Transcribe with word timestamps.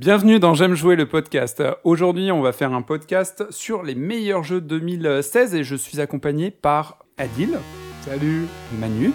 Bienvenue 0.00 0.40
dans 0.40 0.54
J'aime 0.54 0.74
jouer 0.74 0.96
le 0.96 1.06
podcast. 1.06 1.62
Aujourd'hui, 1.84 2.32
on 2.32 2.40
va 2.40 2.52
faire 2.52 2.72
un 2.72 2.80
podcast 2.80 3.44
sur 3.50 3.82
les 3.82 3.94
meilleurs 3.94 4.42
jeux 4.42 4.62
2016 4.62 5.54
et 5.54 5.64
je 5.64 5.76
suis 5.76 6.00
accompagné 6.00 6.50
par 6.50 7.04
Adil. 7.18 7.58
Salut. 8.00 8.46
Manu. 8.80 9.12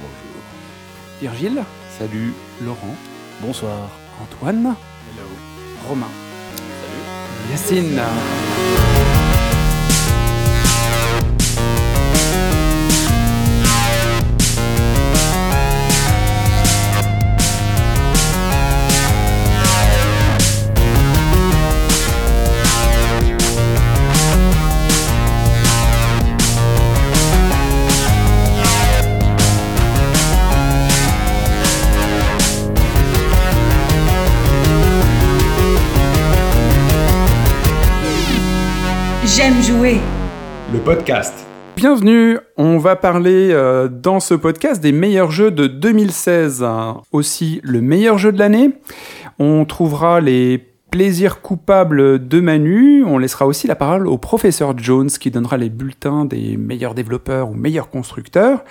Bonjour. 0.00 0.42
Virgile. 1.20 1.62
Salut. 1.96 2.32
Laurent. 2.64 2.96
Bonsoir. 3.40 3.88
Antoine. 4.20 4.74
Hello. 5.14 5.28
Romain. 5.88 6.10
Salut. 6.56 7.52
Yacine. 7.52 8.00
J'aime 39.36 39.62
jouer. 39.62 39.98
Le 40.72 40.78
podcast. 40.78 41.46
Bienvenue, 41.76 42.38
on 42.56 42.78
va 42.78 42.96
parler 42.96 43.50
euh, 43.52 43.86
dans 43.86 44.18
ce 44.18 44.32
podcast 44.32 44.80
des 44.80 44.92
meilleurs 44.92 45.30
jeux 45.30 45.50
de 45.50 45.66
2016, 45.66 46.62
hein. 46.62 47.02
aussi 47.12 47.60
le 47.62 47.82
meilleur 47.82 48.16
jeu 48.16 48.32
de 48.32 48.38
l'année. 48.38 48.70
On 49.38 49.66
trouvera 49.66 50.22
les 50.22 50.56
plaisirs 50.90 51.42
coupables 51.42 52.26
de 52.26 52.40
Manu, 52.40 53.04
on 53.04 53.18
laissera 53.18 53.46
aussi 53.46 53.66
la 53.66 53.76
parole 53.76 54.06
au 54.06 54.16
professeur 54.16 54.78
Jones 54.78 55.10
qui 55.10 55.30
donnera 55.30 55.58
les 55.58 55.68
bulletins 55.68 56.24
des 56.24 56.56
meilleurs 56.56 56.94
développeurs 56.94 57.50
ou 57.50 57.54
meilleurs 57.54 57.90
constructeurs. 57.90 58.64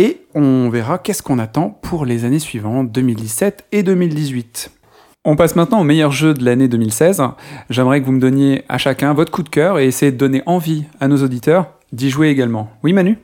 Et 0.00 0.20
on 0.32 0.68
verra 0.68 0.98
qu'est-ce 0.98 1.24
qu'on 1.24 1.40
attend 1.40 1.70
pour 1.70 2.06
les 2.06 2.24
années 2.24 2.38
suivantes, 2.38 2.92
2017 2.92 3.66
et 3.72 3.82
2018. 3.82 4.77
On 5.24 5.34
passe 5.34 5.56
maintenant 5.56 5.80
au 5.80 5.84
meilleur 5.84 6.12
jeu 6.12 6.32
de 6.32 6.44
l'année 6.44 6.68
2016. 6.68 7.22
J'aimerais 7.70 8.00
que 8.00 8.06
vous 8.06 8.12
me 8.12 8.20
donniez 8.20 8.62
à 8.68 8.78
chacun 8.78 9.12
votre 9.14 9.32
coup 9.32 9.42
de 9.42 9.48
cœur 9.48 9.78
et 9.78 9.86
essayer 9.86 10.12
de 10.12 10.16
donner 10.16 10.42
envie 10.46 10.84
à 11.00 11.08
nos 11.08 11.22
auditeurs 11.22 11.74
d'y 11.92 12.08
jouer 12.08 12.28
également. 12.28 12.70
Oui 12.84 12.92
Manu? 12.92 13.18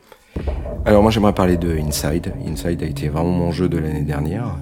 Alors 0.84 1.03
moi 1.03 1.12
j'aimerais 1.12 1.33
parler 1.33 1.56
de 1.56 1.70
Inside. 1.78 2.33
Inside 2.47 2.83
a 2.83 2.86
été 2.86 3.09
vraiment 3.09 3.31
mon 3.31 3.53
jeu 3.53 3.69
de 3.69 3.78
l'année 3.78 4.03
dernière. 4.03 4.56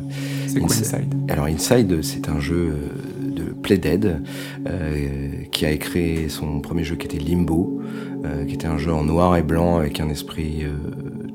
C'est 0.47 0.61
quoi 0.61 0.69
Inside? 0.77 1.15
Alors 1.31 1.47
Inside 1.47 2.03
c'est 2.03 2.29
un 2.29 2.39
jeu 2.39 2.75
euh, 2.75 3.35
de 3.35 3.45
Playdead 3.45 4.23
euh, 4.69 5.31
qui 5.51 5.65
a 5.65 5.75
créé 5.79 6.29
son 6.29 6.61
premier 6.61 6.85
jeu 6.85 6.97
qui 6.97 7.07
était 7.07 7.19
Limbo, 7.19 7.81
euh, 8.25 8.45
qui 8.45 8.55
était 8.55 8.67
un 8.67 8.79
jeu 8.79 8.93
en 8.93 9.05
noir 9.05 9.37
et 9.37 9.43
blanc 9.43 9.79
avec 9.79 10.01
un 10.01 10.11
esprit 10.11 10.65
euh, 10.65 10.75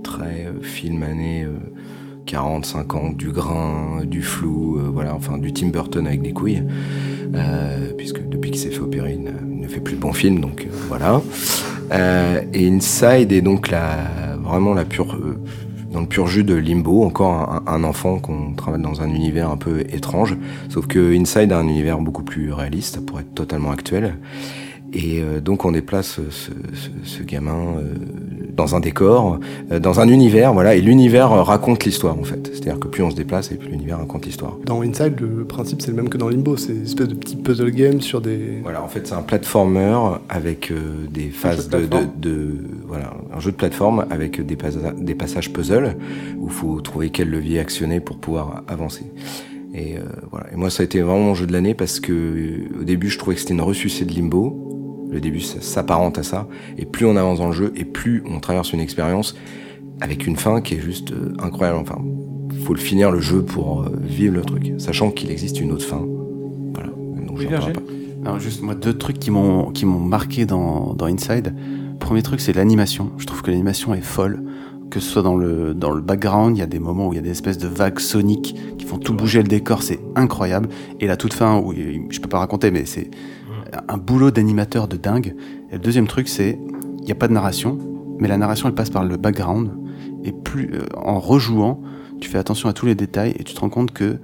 très 0.04 0.48
film 0.62 1.02
année 1.02 1.48
40, 2.28 2.66
50, 2.66 3.18
du 3.18 3.32
grain, 3.32 4.02
du 4.06 4.22
flou, 4.22 4.78
euh, 4.78 4.90
voilà, 4.94 5.16
enfin 5.16 5.38
du 5.38 5.54
Tim 5.54 5.70
Burton 5.70 6.06
avec 6.06 6.22
des 6.22 6.34
couilles, 6.34 6.62
euh, 7.34 7.94
puisque 7.98 8.28
depuis 8.28 8.52
qu'il 8.52 8.60
s'est 8.60 8.70
fait 8.70 8.82
opérer, 8.82 9.14
il 9.14 9.60
ne, 9.62 9.68
fait 9.68 9.80
plus 9.80 9.96
de 9.96 10.02
bons 10.02 10.14
films, 10.14 10.40
donc 10.40 10.68
euh, 10.68 10.76
voilà. 10.88 11.22
Et 12.54 12.68
Inside 12.68 13.32
est 13.32 13.42
donc 13.42 13.72
la, 13.72 14.36
vraiment 14.44 14.74
la 14.74 14.84
pure, 14.84 15.18
dans 15.92 16.02
le 16.02 16.06
pur 16.06 16.28
jus 16.28 16.44
de 16.44 16.54
Limbo, 16.54 17.04
encore 17.04 17.34
un, 17.34 17.64
un 17.66 17.84
enfant 17.86 18.20
qu'on 18.20 18.54
travaille 18.54 18.82
dans 18.82 19.02
un 19.02 19.10
univers 19.10 19.50
un 19.50 19.58
peu 19.58 19.82
étrange, 19.90 20.36
sauf 20.70 20.86
que 20.86 21.18
Inside 21.18 21.54
a 21.54 21.58
un 21.58 21.68
univers 21.68 22.00
beaucoup 22.00 22.24
plus 22.24 22.52
réaliste 22.52 23.06
pour 23.06 23.22
être 23.22 23.34
totalement 23.34 23.72
actuel. 23.72 24.16
Et 24.94 25.22
euh, 25.22 25.42
donc 25.42 25.66
on 25.66 25.72
déplace 25.72 26.20
ce, 26.30 26.52
ce- 26.74 26.90
ce 27.04 27.24
gamin 27.24 27.76
euh, 27.78 27.94
dans 28.56 28.74
un 28.76 28.80
décor, 28.80 29.38
euh, 29.72 29.80
dans 29.80 30.00
un 30.00 30.08
univers, 30.08 30.54
voilà, 30.54 30.76
et 30.76 30.82
l'univers 30.82 31.30
raconte 31.30 31.84
l'histoire 31.84 32.18
en 32.18 32.24
fait. 32.24 32.50
C'est-à-dire 32.54 32.80
que 32.80 32.88
plus 32.88 33.04
on 33.04 33.10
se 33.12 33.16
déplace 33.16 33.52
et 33.52 33.56
plus 33.56 33.70
l'univers 33.70 33.98
raconte 34.00 34.26
l'histoire. 34.26 34.56
Dans 34.66 34.82
Inside, 34.82 35.20
le 35.20 35.44
principe 35.46 35.82
c'est 35.82 35.90
le 35.92 35.98
même 35.98 36.10
que 36.10 36.18
dans 36.18 36.30
Limbo, 36.30 36.56
c'est 36.58 36.72
une 36.74 36.84
espèce 36.84 37.08
de 37.10 37.16
petit 37.16 37.36
puzzle 37.36 37.70
game 37.72 38.00
sur 38.02 38.22
des. 38.22 38.60
Voilà, 38.64 38.82
en 38.84 38.88
fait, 38.88 39.06
c'est 39.08 39.14
un 39.14 39.22
platformer 39.22 39.98
avec 40.30 40.72
euh, 40.72 41.06
des 41.12 41.30
phases 41.30 41.68
de 41.70 41.80
de, 41.86 42.30
de, 42.30 42.50
voilà, 42.88 43.14
un 43.36 43.40
jeu 43.42 43.52
de 43.52 43.58
plateforme 43.58 44.06
avec 44.10 44.44
des, 44.46 44.56
pas- 44.56 44.70
des 44.98 45.16
passages 45.16 45.52
puzzle 45.52 45.98
où 46.40 46.46
il 46.48 46.54
faut 46.54 46.80
trouver 46.82 47.10
quel 47.10 47.30
levier 47.30 47.60
actionner 47.60 48.00
pour 48.00 48.18
pouvoir 48.18 48.64
avancer. 48.70 49.04
Et 49.76 49.98
euh, 49.98 50.02
voilà. 50.32 50.48
Et 50.52 50.56
moi, 50.56 50.70
ça 50.72 50.82
a 50.82 50.86
été 50.86 51.02
vraiment 51.02 51.20
mon 51.20 51.36
jeu 51.36 51.46
de 51.46 51.52
l'année 51.54 51.74
parce 51.76 52.00
que 52.00 52.14
au 52.80 52.84
début, 52.84 53.10
je 53.10 53.20
trouvais 53.20 53.36
que 53.36 53.42
c'était 53.42 53.54
une 53.54 53.62
ressucée 53.62 54.06
de 54.06 54.14
Limbo. 54.14 54.67
Le 55.10 55.22
début, 55.22 55.40
s'apparente 55.40 56.18
à 56.18 56.24
ça. 56.24 56.48
Et 56.78 56.86
plus 56.86 57.06
on 57.06 57.16
avance 57.16 57.40
dans 57.40 57.48
le 57.48 57.54
jeu, 57.54 57.72
et 57.76 57.86
plus 57.86 58.24
on 58.30 58.40
traverse 58.40 58.74
une 58.74 58.80
expérience 58.80 59.36
avec 60.02 60.28
une 60.28 60.36
fin 60.36 60.62
qui 60.62 60.76
est 60.76 60.80
juste 60.80 61.12
euh, 61.12 61.34
incroyable. 61.40 61.80
Enfin, 61.80 62.00
faut 62.64 62.74
le 62.74 62.80
finir 62.80 63.12
le 63.12 63.20
jeu 63.20 63.44
pour 63.44 63.84
euh, 63.84 63.92
vivre 64.02 64.36
le 64.36 64.42
truc, 64.42 64.74
sachant 64.78 65.12
qu'il 65.12 65.32
existe 65.32 65.60
une 65.60 65.72
autre 65.72 65.86
fin. 65.86 66.06
Voilà. 66.74 66.90
Donc, 66.90 67.38
Oui, 67.38 67.48
pas. 67.48 67.82
Alors 68.26 68.40
juste 68.40 68.62
moi 68.62 68.76
deux 68.76 68.98
trucs 68.98 69.20
qui 69.20 69.32
m'ont 69.32 69.72
qui 69.72 69.86
m'ont 69.86 70.00
marqué 70.00 70.46
dans, 70.46 70.94
dans 70.94 71.06
Inside. 71.06 71.54
Premier 72.00 72.22
truc 72.24 72.42
c'est 72.42 72.54
l'animation. 72.54 73.12
Je 73.18 73.26
trouve 73.26 73.42
que 73.42 73.52
l'animation 73.52 73.94
est 73.94 74.02
folle. 74.02 74.44
Que 74.90 75.02
ce 75.02 75.10
soit 75.10 75.22
dans 75.22 75.36
le 75.36 75.74
dans 75.74 75.92
le 75.92 76.02
background, 76.02 76.58
il 76.58 76.60
y 76.60 76.64
a 76.64 76.68
des 76.68 76.80
moments 76.80 77.08
où 77.08 77.14
il 77.14 77.18
y 77.18 77.20
a 77.20 77.22
des 77.22 77.32
espèces 77.32 77.58
de 77.58 77.68
vagues 77.68 78.00
soniques 78.00 78.56
qui 78.78 78.86
font 78.86 78.98
tout 78.98 79.14
bouger 79.14 79.42
le 79.42 79.48
décor, 79.48 79.84
c'est 79.84 80.00
incroyable. 80.16 80.70
Et 81.00 81.08
la 81.08 81.18
toute 81.18 81.34
fin 81.34 81.60
où 81.60 81.74
je 81.74 82.20
peux 82.20 82.30
pas 82.30 82.40
raconter, 82.40 82.72
mais 82.72 82.86
c'est 82.86 83.10
un 83.88 83.98
boulot 83.98 84.32
d'animateur 84.32 84.88
de 84.88 84.98
dingue. 84.98 85.36
Et 85.72 85.74
le 85.74 85.80
deuxième 85.80 86.08
truc 86.08 86.28
c'est 86.28 86.60
il 87.00 87.06
n'y 87.06 87.12
a 87.12 87.16
pas 87.16 87.28
de 87.28 87.34
narration, 87.34 87.78
mais 88.20 88.28
la 88.28 88.38
narration 88.38 88.68
elle 88.70 88.76
passe 88.76 88.90
par 88.90 89.04
le 89.06 89.18
background. 89.18 89.72
Et 90.24 90.32
plus 90.32 90.72
euh, 90.74 90.86
en 90.96 91.20
rejouant, 91.20 91.82
tu 92.20 92.30
fais 92.30 92.38
attention 92.38 92.68
à 92.70 92.74
tous 92.74 92.86
les 92.86 92.96
détails 92.96 93.34
et 93.38 93.44
tu 93.44 93.54
te 93.54 93.60
rends 93.60 93.70
compte 93.70 93.92
que 93.92 94.18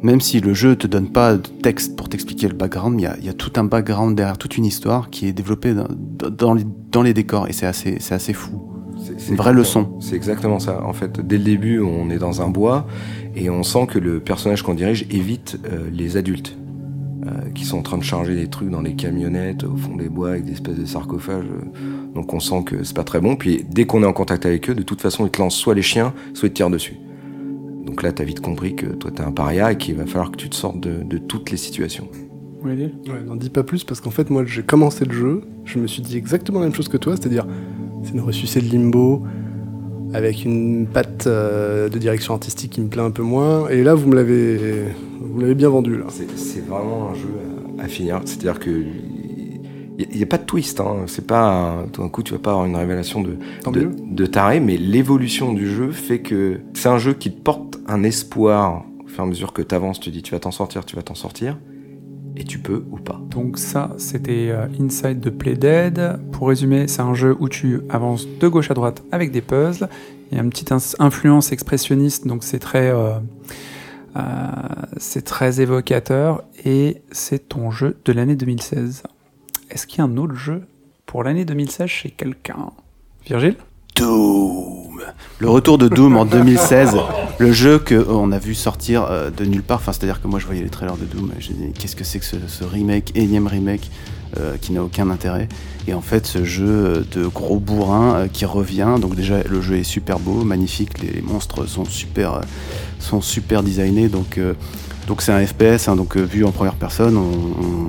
même 0.00 0.20
si 0.20 0.40
le 0.40 0.54
jeu 0.54 0.76
te 0.76 0.86
donne 0.86 1.08
pas 1.10 1.34
de 1.34 1.42
texte 1.62 1.96
pour 1.96 2.08
t'expliquer 2.08 2.46
le 2.48 2.54
background, 2.54 3.00
il 3.00 3.02
y 3.02 3.06
a, 3.06 3.16
il 3.18 3.24
y 3.26 3.28
a 3.28 3.32
tout 3.32 3.50
un 3.56 3.64
background 3.64 4.16
derrière, 4.16 4.38
toute 4.38 4.56
une 4.56 4.64
histoire 4.64 5.10
qui 5.10 5.26
est 5.26 5.32
développée 5.32 5.74
dans, 5.74 5.88
dans 6.30 6.54
les, 6.54 6.64
dans 6.92 7.02
les 7.02 7.14
décors 7.14 7.48
et 7.48 7.52
c'est 7.52 7.66
assez, 7.66 7.96
c'est 7.98 8.14
assez 8.14 8.32
fou. 8.32 8.62
C'est- 9.02 9.30
Une 9.30 9.36
vraie 9.36 9.52
leçon. 9.52 9.96
C'est 10.00 10.14
exactement 10.16 10.58
ça. 10.60 10.84
En 10.84 10.92
fait, 10.92 11.20
dès 11.20 11.38
le 11.38 11.44
début, 11.44 11.80
on 11.80 12.10
est 12.10 12.18
dans 12.18 12.42
un 12.42 12.48
bois 12.48 12.86
et 13.34 13.48
on 13.50 13.62
sent 13.62 13.86
que 13.88 13.98
le 13.98 14.20
personnage 14.20 14.62
qu'on 14.62 14.74
dirige 14.74 15.06
évite 15.10 15.58
euh, 15.72 15.88
les 15.92 16.16
adultes 16.16 16.57
euh, 17.28 17.50
qui 17.54 17.64
sont 17.64 17.78
en 17.78 17.82
train 17.82 17.98
de 17.98 18.02
charger 18.04 18.34
des 18.34 18.48
trucs 18.48 18.70
dans 18.70 18.80
les 18.80 18.94
camionnettes 18.94 19.64
au 19.64 19.76
fond 19.76 19.96
des 19.96 20.08
bois 20.08 20.30
avec 20.30 20.44
des 20.44 20.52
espèces 20.52 20.76
de 20.76 20.84
sarcophages. 20.84 21.44
euh. 21.44 22.14
donc 22.14 22.32
on 22.34 22.40
sent 22.40 22.62
que 22.64 22.82
c'est 22.84 22.96
pas 22.96 23.04
très 23.04 23.20
bon. 23.20 23.36
Puis 23.36 23.64
dès 23.68 23.84
qu'on 23.86 24.02
est 24.02 24.06
en 24.06 24.12
contact 24.12 24.46
avec 24.46 24.68
eux, 24.70 24.74
de 24.74 24.82
toute 24.82 25.00
façon, 25.00 25.26
ils 25.26 25.30
te 25.30 25.38
lancent 25.40 25.56
soit 25.56 25.74
les 25.74 25.82
chiens, 25.82 26.12
soit 26.34 26.48
ils 26.48 26.52
te 26.52 26.56
tirent 26.56 26.70
dessus. 26.70 26.96
Donc 27.84 28.02
là, 28.02 28.12
t'as 28.12 28.24
vite 28.24 28.40
compris 28.40 28.74
que 28.76 28.86
toi, 28.86 29.10
t'es 29.10 29.22
un 29.22 29.32
paria 29.32 29.72
et 29.72 29.78
qu'il 29.78 29.94
va 29.96 30.06
falloir 30.06 30.30
que 30.30 30.36
tu 30.36 30.48
te 30.50 30.54
sortes 30.54 30.80
de, 30.80 31.02
de 31.02 31.18
toutes 31.18 31.50
les 31.50 31.56
situations. 31.56 32.08
Oui, 32.62 32.72
Ouais, 32.72 33.22
n'en 33.24 33.36
dis 33.36 33.50
pas 33.50 33.62
plus 33.62 33.84
parce 33.84 34.00
qu'en 34.00 34.10
fait, 34.10 34.30
moi 34.30 34.44
j'ai 34.44 34.62
commencé 34.62 35.04
le 35.04 35.12
jeu, 35.12 35.42
je 35.64 35.78
me 35.78 35.86
suis 35.86 36.02
dit 36.02 36.16
exactement 36.16 36.58
la 36.58 36.66
même 36.66 36.74
chose 36.74 36.88
que 36.88 36.96
toi, 36.96 37.16
c'est-à-dire 37.16 37.46
c'est 38.02 38.12
une 38.12 38.20
ressucée 38.20 38.60
de 38.60 38.68
Limbo 38.68 39.22
avec 40.14 40.44
une 40.44 40.86
patte 40.86 41.26
euh, 41.26 41.88
de 41.88 41.98
direction 41.98 42.34
artistique 42.34 42.72
qui 42.72 42.80
me 42.80 42.88
plaît 42.88 43.02
un 43.02 43.10
peu 43.10 43.22
moins. 43.22 43.68
Et 43.68 43.82
là, 43.82 43.94
vous 43.94 44.08
me 44.08 44.14
l'avez, 44.14 44.84
vous 45.20 45.40
l'avez 45.40 45.54
bien 45.54 45.68
vendu 45.68 45.96
là. 45.96 46.06
C'est 46.08 46.66
vraiment 46.66 47.10
un 47.10 47.14
jeu 47.14 47.28
à, 47.78 47.84
à 47.84 47.88
finir. 47.88 48.20
C'est-à-dire 48.24 48.58
que 48.58 48.70
il 49.98 50.16
n'y 50.16 50.22
a, 50.22 50.26
pas 50.26 50.38
de 50.38 50.44
twist. 50.44 50.80
Hein. 50.80 51.04
C'est 51.06 51.26
pas 51.26 51.84
tout 51.92 52.02
d'un 52.02 52.08
coup 52.08 52.22
tu 52.22 52.32
vas 52.32 52.38
pas 52.38 52.50
avoir 52.50 52.66
une 52.66 52.76
révélation 52.76 53.20
de, 53.20 53.36
de, 53.66 53.90
de 54.00 54.26
taré, 54.26 54.60
mais 54.60 54.76
l'évolution 54.76 55.52
du 55.52 55.68
jeu 55.68 55.90
fait 55.90 56.20
que 56.20 56.60
c'est 56.74 56.88
un 56.88 56.98
jeu 56.98 57.14
qui 57.14 57.32
te 57.32 57.40
porte 57.40 57.78
un 57.86 58.04
espoir. 58.04 58.84
Au 59.04 59.08
fur 59.08 59.24
et 59.24 59.26
à 59.26 59.30
mesure 59.30 59.52
que 59.52 59.62
tu 59.62 59.74
avances, 59.74 59.98
tu 59.98 60.10
dis 60.10 60.22
tu 60.22 60.32
vas 60.32 60.38
t'en 60.38 60.52
sortir, 60.52 60.84
tu 60.84 60.94
vas 60.94 61.02
t'en 61.02 61.14
sortir, 61.14 61.58
et 62.38 62.44
tu 62.44 62.58
peux 62.58 62.84
ou 62.90 62.96
pas. 62.96 63.20
Donc 63.30 63.58
ça, 63.58 63.90
c'était 63.98 64.50
euh, 64.50 64.66
Inside 64.80 65.20
de 65.20 65.30
Playdead. 65.30 66.20
Pour 66.32 66.48
résumer, 66.48 66.86
c'est 66.86 67.02
un 67.02 67.14
jeu 67.14 67.36
où 67.40 67.48
tu 67.48 67.80
avances 67.90 68.26
de 68.26 68.48
gauche 68.48 68.70
à 68.70 68.74
droite 68.74 69.02
avec 69.10 69.32
des 69.32 69.40
puzzles. 69.40 69.88
Il 70.30 70.36
y 70.36 70.40
a 70.40 70.44
une 70.44 70.50
petite 70.50 70.72
influence 70.98 71.52
expressionniste, 71.52 72.26
donc 72.26 72.44
c'est 72.44 72.58
très, 72.58 72.90
euh, 72.90 73.18
euh, 74.16 74.20
c'est 74.98 75.24
très 75.24 75.60
évocateur. 75.60 76.44
Et 76.64 77.02
c'est 77.10 77.48
ton 77.48 77.70
jeu 77.70 77.96
de 78.04 78.12
l'année 78.12 78.36
2016. 78.36 79.02
Est-ce 79.70 79.86
qu'il 79.86 79.98
y 79.98 80.02
a 80.02 80.04
un 80.04 80.16
autre 80.16 80.34
jeu 80.34 80.62
pour 81.06 81.24
l'année 81.24 81.44
2016 81.44 81.88
chez 81.88 82.10
quelqu'un? 82.10 82.70
Virgile? 83.26 83.56
Doom 83.98 85.00
Le 85.40 85.50
retour 85.50 85.76
de 85.76 85.88
Doom 85.88 86.16
en 86.16 86.24
2016, 86.24 86.96
le 87.38 87.52
jeu 87.52 87.80
qu'on 87.80 88.30
a 88.30 88.38
vu 88.38 88.54
sortir 88.54 89.04
euh, 89.10 89.30
de 89.30 89.44
nulle 89.44 89.64
part. 89.64 89.78
Enfin, 89.78 89.92
c'est-à-dire 89.92 90.22
que 90.22 90.28
moi 90.28 90.38
je 90.38 90.46
voyais 90.46 90.62
les 90.62 90.68
trailers 90.68 90.96
de 90.96 91.04
Doom 91.04 91.32
j'ai 91.40 91.52
dit 91.52 91.72
qu'est-ce 91.76 91.96
que 91.96 92.04
c'est 92.04 92.20
que 92.20 92.24
ce, 92.24 92.64
remake, 92.64 93.10
énième 93.16 93.48
remake 93.48 93.90
euh, 94.38 94.56
qui 94.60 94.72
n'a 94.72 94.84
aucun 94.84 95.10
intérêt. 95.10 95.48
Et 95.88 95.94
en 95.94 96.00
fait, 96.00 96.26
ce 96.26 96.44
jeu 96.44 96.64
euh, 96.68 97.02
de 97.12 97.26
gros 97.26 97.58
bourrin 97.58 98.14
euh, 98.14 98.28
qui 98.32 98.44
revient. 98.44 98.94
Donc 99.00 99.16
déjà, 99.16 99.42
le 99.42 99.60
jeu 99.60 99.78
est 99.78 99.84
super 99.84 100.20
beau, 100.20 100.44
magnifique. 100.44 101.00
Les, 101.02 101.20
monstres 101.20 101.66
sont 101.66 101.84
super, 101.84 102.34
euh, 102.34 102.40
designés. 103.62 104.08
Donc 104.08 104.38
euh, 104.38 104.54
c'est 105.18 105.32
un 105.32 105.44
FPS, 105.44 105.88
hein, 105.88 105.96
donc 105.96 106.16
euh, 106.16 106.22
vu 106.22 106.44
en 106.44 106.52
première 106.52 106.74
personne, 106.76 107.16
on, 107.16 107.20
on- 107.22 107.88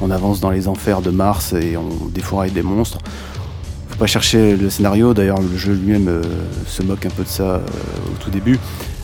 on 0.00 0.10
avance 0.12 0.40
dans 0.40 0.50
les 0.50 0.68
enfers 0.68 1.00
de 1.02 1.10
Mars 1.10 1.52
et 1.54 1.76
on 1.76 2.06
défouraille 2.14 2.52
des 2.52 2.62
monstres. 2.62 2.98
Faut 3.98 4.04
pas 4.04 4.06
chercher 4.06 4.56
le 4.56 4.70
scénario, 4.70 5.12
d'ailleurs 5.12 5.40
le 5.42 5.56
jeu 5.58 5.72
lui-même 5.72 6.06
euh, 6.06 6.22
se 6.68 6.84
moque 6.84 7.04
un 7.04 7.10
peu 7.10 7.24
de 7.24 7.28
ça 7.28 7.42
euh, 7.42 7.58
au 8.12 8.22
tout 8.22 8.30
début. 8.30 8.56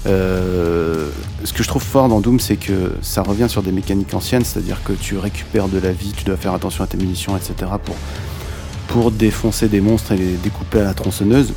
Euh, 0.06 1.08
ce 1.42 1.52
que 1.52 1.64
je 1.64 1.68
trouve 1.68 1.82
fort 1.82 2.08
dans 2.08 2.20
Doom, 2.20 2.38
c'est 2.38 2.54
que 2.54 2.92
ça 3.02 3.22
revient 3.22 3.48
sur 3.48 3.64
des 3.64 3.72
mécaniques 3.72 4.14
anciennes, 4.14 4.44
c'est-à-dire 4.44 4.84
que 4.84 4.92
tu 4.92 5.18
récupères 5.18 5.66
de 5.66 5.80
la 5.80 5.90
vie, 5.90 6.12
tu 6.16 6.22
dois 6.22 6.36
faire 6.36 6.54
attention 6.54 6.84
à 6.84 6.86
tes 6.86 6.96
munitions, 6.96 7.36
etc. 7.36 7.72
pour, 7.84 7.96
pour 8.86 9.10
défoncer 9.10 9.66
des 9.66 9.80
monstres 9.80 10.12
et 10.12 10.16
les 10.16 10.36
découper 10.36 10.78
à 10.78 10.84
la 10.84 10.94
tronçonneuse. 10.94 11.54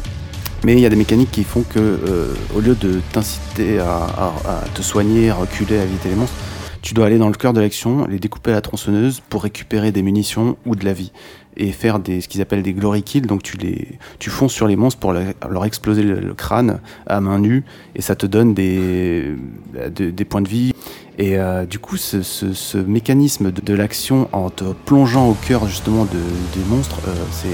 Mais 0.63 0.73
il 0.73 0.79
y 0.79 0.87
a 0.87 0.89
des 0.89 0.95
mécaniques 0.95 1.29
qui 1.31 1.43
font 1.43 1.61
que, 1.61 1.99
au 2.55 2.59
lieu 2.59 2.73
de 2.73 3.01
t'inciter 3.11 3.77
à, 3.77 3.85
à- 4.17 4.33
à 4.49 4.63
te 4.73 4.81
soigner, 4.81 5.29
à 5.29 5.35
reculer, 5.35 5.77
à 5.77 5.83
éviter 5.83 6.09
les 6.09 6.15
monstres, 6.15 6.33
tu 6.81 6.93
dois 6.93 7.05
aller 7.07 7.17
dans 7.17 7.27
le 7.29 7.35
cœur 7.35 7.53
de 7.53 7.61
l'action, 7.61 8.05
les 8.07 8.19
découper 8.19 8.51
à 8.51 8.55
la 8.55 8.61
tronçonneuse 8.61 9.21
pour 9.29 9.43
récupérer 9.43 9.91
des 9.91 10.01
munitions 10.01 10.57
ou 10.65 10.75
de 10.75 10.85
la 10.85 10.93
vie 10.93 11.11
et 11.59 11.71
faire 11.71 11.97
des, 11.99 12.21
ce 12.21 12.27
qu'ils 12.27 12.41
appellent 12.41 12.61
des 12.61 12.73
glory 12.73 13.01
kills. 13.03 13.21
Donc 13.25 13.41
tu, 13.43 13.57
les, 13.57 13.97
tu 14.19 14.29
fonces 14.29 14.53
sur 14.53 14.67
les 14.67 14.75
monstres 14.75 14.99
pour 14.99 15.13
leur 15.13 15.65
exploser 15.65 16.03
le, 16.03 16.33
crâne 16.33 16.79
à 17.07 17.19
main 17.19 17.39
nue 17.39 17.63
et 17.95 18.01
ça 18.01 18.15
te 18.15 18.25
donne 18.25 18.53
des, 18.53 19.33
de- 19.95 20.11
des 20.11 20.25
points 20.25 20.41
de 20.41 20.49
vie. 20.49 20.73
Et 21.17 21.39
euh, 21.39 21.65
du 21.65 21.79
coup, 21.79 21.97
ce, 21.97 22.77
mécanisme 22.77 23.51
de, 23.51 23.73
l'action 23.73 24.29
en 24.33 24.49
te 24.51 24.65
plongeant 24.85 25.27
au 25.29 25.33
cœur 25.33 25.67
justement 25.67 26.05
de- 26.05 26.59
des 26.59 26.65
monstres, 26.69 26.99
euh, 27.07 27.15
c'est 27.31 27.47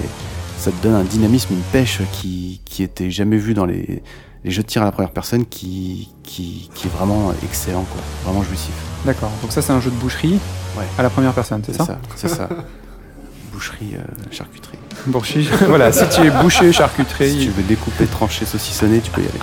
ça 0.57 0.71
te 0.71 0.81
donne 0.83 0.95
un 0.95 1.03
dynamisme, 1.03 1.53
une 1.53 1.61
pêche 1.73 1.99
qui, 2.13 2.61
qui 2.63 2.83
était 2.83 3.11
jamais 3.11 3.35
vu 3.37 3.53
dans 3.53 3.65
les, 3.65 4.01
les 4.43 4.51
jeux 4.51 4.61
de 4.63 4.67
tir 4.67 4.81
à 4.81 4.85
la 4.85 4.91
première 4.91 5.11
personne 5.11 5.45
qui, 5.45 6.09
qui, 6.23 6.69
qui 6.73 6.87
est 6.87 6.91
vraiment 6.91 7.33
excellent, 7.43 7.83
quoi. 7.91 8.01
vraiment 8.25 8.43
jouissif. 8.43 8.73
D'accord. 9.05 9.31
Donc 9.41 9.51
ça, 9.51 9.61
c'est 9.61 9.73
un 9.73 9.79
jeu 9.81 9.89
de 9.91 9.95
boucherie 9.95 10.39
Ouais. 10.77 10.85
à 10.97 11.03
la 11.03 11.09
première 11.11 11.33
personne, 11.33 11.61
c'est 11.63 11.73
ça, 11.75 11.99
C'est 12.15 12.27
ça. 12.29 12.49
Boucherie, 13.53 13.93
euh, 13.95 13.99
charcuterie. 14.31 14.77
Boucherie. 15.05 15.47
voilà. 15.67 15.91
Si 15.91 16.03
tu 16.09 16.21
es 16.25 16.31
boucher, 16.31 16.71
charcuterie, 16.71 17.29
Si 17.29 17.45
tu 17.45 17.49
veux 17.51 17.61
découper, 17.63 18.05
trancher, 18.07 18.45
saucissonner, 18.45 18.99
tu 18.99 19.11
peux 19.11 19.21
y 19.21 19.25
aller. 19.25 19.39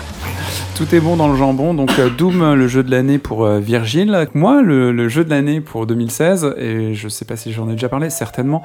Tout 0.74 0.92
est 0.94 0.98
bon 1.00 1.16
dans 1.16 1.28
le 1.28 1.36
jambon, 1.36 1.74
donc 1.74 1.90
euh, 1.98 2.08
Doom, 2.10 2.54
le 2.54 2.66
jeu 2.66 2.82
de 2.82 2.90
l'année 2.90 3.18
pour 3.18 3.44
euh, 3.44 3.60
Virgile. 3.60 4.26
Moi, 4.34 4.62
le, 4.62 4.90
le 4.90 5.08
jeu 5.08 5.24
de 5.24 5.30
l'année 5.30 5.60
pour 5.60 5.86
2016, 5.86 6.54
et 6.56 6.94
je 6.94 7.08
sais 7.08 7.24
pas 7.24 7.36
si 7.36 7.52
j'en 7.52 7.68
ai 7.68 7.72
déjà 7.72 7.88
parlé, 7.88 8.10
certainement, 8.10 8.62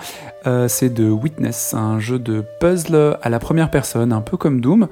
c'est 0.68 0.92
de 0.94 1.10
Witness, 1.10 1.74
un 1.76 2.00
jeu 2.00 2.18
de 2.18 2.44
puzzle 2.60 3.18
à 3.22 3.30
la 3.30 3.38
première 3.40 3.70
personne, 3.70 4.12
un 4.14 4.22
peu 4.22 4.38
comme 4.38 4.62
Doom, 4.62 4.88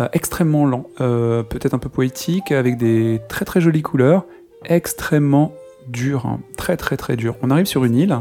euh, 0.00 0.08
extrêmement 0.12 0.66
lent, 0.66 0.86
euh, 1.00 1.42
peut-être 1.42 1.74
un 1.74 1.78
peu 1.78 1.88
poétique, 1.88 2.52
avec 2.52 2.76
des 2.76 3.20
très 3.28 3.44
très 3.44 3.60
jolies 3.60 3.82
couleurs, 3.82 4.24
extrêmement 4.64 5.52
dur, 5.88 6.26
hein, 6.26 6.40
très 6.56 6.76
très 6.76 6.96
très 6.96 7.16
dur. 7.16 7.36
On 7.42 7.50
arrive 7.50 7.66
sur 7.66 7.84
une 7.84 7.94
île 7.94 8.18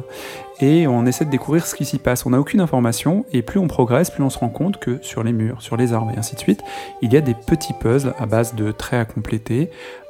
et 0.62 0.88
on 0.88 1.06
essaie 1.06 1.26
de 1.26 1.32
découvrir 1.32 1.66
ce 1.66 1.76
qui 1.76 1.86
s'y 1.86 1.98
passe. 1.98 2.26
On 2.26 2.30
n'a 2.30 2.40
aucune 2.40 2.62
information 2.62 3.26
et 3.34 3.42
plus 3.42 3.60
on 3.60 3.68
progresse, 3.68 4.10
plus 4.10 4.24
on 4.24 4.30
se 4.30 4.38
rend 4.38 4.50
compte 4.50 4.80
que 4.80 5.00
sur 5.02 5.24
les 5.24 5.34
murs, 5.34 5.62
sur 5.62 5.76
les 5.76 5.92
arbres 5.92 6.12
et 6.16 6.20
ainsi 6.20 6.36
de 6.36 6.40
suite, 6.40 6.62
il 7.02 7.12
y 7.12 7.18
a 7.18 7.22
des 7.22 7.34
petits 7.34 7.74
puzzles 7.74 8.14
à 8.20 8.26
base 8.26 8.56
de 8.56 8.72
traits 8.72 9.10
à 9.10 9.12
compléter, 9.12 9.70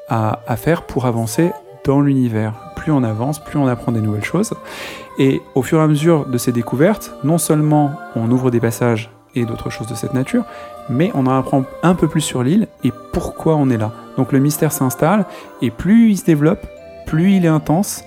à, 0.09 0.41
à 0.47 0.57
faire 0.57 0.83
pour 0.83 1.06
avancer 1.06 1.51
dans 1.85 2.01
l'univers. 2.01 2.53
Plus 2.75 2.91
on 2.91 3.03
avance, 3.03 3.39
plus 3.44 3.57
on 3.57 3.67
apprend 3.67 3.91
des 3.91 4.01
nouvelles 4.01 4.23
choses. 4.23 4.53
Et 5.17 5.41
au 5.56 5.62
fur 5.62 5.79
et 5.79 5.83
à 5.83 5.88
mesure 5.88 6.25
de 6.25 6.38
ces 6.38 6.51
découvertes, 6.51 7.13
non 7.23 7.38
seulement 7.38 7.91
on 8.15 8.29
ouvre 8.31 8.51
des 8.51 8.59
passages 8.59 9.12
et 9.35 9.45
d'autres 9.45 9.69
choses 9.69 9.88
de 9.88 9.95
cette 9.95 10.13
nature, 10.13 10.45
mais 10.89 11.11
on 11.13 11.25
en 11.27 11.37
apprend 11.37 11.63
un 11.83 11.95
peu 11.95 12.07
plus 12.07 12.21
sur 12.21 12.43
l'île 12.43 12.67
et 12.83 12.91
pourquoi 13.13 13.55
on 13.55 13.69
est 13.69 13.77
là. 13.77 13.91
Donc 14.17 14.31
le 14.31 14.39
mystère 14.39 14.71
s'installe 14.71 15.25
et 15.61 15.71
plus 15.71 16.11
il 16.11 16.17
se 16.17 16.25
développe, 16.25 16.65
plus 17.05 17.33
il 17.33 17.45
est 17.45 17.49
intense 17.49 18.03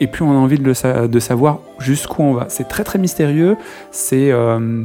et 0.00 0.06
plus 0.06 0.24
on 0.24 0.30
a 0.30 0.36
envie 0.36 0.58
de, 0.58 0.72
savoir 1.20 1.58
jusqu'où 1.78 2.22
on 2.22 2.34
va. 2.34 2.46
C'est 2.48 2.68
très 2.68 2.84
très 2.84 2.98
mystérieux, 2.98 3.56
c'est 3.90 4.30
euh, 4.30 4.82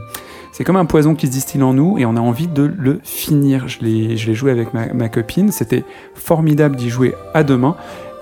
c'est 0.51 0.63
comme 0.63 0.75
un 0.75 0.85
poison 0.85 1.15
qui 1.15 1.27
se 1.27 1.31
distille 1.31 1.63
en 1.63 1.73
nous 1.73 1.97
et 1.97 2.05
on 2.05 2.15
a 2.15 2.19
envie 2.19 2.47
de 2.47 2.71
le 2.77 2.99
finir. 3.03 3.67
Je 3.67 3.81
l'ai 3.81 4.35
joué 4.35 4.51
avec 4.51 4.73
ma, 4.73 4.93
ma 4.93 5.09
copine, 5.09 5.51
c'était 5.51 5.83
formidable 6.15 6.75
d'y 6.75 6.89
jouer 6.89 7.15
à 7.33 7.43
deux 7.43 7.57
mains. 7.57 7.75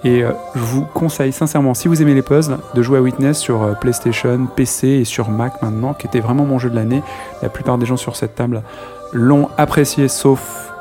Et 0.03 0.23
euh, 0.23 0.31
je 0.55 0.61
vous 0.61 0.85
conseille 0.85 1.31
sincèrement, 1.31 1.73
si 1.75 1.87
vous 1.87 2.01
aimez 2.01 2.15
les 2.15 2.23
puzzles, 2.23 2.57
de 2.73 2.81
jouer 2.81 2.97
à 2.97 3.01
Witness 3.01 3.37
sur 3.37 3.61
euh, 3.61 3.73
PlayStation, 3.73 4.47
PC 4.55 4.87
et 4.87 5.05
sur 5.05 5.29
Mac 5.29 5.61
maintenant, 5.61 5.93
qui 5.93 6.07
était 6.07 6.21
vraiment 6.21 6.43
mon 6.43 6.57
jeu 6.57 6.69
de 6.71 6.75
l'année. 6.75 7.03
La 7.43 7.49
plupart 7.49 7.77
des 7.77 7.85
gens 7.85 7.97
sur 7.97 8.15
cette 8.15 8.33
table 8.33 8.63
l'ont 9.13 9.49
apprécié, 9.57 10.07
sauf 10.07 10.71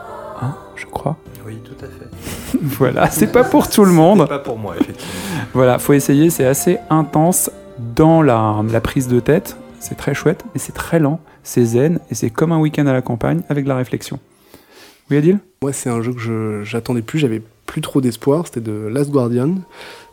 un, 0.41 0.55
je 0.77 0.87
crois. 0.87 1.17
Oui, 1.47 1.59
tout 1.65 1.75
à 1.85 1.89
fait. 1.89 2.59
voilà, 2.63 3.11
c'est 3.11 3.33
pas 3.33 3.45
pour 3.45 3.69
tout 3.69 3.85
le 3.85 3.93
monde. 3.93 4.29
Pas 4.29 4.39
pour 4.39 4.59
moi, 4.59 4.75
effectivement. 4.79 5.13
Voilà, 5.53 5.79
faut 5.81 5.95
essayer, 5.95 6.31
c'est 6.31 6.45
assez 6.47 6.79
intense 6.91 7.51
dans 7.97 8.23
la, 8.23 8.63
la 8.71 8.81
prise 8.81 9.09
de 9.09 9.19
tête, 9.19 9.57
c'est 9.81 9.97
très 9.97 10.15
chouette, 10.15 10.45
mais 10.55 10.61
c'est 10.61 10.73
très 10.75 11.01
lent, 11.01 11.19
c'est 11.43 11.65
zen, 11.65 11.99
et 12.11 12.15
c'est 12.15 12.31
comme 12.31 12.53
un 12.53 12.59
week-end 12.59 12.87
à 12.87 12.93
la 12.93 13.03
campagne 13.03 13.41
avec 13.49 13.65
de 13.65 13.69
la 13.69 13.77
réflexion. 13.77 14.21
Oui, 15.11 15.17
Adil? 15.17 15.41
Moi, 15.63 15.73
c'est 15.73 15.91
un 15.91 16.03
jeu 16.03 16.13
que 16.13 16.21
je- 16.21 16.63
j'attendais 16.63 17.03
plus, 17.03 17.19
j'avais 17.19 17.43
plus 17.71 17.81
trop 17.81 18.01
d'espoir. 18.01 18.47
C'était 18.47 18.61
de 18.61 18.89
Last 18.89 19.11
Guardian, 19.11 19.55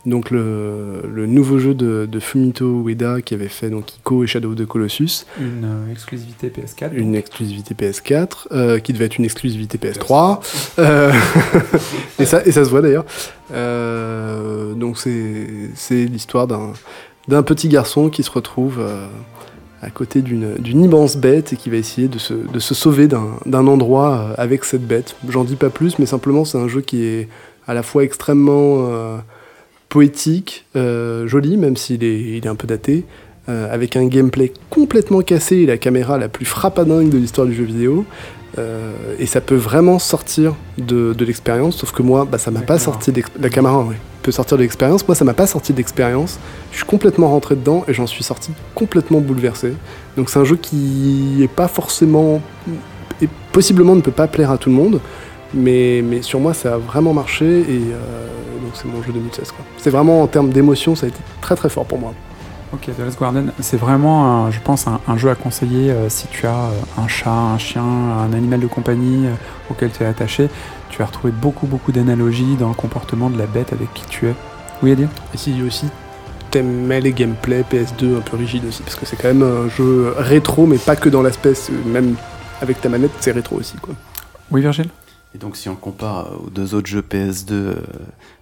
donc 0.06 0.30
le, 0.30 1.02
le 1.12 1.26
nouveau 1.26 1.58
jeu 1.58 1.74
de, 1.74 2.08
de 2.10 2.20
Fumito 2.20 2.88
Ueda 2.88 3.22
qui 3.24 3.34
avait 3.34 3.48
fait 3.48 3.72
donc 3.72 3.96
Ico 3.98 4.24
et 4.24 4.28
Shadow 4.28 4.52
of 4.52 4.56
the 4.56 4.66
Colossus, 4.68 5.26
Une 5.40 5.66
euh, 5.66 5.92
exclusivité 5.92 6.50
PS4. 6.50 6.94
une 6.94 7.16
exclusivité 7.16 7.74
PS4, 7.74 8.28
euh, 8.52 8.80
qui 8.80 8.94
devait 8.94 9.06
être 9.06 9.18
une 9.18 9.26
exclusivité 9.26 9.80
PS3. 9.80 10.40
Euh, 10.78 11.12
et, 12.20 12.26
ça, 12.26 12.46
et 12.46 12.52
ça 12.52 12.64
se 12.64 12.70
voit 12.70 12.82
d'ailleurs. 12.82 13.06
Donc 14.76 15.00
c'est 15.00 16.06
l'histoire 16.06 16.48
d'un 16.48 17.44
petit 17.44 17.70
garçon 17.70 18.10
qui 18.10 18.22
se 18.22 18.30
retrouve 18.30 18.80
à 19.82 19.90
côté 19.90 20.22
d'une 20.22 20.84
immense 20.84 21.18
bête 21.18 21.54
et 21.54 21.56
qui 21.56 21.72
va 21.72 21.78
essayer 21.78 22.08
de 22.08 22.20
se, 22.20 22.34
de 22.34 22.60
se 22.60 22.76
sauver 22.76 23.08
d'un 23.08 23.68
endroit 23.68 24.30
avec 24.38 24.64
cette 24.64 24.86
bête. 24.86 25.16
J'en 25.28 25.44
dis 25.44 25.56
pas 25.56 25.70
plus, 25.72 25.98
mais 25.98 26.06
simplement 26.06 26.46
c'est 26.46 26.60
un 26.60 26.68
jeu 26.68 26.82
qui 26.82 27.04
est 27.04 27.28
à 27.68 27.74
la 27.74 27.84
fois 27.84 28.04
extrêmement 28.04 28.88
euh, 28.90 29.18
poétique, 29.90 30.66
euh, 30.76 31.28
joli, 31.28 31.58
même 31.58 31.78
s'il 31.78 32.04
est, 32.04 32.20
il 32.20 32.46
est 32.46 32.50
un 32.50 32.56
peu 32.56 32.68
daté, 32.68 33.06
euh, 33.50 33.74
avec 33.74 33.96
un 33.96 34.06
gameplay 34.08 34.52
complètement 34.70 35.22
cassé 35.22 35.58
et 35.58 35.66
la 35.66 35.78
caméra 35.78 36.18
la 36.18 36.30
plus 36.30 36.46
frappadingue 36.46 37.10
de 37.10 37.18
l'histoire 37.18 37.48
du 37.48 37.54
jeu 37.54 37.64
vidéo. 37.64 38.06
Et 39.20 39.28
ça 39.28 39.40
peut 39.40 39.56
vraiment 39.56 40.00
sortir 40.00 40.56
de, 40.80 41.14
de 41.14 41.26
l'expérience, 41.26 41.78
sauf 41.78 41.92
que 41.92 42.02
moi, 42.02 42.26
bah, 42.26 42.40
ça 42.40 42.50
m'a 42.50 42.62
pas 42.62 42.80
sorti 42.80 43.12
d'ex- 43.12 43.30
la 43.40 43.50
caméra, 43.50 43.88
peut 44.24 44.32
sortir 44.32 44.58
de 44.58 44.64
l'expérience. 44.64 45.08
Moi, 45.08 45.14
ça 45.14 45.24
m'a 45.26 45.36
pas 45.36 45.46
sorti 45.46 45.74
d'expérience. 45.74 46.40
Je 46.72 46.78
suis 46.78 46.86
complètement 46.86 47.30
rentré 47.30 47.56
dedans 47.56 47.86
et 47.88 47.94
j'en 47.94 48.08
suis 48.08 48.24
sorti 48.24 48.50
complètement 48.74 49.20
bouleversé. 49.20 49.74
Donc 50.16 50.32
c'est 50.32 50.40
un 50.40 50.44
jeu 50.44 50.56
qui 50.56 51.38
est 51.44 51.48
pas 51.48 51.68
forcément 51.68 52.42
et 53.22 53.30
possiblement 53.52 53.96
ne 53.96 54.02
peut 54.02 54.10
pas 54.10 54.28
plaire 54.28 54.50
à 54.50 54.58
tout 54.58 54.70
le 54.70 54.76
monde, 54.76 55.02
mais, 55.54 56.02
mais 56.04 56.22
sur 56.22 56.40
moi 56.40 56.54
ça 56.54 56.76
a 56.76 56.78
vraiment 56.78 57.14
marché 57.14 57.46
et 57.46 57.82
euh, 57.94 58.28
donc 58.64 58.72
c'est 58.74 58.86
mon 58.88 59.02
jeu 59.04 59.12
2016 59.14 59.52
quoi. 59.52 59.66
C'est 59.78 59.90
vraiment 59.90 60.22
en 60.22 60.28
termes 60.28 60.50
d'émotion 60.50 60.96
ça 60.96 61.06
a 61.06 61.10
été 61.10 61.20
très 61.42 61.56
très 61.56 61.70
fort 61.70 61.86
pour 61.86 62.00
moi. 62.00 62.14
Ok, 62.74 62.90
The 62.98 63.00
Last 63.00 63.18
Guardian, 63.18 63.46
c'est 63.62 63.78
vraiment, 63.78 64.46
un- 64.48 64.52
je 64.52 64.60
pense, 64.60 64.88
un, 64.88 65.00
un 65.08 65.16
jeu 65.16 65.30
à 65.30 65.36
conseiller 65.36 65.90
euh, 65.90 66.10
si 66.10 66.28
tu 66.28 66.46
as 66.48 66.66
euh, 66.66 66.72
un 67.02 67.08
chat, 67.08 67.32
un 67.32 67.58
chien, 67.58 67.82
un 67.82 68.34
animal 68.34 68.60
de 68.60 68.68
compagnie 68.68 69.26
auquel 69.72 69.90
tu 69.90 70.04
es 70.04 70.06
attaché. 70.06 70.50
Tu 70.90 71.00
vas 71.00 71.06
retrouver 71.06 71.32
beaucoup, 71.32 71.66
beaucoup 71.66 71.94
d'analogies 71.94 72.58
dans 72.60 72.68
le 72.68 72.74
comportement 72.74 73.30
de 73.30 73.38
la 73.38 73.46
bête 73.46 73.72
avec 73.72 73.94
qui 73.94 74.04
tu 74.08 74.28
es. 74.28 74.34
Oui, 74.84 74.92
Adil? 74.92 75.08
Et 75.34 75.38
si 75.38 75.62
aussi 75.66 75.86
t'aimais 76.52 77.00
les 77.00 77.14
gameplays 77.14 77.64
PS2 77.72 78.18
un 78.18 78.22
peu 78.22 78.36
rigides 78.36 78.66
aussi, 78.68 78.82
parce 78.84 78.96
que 78.96 79.06
c'est 79.06 79.16
quand 79.16 79.30
même 79.30 79.44
un 79.44 79.70
jeu 79.70 80.14
rétro, 80.18 80.66
mais 80.66 80.78
pas 80.78 80.98
que 80.98 81.08
dans 81.08 81.22
l'aspect, 81.22 81.54
même 81.86 82.16
avec 82.62 82.82
ta 82.82 82.90
manette 82.90 83.12
c'est 83.22 83.32
rétro 83.32 83.56
aussi 83.58 83.76
quoi. 83.78 83.94
Oui, 84.52 84.60
Virgile? 84.62 84.90
Et 85.38 85.40
donc, 85.40 85.56
si 85.56 85.70
on 85.70 85.76
compare 85.76 86.32
aux 86.44 86.50
deux 86.50 86.74
autres 86.74 86.88
jeux 86.88 87.04
PS2, 87.08 87.52
euh, 87.52 87.76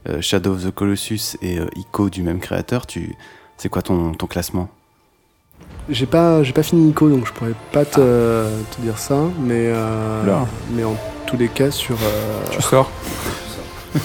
euh, 0.07 0.21
Shadow 0.21 0.53
of 0.53 0.63
the 0.65 0.71
Colossus 0.71 1.35
et 1.41 1.59
euh, 1.59 1.65
Ico 1.75 2.09
du 2.09 2.23
même 2.23 2.39
créateur, 2.39 2.87
tu... 2.87 3.13
c'est 3.57 3.67
quoi 3.67 3.81
ton, 3.81 4.13
ton 4.13 4.27
classement? 4.27 4.69
J'ai 5.89 6.05
pas, 6.05 6.41
j'ai 6.43 6.53
pas 6.53 6.63
fini 6.63 6.85
Nico 6.85 7.09
donc 7.09 7.27
je 7.27 7.33
pourrais 7.33 7.51
pas 7.73 7.83
te, 7.83 7.99
te 7.99 8.81
dire 8.81 8.97
ça, 8.97 9.17
mais, 9.41 9.65
euh, 9.75 10.23
mais 10.71 10.85
en 10.85 10.95
tous 11.27 11.35
les 11.35 11.49
cas 11.49 11.69
sur... 11.69 11.97
euh, 12.01 12.43
Tu 12.49 12.61
sors 12.61 12.89
Ah, 13.93 13.99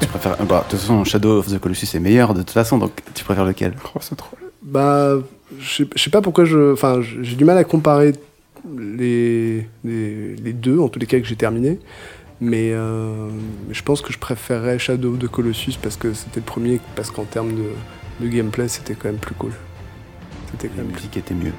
tu 0.00 0.06
préfères... 0.06 0.36
bah, 0.46 0.64
De 0.66 0.70
toute 0.70 0.78
façon, 0.78 1.02
Shadow 1.02 1.40
of 1.40 1.48
the 1.52 1.58
Colossus 1.58 1.96
est 1.96 2.00
meilleur 2.00 2.32
de 2.32 2.42
toute 2.42 2.50
façon, 2.52 2.78
donc 2.78 2.92
tu 3.12 3.24
préfères 3.24 3.44
lequel? 3.44 3.74
Oh, 3.92 3.98
c'est 4.00 4.14
trop. 4.14 4.36
Bah, 4.62 5.14
je 5.58 5.82
sais- 5.96 6.10
pas 6.10 6.20
pourquoi 6.22 6.44
je. 6.44 6.74
Enfin, 6.74 7.00
j'ai 7.00 7.34
du 7.34 7.44
mal 7.44 7.58
à 7.58 7.64
comparer 7.64 8.12
les, 8.78 9.66
les, 9.84 10.36
les 10.36 10.52
deux, 10.52 10.78
en 10.78 10.88
tous 10.88 11.00
les 11.00 11.06
cas 11.06 11.18
que 11.18 11.26
j'ai 11.26 11.34
terminé. 11.36 11.80
Mais 12.40 12.72
euh, 12.72 13.28
je 13.70 13.82
pense 13.82 14.00
que 14.00 14.12
je 14.12 14.18
préférerais 14.18 14.78
Shadow 14.78 15.16
de 15.16 15.26
Colossus 15.26 15.74
parce 15.80 15.96
que 15.96 16.14
c'était 16.14 16.40
le 16.40 16.46
premier, 16.46 16.80
parce 16.96 17.10
qu'en 17.10 17.24
termes 17.24 17.54
de, 17.54 17.64
de 18.20 18.28
gameplay, 18.28 18.68
c'était 18.68 18.94
quand 18.94 19.08
même 19.08 19.18
plus 19.18 19.34
cool. 19.34 19.52
C'était 20.50 20.68
quand 20.68 20.78
La 20.78 20.82
même 20.82 20.92
plus... 20.92 21.00
musique 21.02 21.16
était 21.18 21.34
mieux. 21.34 21.52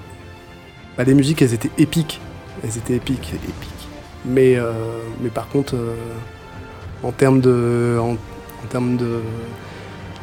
Bah, 0.97 1.03
les 1.03 1.13
musiques, 1.13 1.41
elles 1.41 1.53
étaient 1.53 1.69
épiques. 1.77 2.19
Elles 2.63 2.77
étaient 2.77 2.95
épiques. 2.95 3.29
C'est 3.31 3.35
épique. 3.49 3.87
Mais, 4.25 4.55
euh, 4.55 4.71
mais 5.21 5.29
par 5.29 5.47
contre, 5.49 5.75
euh, 5.75 5.95
en 7.03 7.11
termes 7.11 7.41
de. 7.41 7.97
En, 7.99 8.13
en 8.13 8.67
termes 8.69 8.97
de 8.97 9.21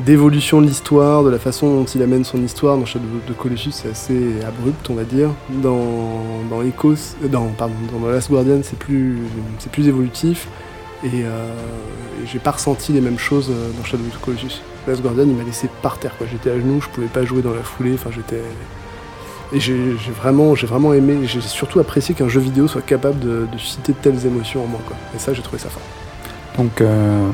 d'évolution 0.01 0.61
de 0.61 0.67
l'histoire, 0.67 1.25
de 1.25 1.31
la 1.31 1.39
façon 1.39 1.75
dont 1.75 1.85
il 1.85 2.03
amène 2.03 2.25
son 2.25 2.43
histoire. 2.43 2.77
Dans 2.77 2.85
Shadow 2.85 3.05
the 3.27 3.37
Colossus, 3.37 3.73
c'est 3.73 3.91
assez 3.91 4.41
abrupt, 4.47 4.89
on 4.91 4.95
va 4.95 5.05
dire. 5.05 5.31
Dans, 5.51 6.21
dans 6.51 6.63
Echoes, 6.63 7.17
euh, 7.25 7.29
dans, 7.29 7.47
pardon, 7.49 7.75
dans 7.93 8.07
The 8.07 8.13
Last 8.13 8.31
Guardian, 8.31 8.61
c'est 8.63 8.79
plus, 8.79 9.19
plus 9.73 9.89
évolutif. 9.89 10.49
Et, 11.05 11.25
euh, 11.25 11.49
et 12.23 12.27
j'ai 12.27 12.39
pas 12.39 12.53
ressenti 12.53 12.93
les 12.93 13.01
mêmes 13.01 13.19
choses 13.19 13.51
euh, 13.51 13.71
dans 13.79 13.85
Shadow 13.85 14.05
of 14.05 14.19
the 14.19 14.25
Colossus. 14.25 14.63
Last 14.87 15.03
Guardian, 15.03 15.25
il 15.25 15.35
m'a 15.35 15.45
laissé 15.45 15.69
par 15.83 15.99
terre. 15.99 16.17
quoi. 16.17 16.27
J'étais 16.31 16.51
à 16.51 16.59
genoux, 16.59 16.81
je 16.81 16.89
pouvais 16.89 17.07
pas 17.09 17.25
jouer 17.25 17.43
dans 17.43 17.55
la 17.55 17.63
foulée. 17.63 17.95
Enfin, 17.95 18.11
j'étais. 18.15 18.43
Et 19.51 19.61
j'ai 19.61 19.95
vraiment, 20.21 20.55
j'ai 20.55 20.67
vraiment 20.67 20.93
aimé. 20.93 21.21
J'ai 21.25 21.41
surtout 21.41 21.81
apprécié 21.81 22.15
qu'un 22.15 22.29
jeu 22.29 22.41
vidéo 22.41 22.69
soit 22.69 22.83
capable 22.83 23.19
de, 23.19 23.47
de 23.51 23.59
susciter 23.59 23.93
de 23.93 23.99
telles 23.99 24.27
émotions 24.27 24.63
en 24.63 24.67
moi. 24.67 24.81
Quoi. 24.87 24.97
Et 25.17 25.19
ça, 25.19 25.33
j'ai 25.33 25.41
trouvé 25.43 25.59
ça 25.59 25.71
fort. 25.71 25.83
Donc, 26.59 26.81
euh, 26.81 27.31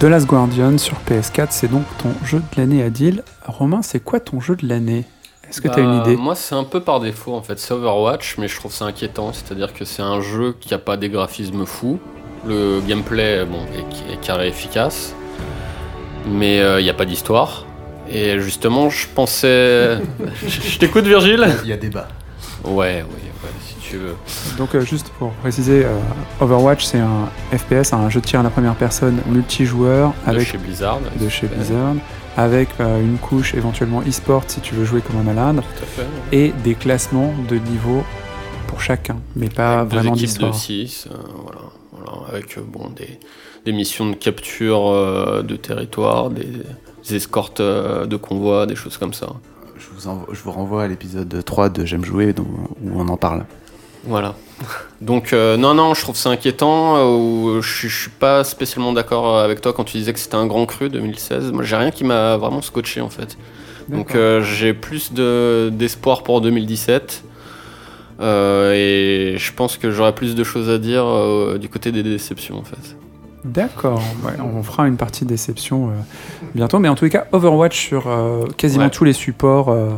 The 0.00 0.04
Last 0.04 0.26
Guardian 0.26 0.76
sur 0.76 0.96
PS4, 1.08 1.46
c'est 1.50 1.70
donc 1.70 1.84
ton 1.98 2.10
jeu 2.24 2.38
de 2.38 2.60
l'année, 2.60 2.82
Adil. 2.82 3.22
Romain, 3.46 3.80
c'est 3.82 4.00
quoi 4.00 4.20
ton 4.20 4.40
jeu 4.40 4.56
de 4.56 4.66
l'année? 4.66 5.04
Est-ce 5.48 5.60
que 5.60 5.68
tu 5.68 5.78
as 5.78 5.82
une 5.82 5.98
Bah, 6.00 6.04
idée? 6.06 6.16
Moi, 6.16 6.34
c'est 6.34 6.54
un 6.54 6.64
peu 6.64 6.80
par 6.80 7.00
défaut 7.00 7.34
en 7.34 7.42
fait. 7.42 7.58
C'est 7.58 7.72
Overwatch, 7.72 8.36
mais 8.38 8.48
je 8.48 8.56
trouve 8.56 8.72
ça 8.72 8.86
inquiétant. 8.86 9.32
C'est-à-dire 9.32 9.72
que 9.72 9.84
c'est 9.84 10.02
un 10.02 10.20
jeu 10.20 10.56
qui 10.58 10.74
a 10.74 10.78
pas 10.78 10.96
des 10.96 11.08
graphismes 11.08 11.64
fous. 11.64 12.00
Le 12.46 12.80
gameplay, 12.86 13.44
bon, 13.46 13.60
est, 13.74 14.12
est 14.12 14.20
carré 14.20 14.48
efficace, 14.48 15.14
mais 16.26 16.60
euh, 16.60 16.80
il 16.80 16.84
n'y 16.84 16.90
a 16.90 16.94
pas 16.94 17.06
d'histoire. 17.06 17.64
Et 18.10 18.38
justement, 18.40 18.90
je 18.90 19.06
pensais. 19.14 19.98
je 20.46 20.78
t'écoute, 20.78 21.04
Virgile 21.04 21.46
Il 21.62 21.70
y 21.70 21.72
a 21.72 21.76
débat. 21.76 22.08
Ouais, 22.64 23.04
oui, 23.08 23.14
ouais, 23.42 23.50
tu 23.94 24.00
veux. 24.00 24.56
Donc, 24.58 24.74
euh, 24.74 24.80
juste 24.80 25.08
pour 25.18 25.30
préciser, 25.32 25.84
euh, 25.84 25.98
Overwatch, 26.40 26.84
c'est 26.84 26.98
un 27.00 27.28
FPS, 27.56 27.92
un 27.92 28.08
jeu 28.10 28.20
de 28.20 28.26
tir 28.26 28.40
à 28.40 28.42
la 28.42 28.50
première 28.50 28.74
personne 28.74 29.18
multijoueur 29.26 30.12
De 30.26 30.30
avec 30.30 30.46
chez 30.48 30.58
Blizzard. 30.58 31.00
de 31.20 31.28
chez 31.28 31.46
Blizzard, 31.46 31.94
avec 32.36 32.68
euh, 32.80 33.00
une 33.00 33.18
couche 33.18 33.54
éventuellement 33.54 34.02
e-sport 34.02 34.42
si 34.46 34.60
tu 34.60 34.74
veux 34.74 34.84
jouer 34.84 35.00
comme 35.00 35.16
un 35.18 35.22
malade, 35.22 35.56
Tout 35.56 35.82
à 35.84 35.86
fait. 35.86 36.06
et 36.36 36.52
des 36.64 36.74
classements 36.74 37.32
de 37.48 37.56
niveau 37.56 38.02
pour 38.66 38.80
chacun, 38.80 39.16
mais 39.36 39.48
pas 39.48 39.80
Avec 39.80 39.90
deux 39.90 39.96
vraiment 39.98 40.14
équipes 40.14 40.22
de 40.22 40.26
d'histoire. 40.26 40.54
6, 40.54 41.08
voilà, 41.44 41.60
voilà, 41.92 42.28
avec 42.28 42.58
euh, 42.58 42.62
bon, 42.66 42.88
des, 42.96 43.18
des 43.64 43.72
missions 43.72 44.08
de 44.10 44.14
capture 44.14 44.88
euh, 44.88 45.42
de 45.42 45.56
territoire, 45.56 46.30
des, 46.30 46.44
des 47.06 47.14
escortes 47.16 47.60
euh, 47.60 48.06
de 48.06 48.16
convois, 48.16 48.66
des 48.66 48.74
choses 48.76 48.96
comme 48.96 49.14
ça. 49.14 49.28
Je 49.76 49.86
vous, 49.94 50.08
envo- 50.08 50.26
je 50.32 50.40
vous 50.42 50.50
renvoie 50.52 50.84
à 50.84 50.88
l'épisode 50.88 51.42
3 51.44 51.68
de 51.68 51.84
J'aime 51.84 52.04
jouer 52.04 52.34
où 52.38 52.98
on 53.00 53.06
en 53.08 53.16
parle. 53.16 53.44
Voilà. 54.06 54.34
Donc 55.00 55.32
euh, 55.32 55.56
non, 55.56 55.74
non, 55.74 55.94
je 55.94 56.00
trouve 56.02 56.16
ça 56.16 56.30
inquiétant. 56.30 56.96
euh, 56.96 57.04
ou 57.16 57.62
je, 57.62 57.88
je 57.88 58.00
suis 58.02 58.10
pas 58.10 58.44
spécialement 58.44 58.92
d'accord 58.92 59.38
avec 59.38 59.60
toi 59.60 59.72
quand 59.72 59.84
tu 59.84 59.96
disais 59.98 60.12
que 60.12 60.18
c'était 60.18 60.36
un 60.36 60.46
grand 60.46 60.66
cru 60.66 60.88
2016. 60.90 61.52
Moi, 61.52 61.62
j'ai 61.64 61.76
rien 61.76 61.90
qui 61.90 62.04
m'a 62.04 62.36
vraiment 62.36 62.62
scotché 62.62 63.00
en 63.00 63.10
fait. 63.10 63.36
Donc 63.88 64.14
euh, 64.14 64.42
j'ai 64.42 64.72
plus 64.72 65.12
de- 65.12 65.70
d'espoir 65.72 66.22
pour 66.22 66.40
2017. 66.40 67.24
Euh, 68.20 68.72
et 68.74 69.36
je 69.38 69.52
pense 69.52 69.76
que 69.76 69.90
j'aurai 69.90 70.14
plus 70.14 70.34
de 70.36 70.44
choses 70.44 70.70
à 70.70 70.78
dire 70.78 71.04
euh, 71.04 71.58
du 71.58 71.68
côté 71.68 71.90
des 71.90 72.02
déceptions 72.04 72.56
en 72.58 72.62
fait. 72.62 72.96
D'accord, 73.44 74.00
ouais, 74.24 74.32
on 74.40 74.62
fera 74.62 74.86
une 74.88 74.96
partie 74.96 75.24
déception 75.26 75.88
euh, 75.88 75.92
bientôt, 76.54 76.78
mais 76.78 76.88
en 76.88 76.94
tous 76.94 77.04
les 77.04 77.10
cas, 77.10 77.26
Overwatch 77.32 77.76
sur 77.78 78.06
euh, 78.08 78.46
quasiment 78.56 78.84
Ouais. 78.84 78.90
tous 78.90 79.04
les 79.04 79.12
supports 79.12 79.68
euh, 79.68 79.90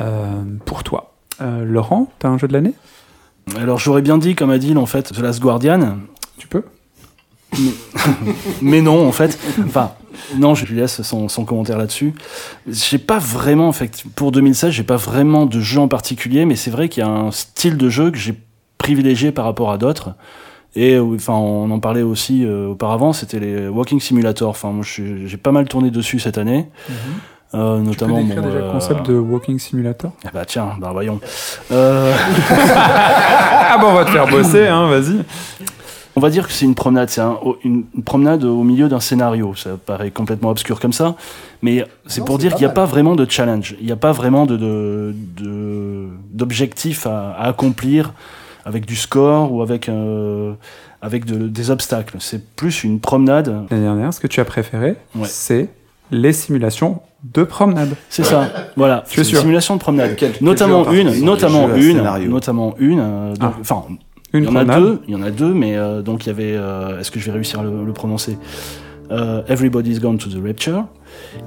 euh, 0.00 0.42
pour 0.64 0.82
toi. 0.84 1.12
Euh, 1.42 1.64
Laurent, 1.64 2.10
t'as 2.20 2.28
un 2.28 2.38
jeu 2.38 2.46
de 2.48 2.52
l'année? 2.54 2.72
Alors 3.56 3.78
j'aurais 3.78 4.02
bien 4.02 4.18
dit, 4.18 4.34
comme 4.34 4.50
Adil, 4.50 4.78
en 4.78 4.86
fait, 4.86 5.12
The 5.12 5.18
Last 5.18 5.40
Guardian, 5.40 5.98
Tu 6.38 6.48
peux? 6.48 6.64
Mais 8.62 8.80
non, 8.80 9.06
en 9.06 9.12
fait. 9.12 9.38
Enfin, 9.64 9.92
non, 10.36 10.54
je 10.54 10.64
lui 10.66 10.76
laisse 10.76 11.02
son, 11.02 11.28
son 11.28 11.44
commentaire 11.44 11.78
là-dessus. 11.78 12.14
J'ai 12.66 12.98
pas 12.98 13.18
vraiment, 13.18 13.68
en 13.68 13.72
fait, 13.72 14.04
pour 14.14 14.32
2016, 14.32 14.72
j'ai 14.72 14.82
pas 14.82 14.96
vraiment 14.96 15.46
de 15.46 15.60
jeu 15.60 15.80
en 15.80 15.88
particulier, 15.88 16.44
mais 16.44 16.56
c'est 16.56 16.70
vrai 16.70 16.88
qu'il 16.88 17.02
y 17.02 17.06
a 17.06 17.10
un 17.10 17.30
style 17.30 17.76
de 17.76 17.88
jeu 17.88 18.10
que 18.10 18.18
j'ai 18.18 18.34
privilégié 18.78 19.32
par 19.32 19.44
rapport 19.44 19.70
à 19.70 19.78
d'autres. 19.78 20.14
Et 20.76 20.94
euh, 20.94 21.14
enfin, 21.14 21.34
on 21.34 21.70
en 21.70 21.78
parlait 21.78 22.02
aussi 22.02 22.44
euh, 22.44 22.68
auparavant, 22.68 23.12
c'était 23.12 23.38
les 23.38 23.68
Walking 23.68 24.00
Simulator. 24.00 24.50
Enfin, 24.50 24.70
moi, 24.70 24.84
j'ai 24.84 25.36
pas 25.36 25.52
mal 25.52 25.68
tourné 25.68 25.90
dessus 25.90 26.18
cette 26.18 26.38
année. 26.38 26.68
Euh, 27.54 27.78
Tu 27.78 27.82
peux 27.84 27.88
notamment 27.90 28.20
décrire 28.22 28.42
bon, 28.42 28.48
déjà 28.48 28.58
euh, 28.60 28.66
le 28.66 28.72
concept 28.72 29.06
de 29.06 29.14
Walking 29.18 29.58
Simulator? 29.58 30.10
Ah 30.24 30.30
bah 30.34 30.44
tiens, 30.44 30.70
bah 30.80 30.90
voyons. 30.92 31.20
Euh, 31.72 32.12
Ah 32.76 33.78
bah 33.78 33.86
on 33.88 33.94
va 33.94 34.04
te 34.04 34.10
faire 34.10 34.26
bosser, 34.28 34.66
hein, 34.66 34.88
vas-y. 34.88 35.18
On 36.16 36.20
va 36.20 36.30
dire 36.30 36.46
que 36.46 36.52
c'est 36.52 36.64
une 36.64 36.76
promenade, 36.76 37.08
c'est 37.10 37.20
un- 37.20 37.38
une, 37.64 37.84
une 37.94 38.02
promenade 38.04 38.44
au 38.44 38.62
milieu 38.62 38.88
d'un 38.88 39.00
scénario. 39.00 39.54
Ça 39.56 39.70
paraît 39.84 40.10
complètement 40.12 40.50
obscur 40.50 40.78
comme 40.78 40.92
ça, 40.92 41.16
mais 41.60 41.84
c'est 42.06 42.24
pour 42.24 42.38
dire 42.38 42.52
qu'il 42.54 42.64
n'y 42.66 42.70
a 42.70 42.74
pas 42.74 42.84
vraiment 42.84 43.16
de 43.16 43.26
challenge, 43.28 43.74
il 43.80 43.86
n'y 43.86 43.92
a 43.92 43.96
pas 43.96 44.12
vraiment 44.12 44.46
de, 44.46 45.12
d'objectif 46.32 47.06
à, 47.06 47.30
à 47.32 47.48
accomplir 47.48 48.12
avec 48.64 48.86
du 48.86 48.96
score 48.96 49.52
ou 49.52 49.60
avec, 49.62 49.88
euh, 49.88 50.52
avec 51.02 51.24
de- 51.26 51.48
des 51.48 51.70
obstacles. 51.70 52.16
C'est 52.20 52.54
plus 52.56 52.84
une 52.84 53.00
promenade. 53.00 53.48
L'année 53.70 53.82
dernière, 53.82 54.14
ce 54.14 54.20
que 54.20 54.26
tu 54.26 54.40
as 54.40 54.44
préféré, 54.44 54.96
Ouais. 55.14 55.26
c'est 55.28 55.68
les 56.10 56.32
simulations 56.32 57.00
de 57.32 57.42
promenade. 57.44 57.94
C'est 58.10 58.24
ça, 58.24 58.48
voilà. 58.76 59.04
Tu 59.08 59.20
es 59.20 59.24
C'est 59.24 59.30
sûr 59.30 59.38
une 59.38 59.42
simulation 59.42 59.74
de 59.76 59.80
promenade. 59.80 60.14
Quel 60.16 60.32
notamment 60.40 60.90
une, 60.92 61.24
notamment 61.24 61.74
une, 61.74 62.02
notamment 62.28 62.74
une. 62.78 63.00
euh, 63.00 63.34
Ah. 63.40 63.52
Enfin, 63.60 63.82
Une 64.34 64.44
il 64.44 64.50
y 64.50 64.52
en 64.52 64.56
a 64.56 64.64
deux, 64.80 65.00
il 65.08 65.14
y 65.14 65.16
en 65.16 65.22
a 65.22 65.30
deux, 65.30 65.54
mais 65.54 65.76
euh, 65.76 66.02
donc 66.02 66.26
il 66.26 66.28
y 66.28 66.30
avait, 66.30 66.54
euh, 66.54 67.00
est-ce 67.00 67.10
que 67.10 67.18
je 67.20 67.24
vais 67.26 67.32
réussir 67.32 67.60
à 67.60 67.62
le, 67.62 67.84
le 67.84 67.92
prononcer? 67.92 68.36
Euh, 69.10 69.42
Everybody's 69.48 70.00
Gone 70.00 70.18
to 70.18 70.28
the 70.30 70.42
Rapture, 70.44 70.84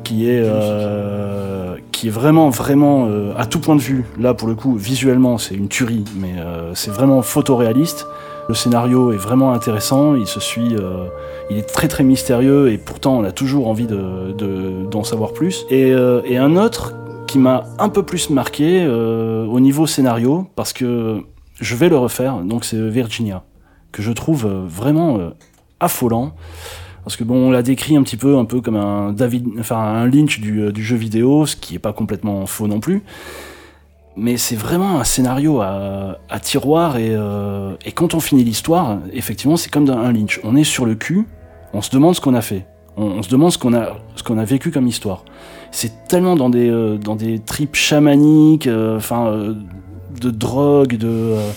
qui 0.03 0.29
est, 0.29 0.41
euh, 0.43 1.75
qui 1.91 2.07
est 2.07 2.11
vraiment, 2.11 2.49
vraiment, 2.49 3.07
euh, 3.09 3.33
à 3.37 3.45
tout 3.45 3.59
point 3.59 3.75
de 3.75 3.81
vue, 3.81 4.05
là 4.19 4.33
pour 4.33 4.47
le 4.47 4.55
coup, 4.55 4.75
visuellement 4.75 5.37
c'est 5.37 5.55
une 5.55 5.67
tuerie, 5.67 6.05
mais 6.15 6.35
euh, 6.39 6.73
c'est 6.75 6.91
vraiment 6.91 7.21
photoréaliste. 7.21 8.05
Le 8.49 8.53
scénario 8.53 9.11
est 9.11 9.17
vraiment 9.17 9.51
intéressant, 9.51 10.15
il 10.15 10.25
se 10.27 10.39
suit, 10.39 10.75
euh, 10.75 11.07
il 11.49 11.57
est 11.57 11.63
très 11.67 11.87
très 11.89 12.03
mystérieux 12.05 12.71
et 12.71 12.77
pourtant 12.77 13.17
on 13.17 13.23
a 13.25 13.31
toujours 13.33 13.67
envie 13.67 13.87
de- 13.87 14.31
de- 14.37 14.85
d'en 14.89 15.03
savoir 15.03 15.33
plus. 15.33 15.65
Et, 15.69 15.91
euh, 15.91 16.21
et 16.23 16.37
un 16.37 16.55
autre 16.55 16.93
qui 17.27 17.39
m'a 17.39 17.65
un 17.77 17.89
peu 17.89 18.03
plus 18.03 18.29
marqué 18.29 18.83
euh, 18.85 19.45
au 19.45 19.59
niveau 19.59 19.85
scénario, 19.85 20.47
parce 20.55 20.71
que 20.71 21.21
je 21.59 21.75
vais 21.75 21.89
le 21.89 21.97
refaire, 21.97 22.37
donc 22.37 22.63
c'est 22.63 22.79
Virginia, 22.89 23.43
que 23.91 24.01
je 24.01 24.13
trouve 24.13 24.45
vraiment 24.47 25.19
affolant. 25.81 26.33
Parce 27.03 27.15
que 27.17 27.23
bon, 27.23 27.47
on 27.47 27.51
l'a 27.51 27.63
décrit 27.63 27.95
un 27.95 28.03
petit 28.03 28.17
peu, 28.17 28.37
un 28.37 28.43
peu 28.45 28.59
comme 28.61 28.75
un 28.75 29.13
David, 29.13 29.45
enfin 29.59 29.77
un 29.77 30.07
Lynch 30.09 30.39
du, 30.39 30.71
du 30.73 30.83
jeu 30.83 30.95
vidéo, 30.97 31.45
ce 31.45 31.55
qui 31.55 31.75
est 31.75 31.79
pas 31.79 31.93
complètement 31.93 32.45
faux 32.45 32.67
non 32.67 32.79
plus. 32.81 33.01
Mais 34.19 34.37
c'est 34.37 34.55
vraiment 34.55 34.99
un 34.99 35.03
scénario 35.03 35.61
à, 35.61 36.17
à 36.29 36.39
tiroir 36.39 36.97
et, 36.97 37.09
euh, 37.11 37.75
et 37.85 37.91
quand 37.91 38.15
on 38.15 38.19
finit 38.19 38.43
l'histoire, 38.43 38.97
effectivement, 39.13 39.57
c'est 39.57 39.69
comme 39.69 39.85
dans 39.85 39.97
un 39.97 40.11
Lynch. 40.11 40.39
On 40.43 40.55
est 40.55 40.63
sur 40.63 40.85
le 40.87 40.95
cul, 40.95 41.27
on 41.73 41.81
se 41.83 41.91
demande 41.91 42.15
ce 42.15 42.21
qu'on 42.21 42.33
a 42.33 42.41
fait, 42.41 42.65
on, 42.97 43.03
on 43.05 43.21
se 43.23 43.29
demande 43.29 43.51
ce 43.51 43.59
qu'on 43.59 43.75
a, 43.75 43.95
ce 44.15 44.23
qu'on 44.23 44.39
a 44.39 44.43
vécu 44.43 44.71
comme 44.71 44.87
histoire. 44.87 45.23
C'est 45.71 46.07
tellement 46.07 46.35
dans 46.35 46.49
des, 46.49 46.67
euh, 46.67 46.97
dans 46.97 47.15
des 47.15 47.37
tripes 47.39 47.75
chamaniques, 47.75 48.65
euh, 48.65 48.97
enfin, 48.97 49.27
euh, 49.27 49.53
de 50.19 50.31
drogue, 50.31 50.95
de 50.97 51.07
euh, 51.07 51.51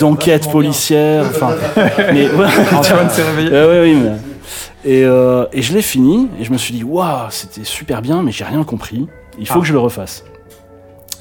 d'enquête 0.00 0.50
policière, 0.50 1.26
enfin, 1.28 1.50
mais 2.12 2.28
ouais. 2.28 2.46
Antoine 2.74 3.08
s'est 3.10 3.22
réveillé. 3.22 3.50
Euh, 3.52 3.84
ouais, 3.84 3.92
oui, 3.94 4.00
mais- 4.02 4.90
Et, 4.90 5.04
euh, 5.04 5.46
et 5.52 5.62
je 5.62 5.72
l'ai 5.74 5.82
fini 5.82 6.28
et 6.40 6.44
je 6.44 6.50
me 6.52 6.58
suis 6.58 6.74
dit 6.74 6.82
waouh 6.84 7.28
c'était 7.30 7.64
super 7.64 8.02
bien 8.02 8.22
mais 8.22 8.32
j'ai 8.32 8.44
rien 8.44 8.62
compris 8.64 9.06
il 9.38 9.46
faut 9.46 9.54
Ah. 9.56 9.60
que 9.62 9.66
je 9.66 9.72
le 9.72 9.78
refasse 9.78 10.24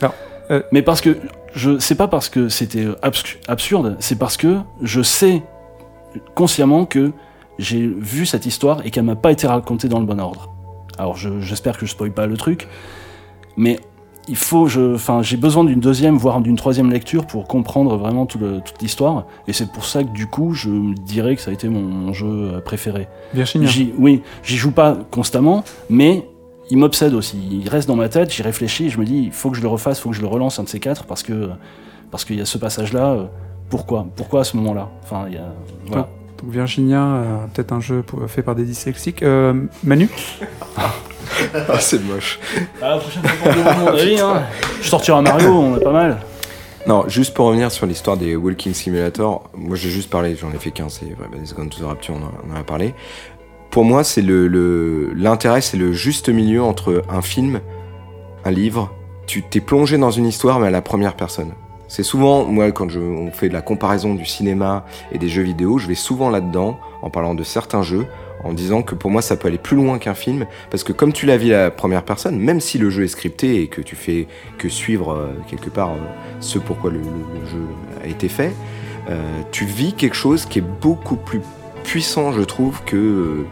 Alors, 0.01 0.13
euh, 0.53 0.61
mais 0.71 0.81
parce 0.81 1.01
que 1.01 1.17
je 1.55 1.77
c'est 1.79 1.95
pas 1.95 2.07
parce 2.07 2.29
que 2.29 2.47
c'était 2.49 2.85
abs- 3.01 3.37
absurde 3.47 3.97
c'est 3.99 4.17
parce 4.17 4.37
que 4.37 4.57
je 4.81 5.01
sais 5.01 5.43
consciemment 6.35 6.85
que 6.85 7.11
j'ai 7.59 7.85
vu 7.87 8.25
cette 8.25 8.45
histoire 8.45 8.85
et 8.85 8.91
qu'elle 8.91 9.03
m'a 9.03 9.15
pas 9.15 9.31
été 9.31 9.47
racontée 9.47 9.87
dans 9.89 9.99
le 9.99 10.05
bon 10.05 10.19
ordre 10.19 10.49
alors 10.97 11.15
je- 11.17 11.39
j'espère 11.41 11.77
que 11.77 11.85
je 11.85 11.91
spoil 11.91 12.11
pas 12.11 12.25
le 12.27 12.37
truc 12.37 12.67
mais 13.57 13.79
il 14.29 14.37
faut, 14.37 14.67
je, 14.67 14.95
enfin, 14.95 15.21
j'ai 15.21 15.35
besoin 15.35 15.65
d'une 15.65 15.81
deuxième, 15.81 16.15
voire 16.15 16.39
d'une 16.39 16.55
troisième 16.55 16.89
lecture 16.89 17.27
pour 17.27 17.45
comprendre 17.45 17.97
vraiment 17.97 18.25
tout 18.25 18.39
le- 18.39 18.61
toute 18.61 18.81
l'histoire. 18.81 19.25
Et 19.49 19.53
c'est 19.53 19.69
pour 19.69 19.83
ça 19.83 20.01
que 20.01 20.11
du 20.13 20.27
coup, 20.27 20.53
je 20.53 20.69
dirais 21.01 21.35
que 21.35 21.41
ça 21.41 21.51
a 21.51 21.53
été 21.53 21.67
mon, 21.67 21.81
mon 21.81 22.13
jeu 22.13 22.61
préféré. 22.63 23.09
Virginia. 23.33 23.67
J'y- 23.67 23.93
oui, 23.97 24.21
j'y 24.41 24.55
joue 24.55 24.71
pas 24.71 24.97
constamment, 25.11 25.65
mais 25.89 26.25
il 26.69 26.77
m'obsède 26.77 27.13
aussi. 27.13 27.37
Il 27.51 27.67
reste 27.69 27.87
dans 27.87 27.95
ma 27.95 28.09
tête, 28.09 28.31
j'y 28.33 28.41
réfléchis, 28.41 28.89
je 28.89 28.97
me 28.99 29.05
dis, 29.05 29.23
il 29.25 29.31
faut 29.31 29.51
que 29.51 29.57
je 29.57 29.61
le 29.61 29.67
refasse, 29.67 29.99
il 29.99 30.01
faut 30.01 30.09
que 30.09 30.15
je 30.15 30.21
le 30.21 30.27
relance 30.27 30.59
un 30.59 30.63
de 30.63 30.69
ces 30.69 30.79
quatre, 30.79 31.05
parce 31.05 31.23
que 31.23 31.49
parce 32.11 32.25
qu'il 32.25 32.37
y 32.37 32.41
a 32.41 32.45
ce 32.45 32.57
passage-là. 32.57 33.11
euh, 33.13 33.23
Pourquoi? 33.69 34.05
Pourquoi 34.15 34.41
à 34.41 34.43
ce 34.43 34.55
moment-là? 34.57 34.89
Enfin, 35.03 35.25
il 35.27 35.33
y 35.33 35.37
a, 35.37 35.51
voilà. 35.87 36.07
Donc 36.41 36.51
Virginia, 36.51 37.01
euh, 37.03 37.37
peut-être 37.53 37.71
un 37.71 37.79
jeu 37.79 38.03
pour- 38.03 38.29
fait 38.29 38.43
par 38.43 38.53
des 38.55 38.63
dyslexiques. 38.65 39.23
Euh, 39.23 39.53
Manu? 39.83 40.09
Ah, 41.67 41.79
c'est 41.79 42.03
moche. 42.03 42.39
Ah, 42.81 42.89
la 42.89 42.97
prochaine 42.97 43.23
fois 43.23 43.73
mon 43.75 43.87
avis, 43.87 44.19
hein. 44.19 44.43
Je 44.81 44.87
sortirai 44.87 45.17
un 45.17 45.21
Mario, 45.23 45.49
on 45.51 45.77
est 45.77 45.83
pas 45.83 45.91
mal. 45.91 46.17
Non, 46.85 47.05
juste 47.07 47.33
pour 47.33 47.45
revenir 47.47 47.71
sur 47.71 47.85
l'histoire 47.87 48.17
des 48.17 48.35
Walking 48.35 48.73
Simulator, 48.73 49.49
moi 49.55 49.75
j'ai 49.77 49.89
juste 49.89 50.09
parlé, 50.09 50.35
j'en 50.35 50.51
ai 50.51 50.57
fait 50.59 50.71
qu'un, 50.71 50.89
c'est 50.89 51.05
Everybody's 51.05 51.53
Gone 51.55 51.69
to 51.69 51.79
the 51.79 51.85
Rapture, 51.87 52.15
on 52.15 52.23
en 52.23 52.27
a, 52.27 52.31
on 52.53 52.57
en 52.57 52.59
a 52.59 52.63
parlé. 52.63 52.93
Pour 53.73 53.85
moi, 53.85 54.03
c'est 54.03 54.21
l'intérêt, 54.21 55.59
c'est 55.61 55.77
le 55.77 55.93
juste 55.93 56.29
milieu 56.29 56.61
entre 56.61 57.01
un 57.09 57.23
film, 57.23 57.59
un 58.45 58.51
livre. 58.51 58.93
Tu 59.25 59.41
t'es 59.41 59.61
plongé 59.61 59.97
dans 59.97 60.11
une 60.11 60.27
histoire, 60.27 60.59
mais 60.59 60.67
à 60.67 60.69
la 60.69 60.83
première 60.83 61.15
personne. 61.15 61.53
C'est 61.87 62.03
souvent, 62.03 62.45
moi, 62.45 62.71
quand 62.71 62.95
on 62.95 63.31
fait 63.31 63.49
de 63.49 63.53
la 63.53 63.63
comparaison 63.63 64.13
du 64.13 64.25
cinéma 64.25 64.85
et 65.11 65.17
des 65.17 65.27
jeux 65.27 65.41
vidéo, 65.41 65.79
je 65.79 65.87
vais 65.87 65.95
souvent 65.95 66.29
là-dedans, 66.29 66.79
en 67.01 67.09
parlant 67.09 67.33
de 67.33 67.41
certains 67.41 67.81
jeux, 67.81 68.05
en 68.43 68.53
disant 68.53 68.83
que 68.83 68.93
pour 68.93 69.09
moi, 69.09 69.23
ça 69.23 69.37
peut 69.37 69.47
aller 69.47 69.57
plus 69.57 69.75
loin 69.75 69.97
qu'un 69.97 70.13
film, 70.13 70.45
parce 70.69 70.83
que 70.83 70.93
comme 70.93 71.11
tu 71.11 71.25
la 71.25 71.37
vis 71.37 71.55
à 71.55 71.63
la 71.63 71.71
première 71.71 72.05
personne, 72.05 72.37
même 72.37 72.59
si 72.59 72.77
le 72.77 72.91
jeu 72.91 73.05
est 73.05 73.07
scripté 73.07 73.63
et 73.63 73.69
que 73.69 73.81
tu 73.81 73.95
fais 73.95 74.27
que 74.59 74.69
suivre 74.69 75.13
euh, 75.13 75.33
quelque 75.47 75.71
part 75.71 75.93
euh, 75.93 75.97
ce 76.41 76.59
pourquoi 76.59 76.91
le 76.91 77.01
jeu 77.01 77.65
a 78.03 78.07
été 78.07 78.29
fait, 78.29 78.53
euh, 79.09 79.41
tu 79.51 79.65
vis 79.65 79.93
quelque 79.93 80.15
chose 80.15 80.45
qui 80.45 80.59
est 80.59 80.67
beaucoup 80.81 81.15
plus 81.15 81.41
puissant, 81.83 82.31
je 82.31 82.41
trouve, 82.41 82.81
que 82.85 82.95
euh, 82.95 83.45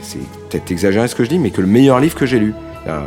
c'est 0.00 0.18
peut-être 0.48 0.70
exagéré 0.70 1.06
ce 1.08 1.14
que 1.14 1.24
je 1.24 1.28
dis, 1.28 1.38
mais 1.38 1.50
que 1.50 1.60
le 1.60 1.66
meilleur 1.66 2.00
livre 2.00 2.16
que 2.16 2.26
j'ai 2.26 2.38
lu. 2.38 2.54
Euh, 2.86 3.00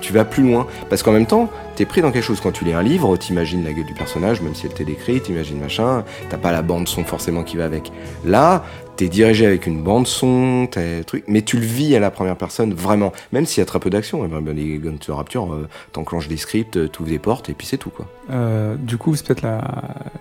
tu, 0.00 0.12
vas 0.12 0.24
plus 0.24 0.42
loin. 0.42 0.66
Parce 0.88 1.02
qu'en 1.02 1.12
même 1.12 1.26
temps, 1.26 1.50
t'es 1.76 1.84
pris 1.86 2.02
dans 2.02 2.10
quelque 2.12 2.24
chose. 2.24 2.40
Quand 2.40 2.52
tu 2.52 2.64
lis 2.64 2.72
un 2.72 2.82
livre, 2.82 3.16
t'imagines 3.16 3.64
la 3.64 3.72
gueule 3.72 3.86
du 3.86 3.94
personnage, 3.94 4.40
même 4.40 4.54
si 4.54 4.66
elle 4.66 4.74
t'est 4.74 4.84
décrite, 4.84 5.24
t'imagines 5.24 5.58
machin, 5.58 6.04
t'as 6.30 6.36
pas 6.38 6.52
la 6.52 6.62
bande 6.62 6.88
son 6.88 7.04
forcément 7.04 7.42
qui 7.42 7.56
va 7.56 7.64
avec. 7.64 7.92
Là, 8.24 8.64
t'es 8.96 9.08
dirigé 9.08 9.46
avec 9.46 9.66
une 9.66 9.82
bande 9.82 10.06
son, 10.06 10.68
t'as 10.70 11.02
truc, 11.04 11.24
mais 11.26 11.40
tu 11.42 11.56
le 11.56 11.64
vis 11.64 11.96
à 11.96 12.00
la 12.00 12.10
première 12.10 12.36
personne 12.36 12.74
vraiment. 12.74 13.12
Même 13.32 13.46
s'il 13.46 13.60
y 13.60 13.62
a 13.62 13.66
très 13.66 13.80
peu 13.80 13.88
d'action. 13.90 14.22
Eh 14.24 14.28
ben, 14.28 14.54
Les 14.54 14.78
Guns 14.78 14.96
to 14.98 15.14
Rapture, 15.14 15.52
euh, 15.54 15.66
t'enclenches 15.92 16.28
des 16.28 16.36
scripts, 16.36 16.76
euh, 16.76 16.88
t'ouvres 16.88 17.08
des 17.08 17.18
portes 17.18 17.48
et 17.48 17.54
puis 17.54 17.66
c'est 17.66 17.78
tout 17.78 17.90
quoi. 17.90 18.06
Euh, 18.30 18.76
du 18.76 18.98
coup, 18.98 19.14
c'est 19.16 19.26
peut-être 19.26 19.42
la, 19.42 19.60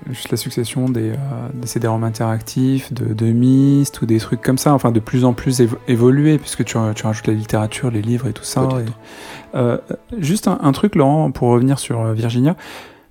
juste 0.10 0.32
la 0.32 0.38
succession 0.38 0.88
des, 0.90 1.10
euh, 1.12 1.16
des 1.54 1.68
CD-ROM 1.68 2.04
interactifs, 2.04 2.94
de, 2.94 3.14
de 3.14 3.26
Myst 3.32 4.02
ou 4.02 4.06
des 4.06 4.18
trucs 4.20 4.42
comme 4.42 4.58
ça, 4.58 4.74
enfin 4.74 4.92
de 4.92 5.00
plus 5.02 5.26
en 5.26 5.34
plus 5.34 5.60
évo- 5.60 5.78
évolué, 5.90 6.38
puisque 6.38 6.64
tu, 6.64 6.78
tu 6.96 7.06
rajoutes 7.06 7.28
la 7.28 7.34
littérature, 7.34 7.92
les 7.92 8.02
livres 8.02 8.28
et 8.28 8.34
tout 8.34 8.44
ça. 8.46 8.68
Et- 8.80 8.90
Euh, 9.56 9.78
juste 10.18 10.48
un, 10.48 10.60
un 10.62 10.72
truc, 10.72 10.96
Laurent, 10.96 11.32
pour 11.32 11.50
revenir 11.50 11.80
sur 11.80 12.02
euh, 12.02 12.14
Virginia. 12.14 12.56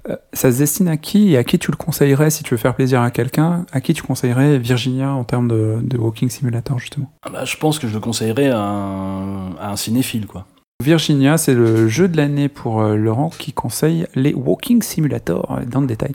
Euh, 0.08 0.16
Ça 0.32 0.50
se 0.50 0.58
destine 0.58 0.88
à 0.88 0.96
qui 0.96 1.32
et 1.32 1.36
à 1.36 1.44
qui 1.44 1.58
tu 1.58 1.70
le 1.70 1.76
conseillerais 1.76 2.30
si 2.30 2.42
tu 2.42 2.54
veux 2.54 2.58
faire 2.58 2.74
plaisir 2.74 3.02
à 3.02 3.10
quelqu'un? 3.10 3.66
À 3.72 3.80
qui 3.80 3.92
tu 3.92 4.02
conseillerais 4.02 4.58
Virginia 4.58 5.12
en 5.12 5.24
termes 5.24 5.48
de, 5.48 5.78
de 5.82 5.98
Walking 5.98 6.30
Simulator, 6.30 6.78
justement? 6.78 7.10
Ah 7.22 7.30
bah, 7.30 7.44
je 7.44 7.56
pense 7.56 7.78
que 7.78 7.86
je 7.86 7.94
le 7.94 8.00
conseillerais 8.00 8.48
à 8.48 8.58
un, 8.58 9.56
à 9.56 9.72
un 9.72 9.76
cinéphile, 9.76 10.26
quoi. 10.26 10.46
Virginia, 10.82 11.36
c'est 11.36 11.52
le 11.52 11.88
jeu 11.88 12.08
de 12.08 12.16
l'année 12.16 12.48
pour 12.48 12.80
euh, 12.80 12.96
Laurent 12.96 13.28
qui 13.28 13.52
conseille 13.52 14.06
les 14.14 14.32
Walking 14.32 14.80
Simulator 14.80 15.60
dans 15.70 15.82
le 15.82 15.86
détail. 15.86 16.12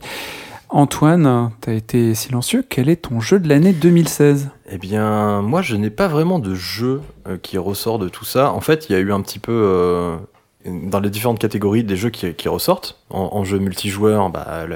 Antoine, 0.68 1.52
tu 1.62 1.70
as 1.70 1.74
été 1.74 2.14
silencieux. 2.14 2.64
Quel 2.68 2.88
est 2.88 2.96
ton 2.96 3.20
jeu 3.20 3.38
de 3.38 3.48
l'année 3.48 3.72
2016 3.72 4.50
Eh 4.70 4.78
bien, 4.78 5.40
moi, 5.40 5.62
je 5.62 5.76
n'ai 5.76 5.90
pas 5.90 6.08
vraiment 6.08 6.40
de 6.40 6.54
jeu 6.54 7.02
euh, 7.28 7.36
qui 7.40 7.56
ressort 7.56 7.98
de 7.98 8.08
tout 8.08 8.24
ça. 8.24 8.52
En 8.52 8.60
fait, 8.60 8.88
il 8.88 8.92
y 8.92 8.96
a 8.96 8.98
eu 8.98 9.12
un 9.12 9.20
petit 9.20 9.38
peu, 9.38 9.52
euh, 9.52 10.16
dans 10.64 10.98
les 10.98 11.10
différentes 11.10 11.38
catégories, 11.38 11.84
des 11.84 11.96
jeux 11.96 12.10
qui, 12.10 12.48
ressortent. 12.48 13.00
En, 13.10 13.44
jeu 13.44 13.58
multijoueur, 13.58 14.28
bah, 14.30 14.66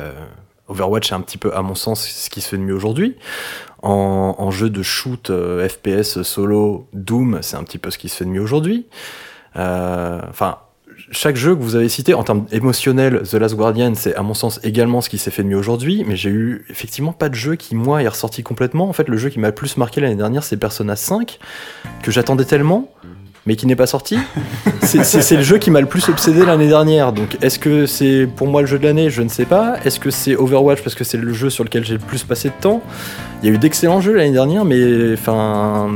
Overwatch 0.68 1.10
est 1.10 1.14
un 1.14 1.20
petit 1.20 1.38
peu, 1.38 1.54
à 1.56 1.62
mon 1.62 1.74
sens, 1.74 2.06
ce 2.06 2.30
qui 2.30 2.40
se 2.40 2.50
fait 2.50 2.58
de 2.58 2.62
mieux 2.62 2.74
aujourd'hui. 2.74 3.16
En, 3.82 4.50
jeu 4.52 4.70
de 4.70 4.82
shoot, 4.82 5.30
euh, 5.30 5.68
FPS 5.68 6.22
solo, 6.22 6.86
Doom, 6.92 7.40
c'est 7.42 7.56
un 7.56 7.64
petit 7.64 7.78
peu 7.78 7.90
ce 7.90 7.98
qui 7.98 8.08
se 8.08 8.16
fait 8.16 8.24
de 8.24 8.30
mieux 8.30 8.42
aujourd'hui. 8.42 8.86
Enfin, 9.56 10.58
chaque 11.10 11.36
jeu 11.36 11.54
que 11.56 11.60
vous 11.62 11.74
avez 11.76 11.88
cité 11.88 12.14
en 12.14 12.22
termes 12.22 12.46
émotionnels, 12.52 13.22
The 13.28 13.34
Last 13.34 13.56
Guardian, 13.56 13.92
c'est 13.96 14.14
à 14.14 14.22
mon 14.22 14.34
sens 14.34 14.60
également 14.62 15.00
ce 15.00 15.08
qui 15.08 15.18
s'est 15.18 15.30
fait 15.30 15.42
de 15.42 15.48
mieux 15.48 15.56
aujourd'hui, 15.56 16.04
mais 16.06 16.16
j'ai 16.16 16.30
eu 16.30 16.64
effectivement 16.70 17.12
pas 17.12 17.28
de 17.28 17.34
jeu 17.34 17.56
qui, 17.56 17.74
moi, 17.74 18.02
est 18.02 18.08
ressorti 18.08 18.42
complètement. 18.42 18.88
En 18.88 18.92
fait, 18.92 19.08
le 19.08 19.16
jeu 19.16 19.28
qui 19.28 19.38
m'a 19.38 19.48
le 19.48 19.54
plus 19.54 19.76
marqué 19.76 20.00
l'année 20.00 20.14
dernière, 20.16 20.44
c'est 20.44 20.56
Persona 20.56 20.96
5, 20.96 21.38
que 22.02 22.10
j'attendais 22.10 22.44
tellement, 22.44 22.90
mais 23.46 23.56
qui 23.56 23.66
n'est 23.66 23.76
pas 23.76 23.86
sorti. 23.86 24.18
C'est- 24.82 25.36
le 25.36 25.42
jeu 25.42 25.58
qui 25.58 25.70
m'a 25.70 25.80
le 25.80 25.86
plus 25.86 26.08
obsédé 26.08 26.44
l'année 26.44 26.66
dernière. 26.68 27.12
Donc, 27.12 27.38
est-ce 27.42 27.58
que 27.60 27.86
c'est 27.86 28.26
pour 28.36 28.48
moi 28.48 28.60
le 28.60 28.66
jeu 28.66 28.78
de 28.78 28.84
l'année? 28.84 29.08
Je 29.08 29.22
ne 29.22 29.28
sais 29.28 29.44
pas. 29.44 29.76
Est-ce 29.84 30.00
que 30.00 30.10
c'est 30.10 30.34
Overwatch 30.34 30.82
parce 30.82 30.96
que 30.96 31.04
c'est 31.04 31.16
le 31.16 31.32
jeu 31.32 31.48
sur 31.48 31.62
lequel 31.62 31.84
j'ai 31.84 31.92
le 31.94 32.00
plus 32.00 32.24
passé 32.24 32.48
de 32.48 32.54
temps? 32.60 32.82
Il 33.42 33.48
y 33.48 33.52
a 33.52 33.54
eu 33.54 33.58
d'excellents 33.58 34.00
jeux 34.00 34.14
l'année 34.14 34.32
dernière, 34.32 34.64
mais 34.64 35.12
enfin, 35.12 35.88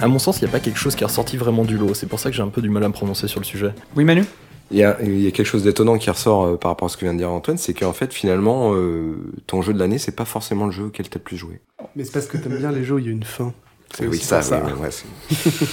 à 0.00 0.08
mon 0.08 0.18
sens, 0.18 0.40
il 0.40 0.44
n'y 0.44 0.48
a 0.48 0.52
pas 0.52 0.58
quelque 0.60 0.78
chose 0.78 0.96
qui 0.96 1.02
est 1.04 1.06
ressorti 1.06 1.36
vraiment 1.36 1.64
du 1.64 1.76
lot. 1.76 1.92
C'est 1.92 2.06
pour 2.06 2.18
ça 2.18 2.30
que 2.30 2.36
j'ai 2.36 2.42
un 2.42 2.48
peu 2.48 2.62
du 2.62 2.70
mal 2.70 2.82
à 2.82 2.88
me 2.88 2.94
prononcer 2.94 3.28
sur 3.28 3.40
le 3.40 3.44
sujet. 3.44 3.72
Oui, 3.94 4.04
Manu? 4.04 4.24
Il 4.72 4.76
y, 4.78 4.84
a, 4.84 4.96
il 5.02 5.20
y 5.20 5.26
a 5.26 5.32
quelque 5.32 5.46
chose 5.46 5.64
d'étonnant 5.64 5.98
qui 5.98 6.10
ressort 6.10 6.44
euh, 6.44 6.56
par 6.56 6.70
rapport 6.70 6.86
à 6.86 6.88
ce 6.88 6.96
que 6.96 7.04
vient 7.04 7.12
de 7.12 7.18
dire 7.18 7.30
Antoine, 7.30 7.58
c'est 7.58 7.74
qu'en 7.74 7.92
fait, 7.92 8.14
finalement, 8.14 8.72
euh, 8.72 9.16
ton 9.48 9.62
jeu 9.62 9.72
de 9.72 9.78
l'année, 9.80 9.98
c'est 9.98 10.14
pas 10.14 10.24
forcément 10.24 10.66
le 10.66 10.70
jeu 10.70 10.84
auquel 10.84 11.08
t'as 11.08 11.18
le 11.18 11.24
plus 11.24 11.36
joué. 11.36 11.60
Mais 11.96 12.04
c'est 12.04 12.12
parce 12.12 12.26
que 12.26 12.36
t'aimes 12.38 12.56
bien 12.56 12.70
les 12.70 12.84
jeux 12.84 12.94
où 12.94 12.98
il 13.00 13.06
y 13.06 13.08
a 13.08 13.12
une 13.12 13.24
fin. 13.24 13.52
C'est 13.92 14.06
oui, 14.06 14.18
ça, 14.18 14.42
ça. 14.42 14.62
oui, 14.64 14.70
oui, 14.76 14.80
ouais, 14.82 14.90
c'est- 14.92 15.66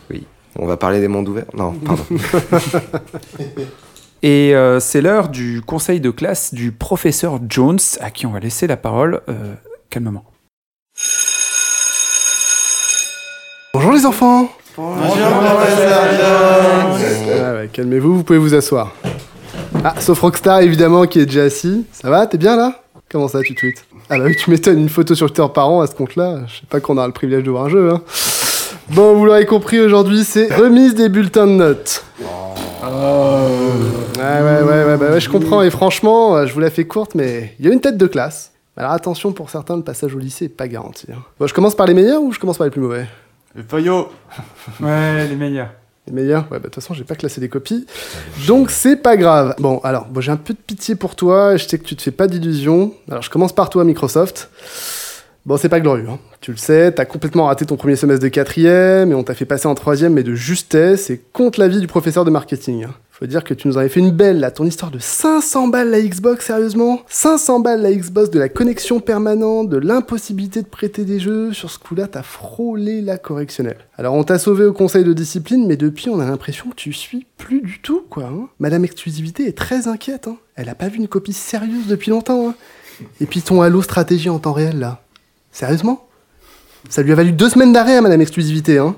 oui. 0.10 0.26
On 0.58 0.66
va 0.66 0.76
parler 0.76 1.00
des 1.00 1.06
mondes 1.08 1.28
ouverts 1.28 1.46
Non, 1.54 1.72
pardon. 1.72 2.04
Et 4.24 4.54
euh, 4.54 4.80
c'est 4.80 5.00
l'heure 5.00 5.28
du 5.28 5.62
conseil 5.62 6.00
de 6.00 6.10
classe 6.10 6.52
du 6.52 6.72
professeur 6.72 7.38
Jones, 7.48 7.78
à 8.00 8.10
qui 8.10 8.26
on 8.26 8.32
va 8.32 8.40
laisser 8.40 8.66
la 8.66 8.76
parole 8.76 9.20
euh, 9.28 9.54
calmement. 9.88 10.24
Bonjour 13.74 13.92
les 13.92 14.04
enfants 14.04 14.50
Ah 14.78 14.82
ouais, 17.54 17.68
Calmez-vous, 17.72 18.16
vous 18.16 18.22
pouvez 18.24 18.38
vous 18.38 18.54
asseoir. 18.54 18.92
Ah, 19.84 19.94
sauf 19.98 20.20
Rockstar 20.20 20.60
évidemment 20.60 21.06
qui 21.06 21.20
est 21.20 21.26
déjà 21.26 21.42
assis. 21.44 21.84
Ça 21.92 22.10
va, 22.10 22.26
t'es 22.26 22.38
bien 22.38 22.56
là? 22.56 22.82
Comment 23.10 23.28
ça, 23.28 23.40
tu 23.42 23.54
tweets? 23.54 23.84
Ah 24.08 24.18
bah 24.18 24.24
oui, 24.26 24.36
tu 24.36 24.50
m'étonnes, 24.50 24.78
une 24.78 24.88
photo 24.88 25.14
sur 25.14 25.30
Twitter 25.32 25.50
par 25.52 25.68
an 25.68 25.80
à 25.82 25.86
ce 25.86 25.94
compte-là. 25.94 26.40
Je 26.46 26.54
sais 26.56 26.66
pas 26.68 26.80
qu'on 26.80 26.96
aura 26.96 27.06
le 27.06 27.12
privilège 27.12 27.44
de 27.44 27.50
voir 27.50 27.64
un 27.64 27.68
jeu, 27.68 27.90
hein. 27.92 28.00
Bon, 28.90 29.14
vous 29.14 29.24
l'aurez 29.26 29.46
compris, 29.46 29.80
aujourd'hui, 29.80 30.24
c'est 30.24 30.52
remise 30.54 30.94
des 30.94 31.08
bulletins 31.08 31.46
de 31.46 31.52
notes. 31.52 32.04
Ouais, 32.82 32.88
ouais, 34.22 34.62
ouais, 34.62 34.84
ouais, 34.84 34.96
bah 34.96 35.10
ouais, 35.10 35.20
je 35.20 35.28
comprends, 35.28 35.62
et 35.62 35.70
franchement, 35.70 36.36
euh, 36.36 36.46
je 36.46 36.52
vous 36.54 36.60
la 36.60 36.70
fais 36.70 36.84
courte, 36.84 37.14
mais 37.14 37.54
il 37.58 37.66
y 37.66 37.68
a 37.68 37.72
une 37.72 37.80
tête 37.80 37.96
de 37.96 38.06
classe. 38.06 38.52
Alors 38.76 38.92
attention, 38.92 39.32
pour 39.32 39.50
certains, 39.50 39.76
le 39.76 39.82
passage 39.82 40.14
au 40.14 40.18
lycée 40.18 40.46
est 40.46 40.48
pas 40.48 40.68
garanti. 40.68 41.06
hein. 41.12 41.18
Bon, 41.38 41.46
je 41.46 41.54
commence 41.54 41.74
par 41.74 41.86
les 41.86 41.94
meilleurs 41.94 42.22
ou 42.22 42.32
je 42.32 42.38
commence 42.38 42.58
par 42.58 42.66
les 42.66 42.70
plus 42.70 42.80
mauvais? 42.80 43.06
Le 43.54 43.62
Fayot 43.62 44.08
Ouais, 44.80 45.28
les 45.28 45.36
meilleurs. 45.36 45.70
Les 46.06 46.12
meilleurs 46.12 46.42
Ouais, 46.50 46.58
bah 46.58 46.58
de 46.58 46.64
toute 46.64 46.76
façon, 46.76 46.94
j'ai 46.94 47.04
pas 47.04 47.14
classé 47.14 47.40
des 47.40 47.48
copies. 47.48 47.86
Donc 48.46 48.70
c'est 48.70 48.96
pas 48.96 49.16
grave. 49.16 49.54
Bon, 49.58 49.78
alors, 49.84 50.06
bon, 50.06 50.20
j'ai 50.20 50.32
un 50.32 50.36
peu 50.36 50.52
de 50.54 50.58
pitié 50.58 50.94
pour 50.94 51.14
toi. 51.16 51.56
Je 51.56 51.66
sais 51.66 51.78
que 51.78 51.84
tu 51.84 51.94
te 51.96 52.02
fais 52.02 52.10
pas 52.10 52.26
d'illusions. 52.26 52.94
Alors, 53.08 53.22
je 53.22 53.30
commence 53.30 53.52
par 53.52 53.70
toi, 53.70 53.84
Microsoft. 53.84 54.50
Bon, 55.44 55.56
c'est 55.56 55.68
pas 55.68 55.80
glorieux. 55.80 56.06
hein. 56.08 56.18
Tu 56.40 56.52
le 56.52 56.56
sais, 56.56 56.92
t'as 56.92 57.04
complètement 57.04 57.46
raté 57.46 57.66
ton 57.66 57.76
premier 57.76 57.96
semestre 57.96 58.22
de 58.22 58.28
quatrième 58.28 59.10
et 59.10 59.14
on 59.14 59.24
t'a 59.24 59.34
fait 59.34 59.44
passer 59.44 59.66
en 59.66 59.74
troisième, 59.74 60.12
mais 60.14 60.22
de 60.22 60.34
justesse 60.34 61.10
et 61.10 61.20
contre 61.32 61.60
l'avis 61.60 61.80
du 61.80 61.86
professeur 61.88 62.24
de 62.24 62.30
marketing. 62.30 62.86
Faut 63.22 63.28
dire 63.28 63.44
que 63.44 63.54
tu 63.54 63.68
nous 63.68 63.78
avais 63.78 63.88
fait 63.88 64.00
une 64.00 64.10
belle, 64.10 64.40
là, 64.40 64.50
ton 64.50 64.64
histoire 64.64 64.90
de 64.90 64.98
500 64.98 65.68
balles 65.68 65.90
la 65.90 66.02
Xbox, 66.02 66.44
sérieusement? 66.44 67.02
500 67.06 67.60
balles 67.60 67.80
la 67.80 67.92
Xbox, 67.92 68.30
de 68.30 68.40
la 68.40 68.48
connexion 68.48 68.98
permanente, 68.98 69.68
de 69.68 69.76
l'impossibilité 69.76 70.60
de 70.60 70.66
prêter 70.66 71.04
des 71.04 71.20
jeux. 71.20 71.52
Sur 71.52 71.70
ce 71.70 71.78
coup-là, 71.78 72.08
t'as 72.08 72.24
frôlé 72.24 73.00
la 73.00 73.18
correctionnelle. 73.18 73.76
Alors, 73.96 74.14
on 74.14 74.24
t'a 74.24 74.40
sauvé 74.40 74.64
au 74.64 74.72
conseil 74.72 75.04
de 75.04 75.12
discipline, 75.12 75.68
mais 75.68 75.76
depuis, 75.76 76.08
on 76.08 76.18
a 76.18 76.24
l'impression 76.24 76.68
que 76.70 76.74
tu 76.74 76.92
suis 76.92 77.24
plus 77.38 77.60
du 77.60 77.78
tout, 77.80 78.02
quoi. 78.10 78.24
hein. 78.24 78.48
Madame 78.58 78.84
Exclusivité 78.84 79.46
est 79.46 79.56
très 79.56 79.86
inquiète, 79.86 80.26
hein. 80.26 80.38
Elle 80.56 80.68
a 80.68 80.74
pas 80.74 80.88
vu 80.88 80.96
une 80.96 81.06
copie 81.06 81.32
sérieuse 81.32 81.86
depuis 81.86 82.10
longtemps, 82.10 82.48
hein. 82.48 82.54
Et 83.20 83.26
puis 83.26 83.40
ton 83.40 83.62
Halo 83.62 83.82
stratégie 83.82 84.30
en 84.30 84.40
temps 84.40 84.52
réel, 84.52 84.80
là. 84.80 85.00
Sérieusement? 85.52 86.08
Ça 86.88 87.02
lui 87.02 87.12
a 87.12 87.14
valu 87.14 87.30
deux 87.30 87.50
semaines 87.50 87.72
d'arrêt 87.72 87.98
à 87.98 88.00
Madame 88.00 88.20
Exclusivité, 88.20 88.78
hein. 88.78 88.96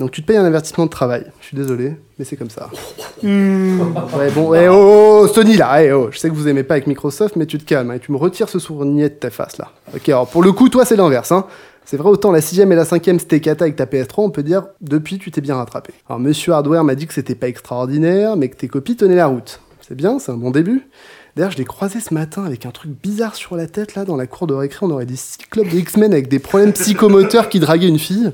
Donc 0.00 0.12
tu 0.12 0.22
te 0.22 0.26
payes 0.26 0.38
un 0.38 0.44
avertissement 0.46 0.86
de 0.86 0.90
travail. 0.90 1.26
Je 1.40 1.46
suis 1.46 1.56
désolé, 1.56 1.92
mais 2.18 2.24
c'est 2.24 2.36
comme 2.36 2.50
ça. 2.50 2.70
Ouais, 3.22 4.30
bon, 4.34 4.54
eh, 4.54 4.66
oh, 4.68 5.24
oh, 5.24 5.28
Sony 5.28 5.58
là, 5.58 5.84
eh, 5.84 5.92
oh, 5.92 6.08
je 6.10 6.18
sais 6.18 6.30
que 6.30 6.34
vous 6.34 6.48
aimez 6.48 6.62
pas 6.62 6.74
avec 6.74 6.86
Microsoft, 6.86 7.36
mais 7.36 7.44
tu 7.44 7.58
te 7.58 7.64
calmes 7.64 7.90
hein, 7.90 7.94
et 7.96 8.00
tu 8.00 8.12
me 8.12 8.16
retires 8.16 8.48
ce 8.48 8.58
sournier 8.58 9.10
de 9.10 9.14
ta 9.14 9.28
face 9.28 9.58
là. 9.58 9.72
Ok, 9.94 10.08
alors 10.08 10.26
pour 10.26 10.42
le 10.42 10.52
coup, 10.52 10.70
toi 10.70 10.86
c'est 10.86 10.96
l'inverse, 10.96 11.30
hein. 11.30 11.44
C'est 11.84 11.98
vrai, 11.98 12.08
autant 12.08 12.32
la 12.32 12.40
sixième 12.40 12.72
et 12.72 12.76
la 12.76 12.86
cinquième 12.86 13.18
c'était 13.18 13.40
cata 13.40 13.64
avec 13.64 13.76
ta 13.76 13.84
PS3, 13.84 14.22
on 14.22 14.30
peut 14.30 14.42
dire 14.42 14.68
depuis 14.80 15.18
tu 15.18 15.30
t'es 15.30 15.42
bien 15.42 15.56
rattrapé. 15.56 15.92
Alors 16.08 16.18
Monsieur 16.18 16.54
Hardware 16.54 16.82
m'a 16.82 16.94
dit 16.94 17.06
que 17.06 17.12
c'était 17.12 17.34
pas 17.34 17.48
extraordinaire, 17.48 18.36
mais 18.36 18.48
que 18.48 18.56
tes 18.56 18.68
copies 18.68 18.96
tenaient 18.96 19.16
la 19.16 19.26
route. 19.26 19.60
C'est 19.86 19.94
bien, 19.94 20.18
c'est 20.18 20.32
un 20.32 20.36
bon 20.38 20.50
début. 20.50 20.88
D'ailleurs, 21.36 21.50
je 21.52 21.58
l'ai 21.58 21.64
croisé 21.64 22.00
ce 22.00 22.14
matin 22.14 22.44
avec 22.44 22.64
un 22.64 22.70
truc 22.70 22.90
bizarre 22.90 23.34
sur 23.34 23.54
la 23.54 23.66
tête 23.66 23.94
là, 23.94 24.06
dans 24.06 24.16
la 24.16 24.26
cour 24.26 24.46
de 24.46 24.54
récré, 24.54 24.86
on 24.86 24.90
aurait 24.90 25.06
des 25.06 25.16
cyclopes 25.16 25.68
des 25.68 25.78
X-Men 25.78 26.12
avec 26.12 26.28
des 26.28 26.38
problèmes 26.38 26.72
psychomoteurs 26.72 27.50
qui 27.50 27.60
draguaient 27.60 27.88
une 27.88 27.98
fille. 27.98 28.32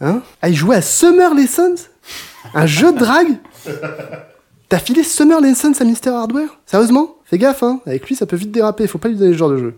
Hein? 0.00 0.22
Ah, 0.40 0.48
il 0.48 0.56
jouait 0.56 0.76
à 0.76 0.82
Summer 0.82 1.34
Lessons? 1.34 1.74
Un 2.54 2.66
jeu 2.66 2.92
de 2.92 2.98
drague? 2.98 3.38
T'as 4.68 4.78
filé 4.78 5.02
Summer 5.02 5.40
Lessons 5.40 5.72
à 5.80 5.84
Mister 5.84 6.10
Hardware? 6.10 6.58
Sérieusement? 6.64 7.16
Fais 7.24 7.38
gaffe, 7.38 7.62
hein 7.62 7.80
Avec 7.86 8.08
lui, 8.08 8.14
ça 8.16 8.26
peut 8.26 8.36
vite 8.36 8.52
déraper, 8.52 8.86
faut 8.86 8.98
pas 8.98 9.08
lui 9.08 9.16
donner 9.16 9.32
ce 9.32 9.38
genre 9.38 9.50
de 9.50 9.58
jeu. 9.58 9.74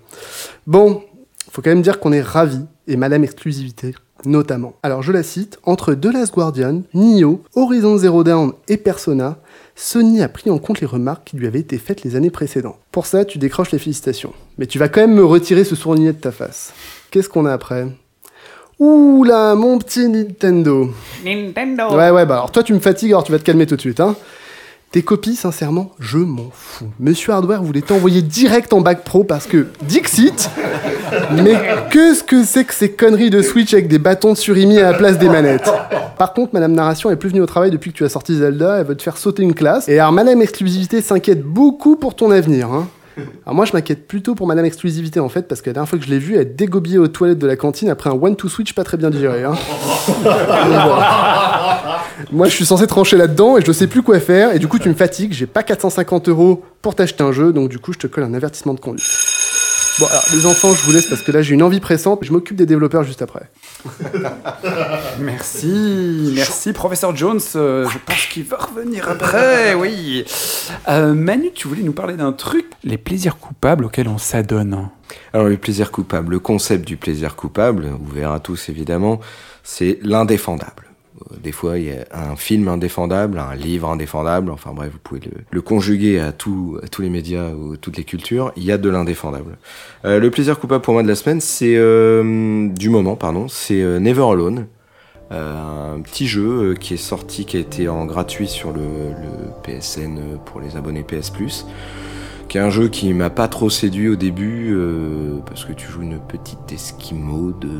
Bon, 0.66 1.02
faut 1.50 1.60
quand 1.60 1.70
même 1.70 1.82
dire 1.82 1.98
qu'on 1.98 2.12
est 2.12 2.22
ravis, 2.22 2.64
et 2.86 2.96
Madame 2.96 3.24
Exclusivité, 3.24 3.94
notamment. 4.24 4.74
Alors, 4.82 5.02
je 5.02 5.12
la 5.12 5.22
cite, 5.22 5.58
entre 5.64 5.94
The 5.94 6.06
Last 6.06 6.34
Guardian, 6.34 6.82
Nioh, 6.94 7.42
Horizon 7.54 7.96
Zero 7.98 8.24
Dawn 8.24 8.52
et 8.68 8.76
Persona, 8.76 9.38
Sony 9.74 10.22
a 10.22 10.28
pris 10.28 10.50
en 10.50 10.58
compte 10.58 10.80
les 10.80 10.86
remarques 10.86 11.24
qui 11.24 11.36
lui 11.36 11.46
avaient 11.46 11.60
été 11.60 11.78
faites 11.78 12.04
les 12.04 12.16
années 12.16 12.30
précédentes. 12.30 12.78
Pour 12.90 13.06
ça, 13.06 13.24
tu 13.24 13.38
décroches 13.38 13.72
les 13.72 13.78
félicitations. 13.78 14.32
Mais 14.58 14.66
tu 14.66 14.78
vas 14.78 14.88
quand 14.88 15.00
même 15.00 15.14
me 15.14 15.24
retirer 15.24 15.64
ce 15.64 15.74
sournier 15.74 16.12
de 16.12 16.18
ta 16.18 16.32
face. 16.32 16.72
Qu'est-ce 17.10 17.28
qu'on 17.28 17.46
a 17.46 17.52
après? 17.52 17.86
Ouh 18.84 19.22
là, 19.22 19.54
mon 19.54 19.78
petit 19.78 20.08
Nintendo. 20.08 20.90
Nintendo. 21.24 21.94
Ouais, 21.94 22.10
ouais, 22.10 22.26
bah 22.26 22.34
alors 22.34 22.50
toi 22.50 22.64
tu 22.64 22.74
me 22.74 22.80
fatigues, 22.80 23.10
alors 23.10 23.22
tu 23.22 23.30
vas 23.30 23.38
te 23.38 23.44
calmer 23.44 23.64
tout 23.64 23.76
de 23.76 23.80
suite, 23.80 24.00
hein. 24.00 24.16
Tes 24.90 25.02
copies, 25.02 25.36
sincèrement, 25.36 25.92
je 26.00 26.18
m'en 26.18 26.50
fous. 26.52 26.88
Monsieur 26.98 27.32
Hardware 27.32 27.62
voulait 27.62 27.82
t'envoyer 27.82 28.22
direct 28.22 28.72
en 28.72 28.80
bac 28.80 29.04
pro 29.04 29.22
parce 29.22 29.46
que 29.46 29.68
Dixit. 29.82 30.50
Mais 31.44 31.54
qu'est-ce 31.92 32.24
que 32.24 32.42
c'est 32.42 32.64
que 32.64 32.74
ces 32.74 32.90
conneries 32.90 33.30
de 33.30 33.40
Switch 33.40 33.72
avec 33.72 33.86
des 33.86 34.00
bâtons 34.00 34.32
de 34.32 34.38
surimi 34.38 34.80
à 34.80 34.90
la 34.90 34.98
place 34.98 35.16
des 35.16 35.28
manettes? 35.28 35.70
Par 36.18 36.32
contre, 36.34 36.52
Madame 36.52 36.72
Narration 36.72 37.08
est 37.08 37.16
plus 37.16 37.28
venue 37.28 37.40
au 37.40 37.46
travail 37.46 37.70
depuis 37.70 37.92
que 37.92 37.96
tu 37.96 38.04
as 38.04 38.08
sorti 38.08 38.36
Zelda, 38.36 38.78
elle 38.80 38.86
veut 38.86 38.96
te 38.96 39.02
faire 39.04 39.16
sauter 39.16 39.44
une 39.44 39.54
classe. 39.54 39.88
Et 39.88 40.00
alors, 40.00 40.10
Madame 40.10 40.42
Exclusivité 40.42 41.00
s'inquiète 41.02 41.44
beaucoup 41.44 41.94
pour 41.94 42.16
ton 42.16 42.32
avenir, 42.32 42.72
hein. 42.72 42.88
Alors 43.44 43.54
moi 43.54 43.64
je 43.64 43.72
m'inquiète 43.72 44.06
plutôt 44.06 44.34
pour 44.34 44.46
Madame 44.46 44.64
Exclusivité 44.64 45.20
en 45.20 45.28
fait 45.28 45.48
parce 45.48 45.60
que 45.60 45.70
la 45.70 45.74
dernière 45.74 45.88
fois 45.88 45.98
que 45.98 46.04
je 46.04 46.10
l'ai 46.10 46.18
vue 46.18 46.36
elle 46.36 46.54
dégobillait 46.54 46.98
aux 46.98 47.08
toilettes 47.08 47.38
de 47.38 47.46
la 47.46 47.56
cantine 47.56 47.90
après 47.90 48.10
un 48.10 48.14
one 48.14 48.36
to 48.36 48.48
switch 48.48 48.74
pas 48.74 48.84
très 48.84 48.96
bien 48.96 49.10
digéré. 49.10 49.44
Hein. 49.44 49.54
Moi, 52.30 52.48
je 52.48 52.54
suis 52.54 52.64
censé 52.64 52.86
trancher 52.86 53.16
là-dedans 53.16 53.58
et 53.58 53.64
je 53.64 53.72
sais 53.72 53.86
plus 53.86 54.02
quoi 54.02 54.20
faire. 54.20 54.54
Et 54.54 54.58
du 54.58 54.68
coup, 54.68 54.78
tu 54.78 54.88
me 54.88 54.94
fatigues. 54.94 55.32
J'ai 55.32 55.46
pas 55.46 55.62
450 55.62 56.28
euros 56.28 56.62
pour 56.80 56.94
t'acheter 56.94 57.24
un 57.24 57.32
jeu. 57.32 57.52
Donc, 57.52 57.68
du 57.68 57.78
coup, 57.78 57.92
je 57.92 57.98
te 57.98 58.06
colle 58.06 58.24
un 58.24 58.34
avertissement 58.34 58.74
de 58.74 58.80
conduite. 58.80 59.04
Bon, 59.98 60.06
alors, 60.06 60.24
les 60.32 60.46
enfants, 60.46 60.72
je 60.74 60.82
vous 60.82 60.92
laisse 60.92 61.06
parce 61.06 61.22
que 61.22 61.32
là, 61.32 61.42
j'ai 61.42 61.54
une 61.54 61.62
envie 61.62 61.80
pressante. 61.80 62.20
Je 62.22 62.32
m'occupe 62.32 62.56
des 62.56 62.66
développeurs 62.66 63.02
juste 63.02 63.22
après. 63.22 63.50
Merci, 65.20 66.32
merci 66.34 66.72
professeur 66.72 67.14
Jones. 67.16 67.40
Euh, 67.56 67.88
je 67.88 67.98
pense 67.98 68.26
qu'il 68.26 68.44
va 68.44 68.56
revenir 68.56 69.08
après, 69.08 69.74
oui. 69.74 70.24
Euh, 70.88 71.14
Manu, 71.14 71.50
tu 71.52 71.68
voulais 71.68 71.82
nous 71.82 71.92
parler 71.92 72.14
d'un 72.14 72.32
truc, 72.32 72.66
les 72.84 72.98
plaisirs 72.98 73.38
coupables 73.38 73.84
auxquels 73.84 74.08
on 74.08 74.18
s'adonne. 74.18 74.88
Alors 75.32 75.48
le 75.48 75.56
plaisir 75.56 75.90
coupable, 75.90 76.32
le 76.32 76.38
concept 76.38 76.86
du 76.86 76.96
plaisir 76.96 77.36
coupable, 77.36 77.90
vous 78.00 78.12
verrez 78.12 78.40
tous 78.40 78.68
évidemment, 78.68 79.20
c'est 79.62 79.98
l'indéfendable. 80.02 80.91
Des 81.42 81.52
fois, 81.52 81.78
il 81.78 81.84
y 81.86 81.90
a 81.92 82.04
un 82.12 82.36
film 82.36 82.68
indéfendable, 82.68 83.38
un 83.38 83.54
livre 83.54 83.88
indéfendable, 83.90 84.50
enfin 84.50 84.72
bref, 84.74 84.90
vous 84.92 84.98
pouvez 84.98 85.20
le, 85.50 85.60
conjuguer 85.60 86.20
à, 86.20 86.32
tous 86.32 86.80
les 86.98 87.10
médias 87.10 87.50
ou 87.50 87.76
toutes 87.76 87.96
les 87.96 88.04
cultures, 88.04 88.52
il 88.56 88.64
y 88.64 88.72
a 88.72 88.78
de 88.78 88.88
l'indéfendable. 88.88 89.58
Euh, 90.04 90.18
le 90.18 90.30
plaisir 90.30 90.58
coupable 90.58 90.82
pour 90.82 90.94
moi 90.94 91.02
de 91.02 91.08
la 91.08 91.14
semaine, 91.14 91.40
c'est 91.40 91.76
euh, 91.76 92.68
du 92.68 92.90
moment, 92.90 93.16
pardon, 93.16 93.48
c'est 93.48 93.82
euh, 93.82 93.98
Never 93.98 94.24
Alone. 94.24 94.66
Un 95.34 96.02
petit 96.02 96.26
jeu 96.26 96.74
qui 96.78 96.92
est 96.92 96.98
sorti, 96.98 97.46
qui 97.46 97.56
a 97.56 97.60
été 97.60 97.88
en 97.88 98.04
gratuit 98.04 98.48
sur 98.48 98.70
le, 98.70 98.82
PSN 99.62 100.38
pour 100.44 100.60
les 100.60 100.76
abonnés 100.76 101.04
PS 101.04 101.30
Plus 101.30 101.64
qui 102.48 102.58
est 102.58 102.60
un 102.60 102.68
jeu 102.68 102.88
qui 102.88 103.14
m'a 103.14 103.30
pas 103.30 103.48
trop 103.48 103.70
séduit 103.70 104.10
au 104.10 104.16
début 104.16 104.76
parce 105.46 105.64
que 105.64 105.72
tu 105.72 105.88
joues 105.88 106.02
une 106.02 106.20
petite 106.20 106.70
esquimau 106.70 107.52
de 107.52 107.70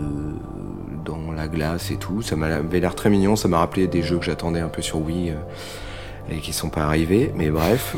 dans 1.05 1.33
la 1.33 1.49
glace 1.49 1.91
et 1.91 1.97
tout. 1.97 2.23
Ça 2.23 2.37
m'avait 2.37 2.81
l'air 2.81 2.95
très 2.95 3.11
mignon. 3.11 3.37
Ça 3.37 3.49
m'a 3.49 3.59
rappelé 3.59 3.87
des 3.87 4.03
jeux 4.03 4.19
que 4.19 4.25
j'attendais 4.25 4.61
un 4.61 4.69
peu 4.69 4.83
sur 4.83 5.01
Wii 5.01 5.31
euh, 5.31 5.35
et 6.31 6.39
qui 6.39 6.53
sont 6.53 6.71
pas 6.71 6.83
arrivés. 6.83 7.33
Mais 7.37 7.51
bref. 7.51 7.97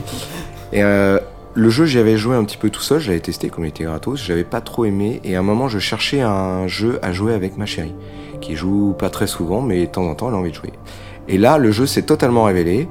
Et 0.72 0.82
euh, 0.82 1.18
le 1.54 1.70
jeu, 1.70 1.86
j'y 1.86 1.98
avais 1.98 2.16
joué 2.16 2.36
un 2.36 2.44
petit 2.44 2.56
peu 2.56 2.70
tout 2.70 2.80
seul. 2.80 3.00
J'avais 3.00 3.20
testé 3.20 3.48
comme 3.48 3.64
il 3.64 3.68
était 3.68 3.84
gratos. 3.84 4.22
J'avais 4.22 4.44
pas 4.44 4.60
trop 4.60 4.84
aimé. 4.84 5.20
Et 5.24 5.36
à 5.36 5.40
un 5.40 5.42
moment, 5.42 5.68
je 5.68 5.78
cherchais 5.78 6.20
un 6.20 6.66
jeu 6.66 6.98
à 7.02 7.12
jouer 7.12 7.34
avec 7.34 7.56
ma 7.56 7.66
chérie 7.66 7.94
qui 8.40 8.56
joue 8.56 8.94
pas 8.98 9.08
très 9.08 9.26
souvent, 9.26 9.62
mais 9.62 9.86
de 9.86 9.90
temps 9.90 10.04
en 10.04 10.14
temps, 10.14 10.28
elle 10.28 10.34
a 10.34 10.38
envie 10.38 10.50
de 10.50 10.56
jouer. 10.56 10.72
Et 11.28 11.38
là, 11.38 11.56
le 11.56 11.70
jeu 11.70 11.86
s'est 11.86 12.02
totalement 12.02 12.44
révélé. 12.44 12.88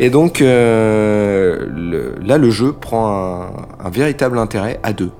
Et 0.00 0.10
donc 0.10 0.40
euh, 0.40 2.16
là, 2.20 2.38
le 2.38 2.50
jeu 2.50 2.72
prend 2.72 3.46
un, 3.80 3.90
véritable 3.90 4.38
intérêt 4.38 4.78
à 4.82 4.92
deux. 4.92 5.10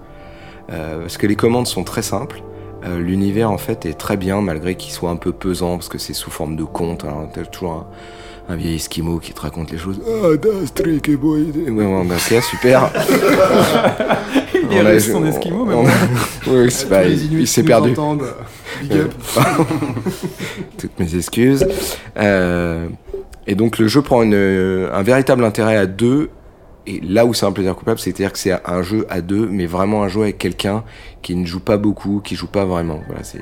Parce 0.69 1.17
que 1.17 1.27
les 1.27 1.37
commandes 1.37 1.67
sont 1.67 1.83
très 1.83 2.03
simples. 2.03 2.43
Euh, 2.85 2.99
L'univers 3.01 3.51
en 3.51 3.59
fait 3.59 3.87
est 3.87 3.99
très 3.99 4.17
bien 4.17 4.41
malgré 4.41 4.75
qu'il 4.77 4.93
soit 4.93 5.11
un 5.11 5.17
peu 5.17 5.33
pesant 5.33 5.77
parce 5.77 5.89
que 5.89 5.99
c'est 5.99 6.13
sous 6.15 6.31
forme 6.31 6.57
de 6.57 6.65
conte. 6.65 7.05
Alors 7.05 7.29
t'as 7.35 7.43
toujours 7.45 7.87
un, 8.49 8.53
un 8.53 8.57
vieil 8.57 8.77
esquimau 8.77 9.19
qui 9.19 9.33
te 9.33 9.41
raconte 9.41 9.71
les 9.73 9.79
choses. 9.79 10.01
Ah, 10.07 10.37
das 10.37 10.73
tricky 10.75 11.17
boy. 11.17 11.47
Ouais, 11.69 11.71
ouais, 11.85 12.05
bah, 12.05 12.15
c'est 12.19 12.41
super. 12.41 12.91
Il 14.71 14.77
est 14.77 14.81
a- 14.81 14.85
resté 14.85 15.13
son 15.13 15.27
esquimau, 15.27 15.65
mais 15.65 15.75
on- 15.75 15.85
bon. 15.85 15.91
C'est- 16.71 16.89
bah, 16.89 17.05
il, 17.07 17.41
il 17.41 17.47
s'est 17.49 17.63
perdu. 17.63 17.95
Big 18.83 18.93
up. 18.93 19.13
Toutes 20.79 20.99
mes 20.99 21.15
excuses. 21.17 21.67
Euh, 22.17 22.87
et 23.47 23.55
donc 23.55 23.79
le 23.79 23.89
jeu 23.89 24.03
prend 24.03 24.23
une- 24.23 24.89
un 24.93 25.03
véritable 25.03 25.45
intérêt 25.45 25.77
à 25.77 25.87
deux. 25.87 26.31
Et 26.87 27.01
là 27.01 27.27
où 27.27 27.35
c'est 27.35 27.47
un 27.47 27.53
plaisir 27.53 27.77
coupable, 27.77 27.99
c'est-à-dire 27.99 28.33
que 28.33 28.39
c'est 28.39 28.59
un 28.65 28.83
jeu 28.83 29.07
à 29.11 29.21
deux, 29.21 29.47
mais 29.47 29.67
vraiment 29.67 30.03
un 30.03 30.09
jeu 30.09 30.23
avec 30.23 30.39
quelqu'un 30.39 30.85
qui 31.23 31.35
ne 31.35 31.45
joue 31.45 31.61
pas 31.61 31.77
beaucoup, 31.77 32.21
qui 32.25 32.35
joue 32.35 32.47
pas 32.47 32.65
vraiment. 32.65 33.01
Voilà, 33.07 33.25
c'est 33.25 33.41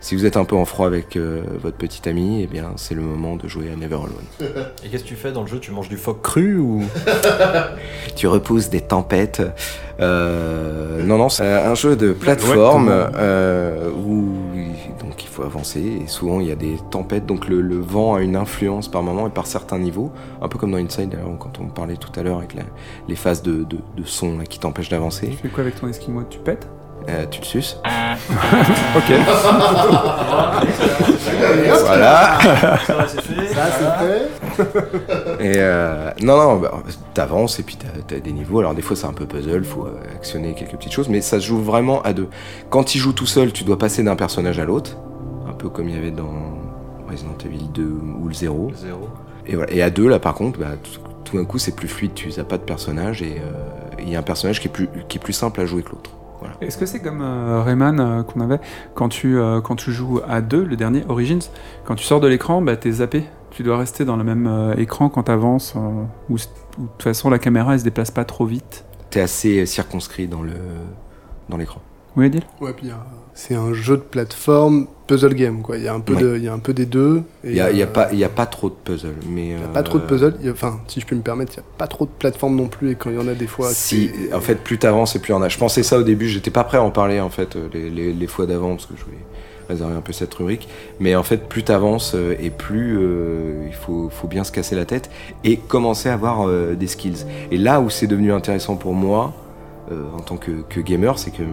si 0.00 0.14
vous 0.14 0.24
êtes 0.26 0.36
un 0.36 0.44
peu 0.44 0.54
en 0.56 0.64
froid 0.64 0.86
avec 0.86 1.16
euh, 1.16 1.42
votre 1.62 1.76
petit 1.76 2.08
ami, 2.08 2.40
eh 2.42 2.46
bien 2.46 2.72
c'est 2.76 2.94
le 2.94 3.02
moment 3.02 3.36
de 3.36 3.48
jouer 3.48 3.70
à 3.72 3.76
Never 3.76 3.96
Alone. 3.96 4.66
Et 4.84 4.88
qu'est-ce 4.88 5.02
que 5.04 5.08
tu 5.08 5.16
fais 5.16 5.32
dans 5.32 5.42
le 5.42 5.48
jeu? 5.48 5.58
Tu 5.58 5.70
manges 5.72 5.88
du 5.88 5.96
phoque 5.96 6.22
cru 6.22 6.58
ou? 6.58 6.82
Tu 8.16 8.26
repousses 8.28 8.70
des 8.70 8.80
tempêtes. 8.80 9.42
Euh, 10.00 11.02
non, 11.02 11.18
non, 11.18 11.28
c'est 11.28 11.46
un 11.50 11.74
jeu 11.74 11.96
de 11.96 12.12
plateforme 12.12 12.88
euh, 12.90 13.90
où 13.90 14.28
donc 15.00 15.22
il 15.24 15.28
faut 15.28 15.42
avancer 15.42 16.00
et 16.04 16.06
souvent 16.06 16.40
il 16.40 16.48
y 16.48 16.52
a 16.52 16.56
des 16.56 16.76
tempêtes, 16.90 17.24
donc 17.26 17.48
le, 17.48 17.60
le 17.60 17.76
vent 17.78 18.14
a 18.14 18.20
une 18.20 18.36
influence 18.36 18.88
par 18.88 19.02
moment 19.02 19.26
et 19.26 19.30
par 19.30 19.46
certains 19.46 19.78
niveaux, 19.78 20.10
un 20.42 20.48
peu 20.48 20.58
comme 20.58 20.72
dans 20.72 20.78
Inside 20.78 21.10
d'ailleurs 21.10 21.30
quand 21.38 21.58
on 21.60 21.66
parlait 21.66 21.96
tout 21.96 22.10
à 22.18 22.22
l'heure 22.22 22.38
avec 22.38 22.54
la- 22.54 22.62
les 23.08 23.16
phases 23.16 23.42
de, 23.42 23.64
de, 23.64 23.78
de 23.96 24.04
son 24.04 24.38
là, 24.38 24.44
qui 24.44 24.58
t'empêchent 24.58 24.88
d'avancer. 24.90 25.28
Tu 25.28 25.36
fais 25.36 25.48
quoi 25.48 25.62
avec 25.62 25.80
ton 25.80 25.88
esquimau? 25.88 26.22
Tu 26.28 26.38
pètes? 26.38 26.66
Euh, 27.08 27.26
tu 27.30 27.40
le 27.40 27.46
suces. 27.46 27.78
Ok. 28.96 29.12
Voilà. 31.86 32.38
Ça, 32.86 33.06
c'est 33.08 33.20
fait. 33.22 33.46
Et 35.40 35.54
euh, 35.56 36.10
non, 36.22 36.36
non, 36.36 36.56
bah, 36.56 36.82
t'avances 37.14 37.60
et 37.60 37.62
puis 37.62 37.76
t'as 37.76 38.16
as 38.16 38.20
des 38.20 38.32
niveaux. 38.32 38.60
Alors 38.60 38.74
des 38.74 38.82
fois 38.82 38.96
c'est 38.96 39.06
un 39.06 39.12
peu 39.12 39.26
puzzle, 39.26 39.64
faut 39.64 39.86
euh, 39.86 40.00
actionner 40.14 40.54
quelques 40.54 40.72
petites 40.72 40.92
choses, 40.92 41.08
mais 41.08 41.20
ça 41.20 41.40
se 41.40 41.46
joue 41.46 41.58
vraiment 41.58 42.02
à 42.02 42.12
deux. 42.12 42.28
Quand 42.70 42.84
tu 42.84 42.98
joues 42.98 43.12
tout 43.12 43.26
seul, 43.26 43.52
tu 43.52 43.64
dois 43.64 43.78
passer 43.78 44.02
d'un 44.02 44.16
personnage 44.16 44.58
à 44.58 44.64
l'autre, 44.64 44.96
un 45.48 45.52
peu 45.52 45.68
comme 45.68 45.88
il 45.88 45.94
y 45.94 45.98
avait 45.98 46.10
dans 46.10 46.58
Resident 47.08 47.36
Evil 47.44 47.68
2 47.72 47.82
ou 48.20 48.28
le 48.28 48.34
0. 48.34 48.72
Zéro. 48.74 49.08
Et, 49.46 49.54
voilà. 49.54 49.72
et 49.72 49.82
à 49.82 49.90
deux, 49.90 50.08
là 50.08 50.18
par 50.18 50.34
contre, 50.34 50.58
bah, 50.58 50.74
tout, 50.82 51.00
tout 51.24 51.36
d'un 51.36 51.44
coup 51.44 51.58
c'est 51.58 51.74
plus 51.74 51.88
fluide, 51.88 52.14
tu 52.14 52.30
n'as 52.36 52.44
pas 52.44 52.58
de 52.58 52.64
personnage 52.64 53.22
et 53.22 53.36
euh, 53.40 53.52
il 53.98 54.08
y 54.08 54.16
a 54.16 54.18
un 54.18 54.22
personnage 54.22 54.60
qui 54.60 54.68
est 54.68 54.72
plus, 54.72 54.88
qui 55.08 55.18
est 55.18 55.20
plus 55.20 55.32
simple 55.32 55.60
à 55.60 55.66
jouer 55.66 55.82
que 55.82 55.90
l'autre. 55.90 56.10
Est-ce 56.60 56.78
que 56.78 56.86
c'est 56.86 57.00
comme 57.00 57.22
euh, 57.22 57.62
Rayman 57.62 58.00
euh, 58.00 58.22
qu'on 58.22 58.40
avait 58.40 58.60
quand 58.94 59.08
tu, 59.08 59.38
euh, 59.38 59.60
quand 59.60 59.76
tu 59.76 59.92
joues 59.92 60.20
à 60.26 60.40
deux, 60.40 60.64
le 60.64 60.76
dernier 60.76 61.04
Origins, 61.08 61.42
quand 61.84 61.94
tu 61.94 62.04
sors 62.04 62.20
de 62.20 62.28
l'écran, 62.28 62.62
bah, 62.62 62.76
t'es 62.76 62.90
zappé. 62.90 63.24
Tu 63.50 63.62
dois 63.62 63.78
rester 63.78 64.04
dans 64.04 64.16
le 64.16 64.24
même 64.24 64.74
écran 64.76 65.08
quand 65.08 65.22
t'avances, 65.22 65.74
ou 66.28 66.36
de 66.36 66.42
toute 66.76 67.02
façon 67.02 67.30
la 67.30 67.38
caméra 67.38 67.72
elle 67.72 67.78
se 67.80 67.84
déplace 67.84 68.10
pas 68.10 68.26
trop 68.26 68.44
vite. 68.44 68.84
T'es 69.08 69.22
assez 69.22 69.64
circonscrit 69.64 70.28
dans 70.28 70.42
le 70.42 70.52
dans 71.48 71.56
l'écran. 71.56 71.80
Oui, 72.16 72.26
Adil 72.26 72.42
Ouais, 72.60 72.72
puis 72.72 72.86
y 72.88 72.92
c'est 73.34 73.54
un 73.54 73.74
jeu 73.74 73.98
de 73.98 74.02
plateforme 74.02 74.86
puzzle 75.06 75.34
game, 75.34 75.60
quoi. 75.60 75.76
Il 75.76 75.82
y 75.84 75.88
a 75.88 75.92
un 75.94 76.00
peu, 76.00 76.14
Ouais. 76.14 76.22
de, 76.22 76.36
il 76.38 76.44
y 76.44 76.48
a 76.48 76.54
un 76.54 76.58
peu 76.58 76.72
des 76.72 76.86
deux. 76.86 77.22
Il 77.44 77.52
n'y 77.52 77.60
a, 77.60 77.70
il 77.70 77.76
y 77.76 77.82
a 77.82 77.84
euh, 77.84 77.88
pas- 77.88 78.08
il 78.10 78.18
y 78.18 78.24
a 78.24 78.30
pas 78.30 78.46
trop 78.46 78.70
de 78.70 78.74
puzzle, 78.82 79.12
mais 79.28 79.48
il 79.48 79.50
y 79.50 79.54
a 79.54 79.58
euh, 79.58 79.68
pas 79.74 79.82
trop 79.82 79.98
de 79.98 80.04
puzzle. 80.04 80.34
Il 80.40 80.46
y 80.46 80.48
a- 80.48 80.52
Enfin, 80.52 80.80
si 80.88 81.00
je 81.00 81.06
peux 81.06 81.14
me 81.14 81.20
permettre, 81.20 81.52
il 81.54 81.60
n'y 81.60 81.66
a 81.66 81.68
pas 81.76 81.86
trop 81.86 82.06
de 82.06 82.10
plateforme 82.18 82.56
non 82.56 82.66
plus. 82.68 82.92
Et 82.92 82.94
quand 82.94 83.10
il 83.10 83.16
y 83.16 83.18
en 83.18 83.28
a 83.28 83.34
des 83.34 83.46
fois, 83.46 83.68
Si, 83.70 84.10
en 84.32 84.40
fait, 84.40 84.54
plus 84.54 84.78
t'avances 84.78 85.14
et 85.16 85.18
plus 85.18 85.32
il 85.32 85.34
y 85.34 85.38
en 85.38 85.42
a. 85.42 85.50
Je 85.50 85.58
pensais 85.58 85.82
ça 85.82 85.98
au 85.98 86.02
début, 86.02 86.28
j'étais 86.28 86.50
pas 86.50 86.64
prêt 86.64 86.78
à 86.78 86.82
en 86.82 86.90
parler 86.90 87.20
en 87.20 87.28
fait 87.28 87.56
euh, 87.56 87.68
les, 87.74 87.90
les- 87.90 88.12
les 88.14 88.26
fois 88.26 88.46
d'avant 88.46 88.70
parce 88.70 88.86
que 88.86 88.94
je 88.96 89.04
voulais 89.04 89.18
réserver 89.68 89.94
un 89.96 90.00
peu 90.00 90.14
cette 90.14 90.32
rubrique. 90.32 90.66
Mais 90.98 91.14
en 91.14 91.22
fait, 91.22 91.46
plus 91.50 91.62
t'avances 91.62 92.12
euh, 92.14 92.34
et 92.40 92.48
plus 92.48 92.96
euh, 92.98 93.66
il 93.66 93.74
faut, 93.74 94.08
faut 94.08 94.28
bien 94.28 94.44
se 94.44 94.52
casser 94.52 94.76
la 94.76 94.86
tête 94.86 95.10
et 95.44 95.58
commencer 95.58 96.08
à 96.08 96.14
avoir 96.14 96.48
euh, 96.48 96.74
des 96.74 96.86
skills. 96.86 97.26
Et 97.50 97.58
là 97.58 97.80
où 97.82 97.90
c'est 97.90 98.06
devenu 98.06 98.32
intéressant 98.32 98.76
pour 98.76 98.94
moi 98.94 99.34
euh, 99.34 99.45
en 100.16 100.20
tant 100.20 100.36
que, 100.36 100.62
que 100.68 100.80
gamer, 100.80 101.18
c'est 101.18 101.30
que 101.30 101.42
euh, 101.42 101.46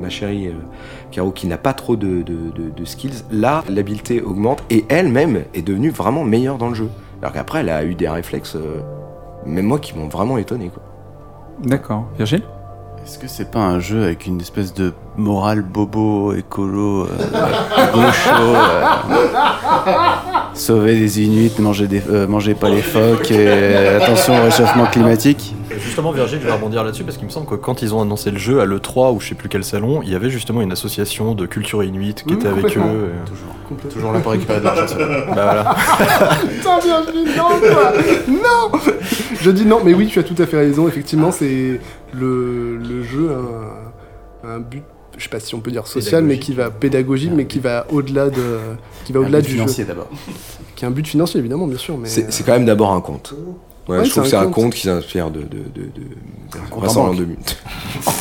ma 0.00 0.08
chérie 0.08 0.48
euh, 0.48 0.52
Caro 1.10 1.30
qui 1.30 1.46
n'a 1.46 1.58
pas 1.58 1.72
trop 1.72 1.96
de, 1.96 2.22
de- 2.22 2.50
de- 2.50 2.70
de 2.70 2.84
skills, 2.84 3.24
là 3.30 3.64
l'habileté 3.68 4.20
augmente 4.20 4.62
et 4.70 4.84
elle-même 4.88 5.44
est 5.54 5.62
devenue 5.62 5.90
vraiment 5.90 6.24
meilleure 6.24 6.58
dans 6.58 6.68
le 6.68 6.74
jeu. 6.74 6.88
Alors 7.20 7.32
qu'après, 7.32 7.60
elle 7.60 7.68
a 7.70 7.84
eu 7.84 7.94
des 7.94 8.08
réflexes, 8.08 8.56
euh, 8.56 8.80
même 9.46 9.66
moi, 9.66 9.78
qui 9.78 9.96
m'ont 9.96 10.08
vraiment 10.08 10.38
étonné. 10.38 10.70
Quoi. 10.70 10.82
D'accord. 11.62 12.06
Virgile? 12.16 12.42
Est-ce 13.04 13.18
que 13.18 13.26
c'est 13.26 13.50
pas 13.50 13.58
un 13.60 13.80
jeu 13.80 14.04
avec 14.04 14.26
une 14.26 14.40
espèce 14.40 14.72
de 14.74 14.92
morale 15.16 15.62
bobo, 15.62 16.32
écolo, 16.34 17.02
euh, 17.06 17.08
gaucho 17.92 18.54
euh, 18.54 18.86
Sauver 20.54 20.96
des 20.98 21.22
Inuits, 21.22 21.52
manger, 21.58 21.86
des, 21.88 22.02
euh, 22.10 22.26
manger 22.26 22.54
pas 22.54 22.68
les 22.68 22.82
phoques, 22.82 23.30
et 23.30 23.36
euh, 23.48 23.98
attention 24.00 24.38
au 24.38 24.42
réchauffement 24.44 24.84
climatique 24.86 25.54
Justement, 25.80 26.12
Virgile, 26.12 26.38
je 26.42 26.46
vais 26.46 26.52
rebondir 26.52 26.84
là-dessus 26.84 27.02
parce 27.04 27.16
qu'il 27.16 27.26
me 27.26 27.30
semble 27.32 27.46
que 27.46 27.54
quand 27.54 27.80
ils 27.80 27.94
ont 27.94 28.02
annoncé 28.02 28.30
le 28.30 28.36
jeu 28.38 28.60
à 28.60 28.66
l'E3 28.66 29.14
ou 29.14 29.20
je 29.20 29.28
sais 29.30 29.34
plus 29.34 29.48
quel 29.48 29.64
salon, 29.64 30.02
il 30.02 30.10
y 30.10 30.14
avait 30.14 30.28
justement 30.28 30.60
une 30.60 30.70
association 30.70 31.34
de 31.34 31.46
culture 31.46 31.82
inuite 31.82 32.24
qui 32.24 32.34
Mmh, 32.34 32.36
était 32.36 32.48
avec 32.48 32.64
eux. 32.76 32.80
et- 32.80 33.28
Toujours, 33.28 33.54
Complètement. 33.66 33.90
toujours 33.92 34.12
là 34.12 34.20
pour 34.20 34.32
récupérer 34.32 34.60
de 34.60 34.64
l'argent. 34.64 34.84
Bah 34.98 35.32
voilà. 35.34 35.74
Putain, 36.58 36.78
Virginie, 36.84 37.24
non, 37.36 37.44
quoi 37.58 37.92
Non 38.28 38.78
Je 39.40 39.50
dis 39.50 39.64
non, 39.64 39.80
mais 39.82 39.94
oui, 39.94 40.06
tu 40.08 40.18
as 40.18 40.22
tout 40.22 40.36
à 40.38 40.44
fait 40.46 40.58
raison. 40.58 40.86
Effectivement, 40.86 41.32
c'est 41.32 41.80
le, 42.12 42.76
le 42.76 43.02
jeu 43.02 43.30
a 43.32 44.46
un, 44.48 44.56
un 44.56 44.60
but. 44.60 44.82
Je 45.22 45.28
sais 45.28 45.30
pas 45.30 45.38
si 45.38 45.54
on 45.54 45.60
peut 45.60 45.70
dire 45.70 45.86
social, 45.86 46.24
mais 46.24 46.40
qui 46.40 46.52
va 46.52 46.68
pédagogique, 46.70 47.30
mais 47.32 47.44
qui 47.44 47.60
va 47.60 47.86
au-delà 47.92 48.28
de, 48.28 48.58
qui 49.04 49.12
va 49.12 49.20
au-delà 49.20 49.40
du 49.40 49.52
financier 49.52 49.84
d'abord. 49.84 50.08
qui 50.74 50.84
a 50.84 50.88
un 50.88 50.90
but 50.90 51.06
financier 51.06 51.38
évidemment, 51.38 51.68
bien 51.68 51.78
sûr, 51.78 51.96
mais 51.96 52.08
C'est 52.08 52.32
c'est 52.32 52.42
quand 52.42 52.50
même 52.52 52.64
d'abord 52.64 52.92
un. 52.92 52.98
Ouais, 52.98 53.98
Ouais, 53.98 54.04
je 54.04 54.10
trouve 54.10 54.24
que 54.24 54.28
c'est 54.30 54.36
un 54.36 54.50
conte. 54.50 54.74
qui 54.74 54.82
s'inspire 54.82 55.30
de, 55.30 55.42
de, 55.42 55.58
de, 55.74 55.82
de, 55.82 56.02
rassemblement 56.72 57.14
de 57.14 57.24
mythes. 57.24 57.56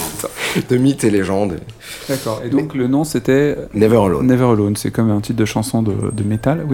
de 0.69 0.77
mythes 0.77 1.03
et 1.03 1.09
légendes. 1.09 1.59
D'accord. 2.07 2.41
Et 2.45 2.49
donc 2.49 2.75
le 2.75 2.85
nom 2.87 3.03
c'était 3.03 3.57
Never 3.73 3.97
Alone. 3.97 4.27
Never 4.27 4.45
Alone. 4.45 4.75
C'est 4.75 4.91
comme 4.91 5.09
un 5.09 5.21
titre 5.21 5.39
de 5.39 5.45
chanson 5.45 5.81
de, 5.81 6.11
de 6.11 6.23
métal. 6.23 6.67
Oui. 6.67 6.73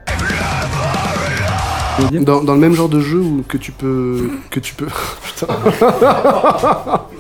Dans, 2.20 2.44
dans 2.44 2.54
le 2.54 2.60
même 2.60 2.76
genre 2.76 2.90
de 2.90 3.00
jeu 3.00 3.18
où 3.20 3.44
que 3.48 3.58
tu 3.58 3.72
peux 3.72 4.30
que 4.52 4.60
tu 4.60 4.76
peux 4.76 4.86
Putain. 5.24 5.48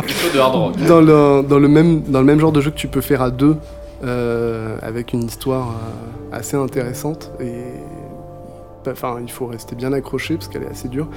Plutôt 0.07 0.33
de 0.35 0.39
hard 0.39 0.55
rock. 0.55 0.75
dans 0.87 1.01
le 1.01 1.43
dans 1.47 1.59
le 1.59 1.67
même 1.67 2.01
dans 2.01 2.19
le 2.19 2.25
même 2.25 2.39
genre 2.39 2.51
de 2.51 2.61
jeu 2.61 2.71
que 2.71 2.77
tu 2.77 2.87
peux 2.87 3.01
faire 3.01 3.21
à 3.21 3.29
deux 3.29 3.55
euh, 4.03 4.77
avec 4.81 5.13
une 5.13 5.23
histoire 5.23 5.69
euh, 5.69 6.35
assez 6.37 6.55
intéressante 6.57 7.31
et 7.39 7.53
enfin 8.89 9.17
il 9.21 9.29
faut 9.31 9.47
rester 9.47 9.75
bien 9.75 9.91
accroché 9.91 10.35
parce 10.35 10.47
qu'elle 10.47 10.63
est 10.63 10.69
assez 10.71 10.87
dure. 10.87 11.07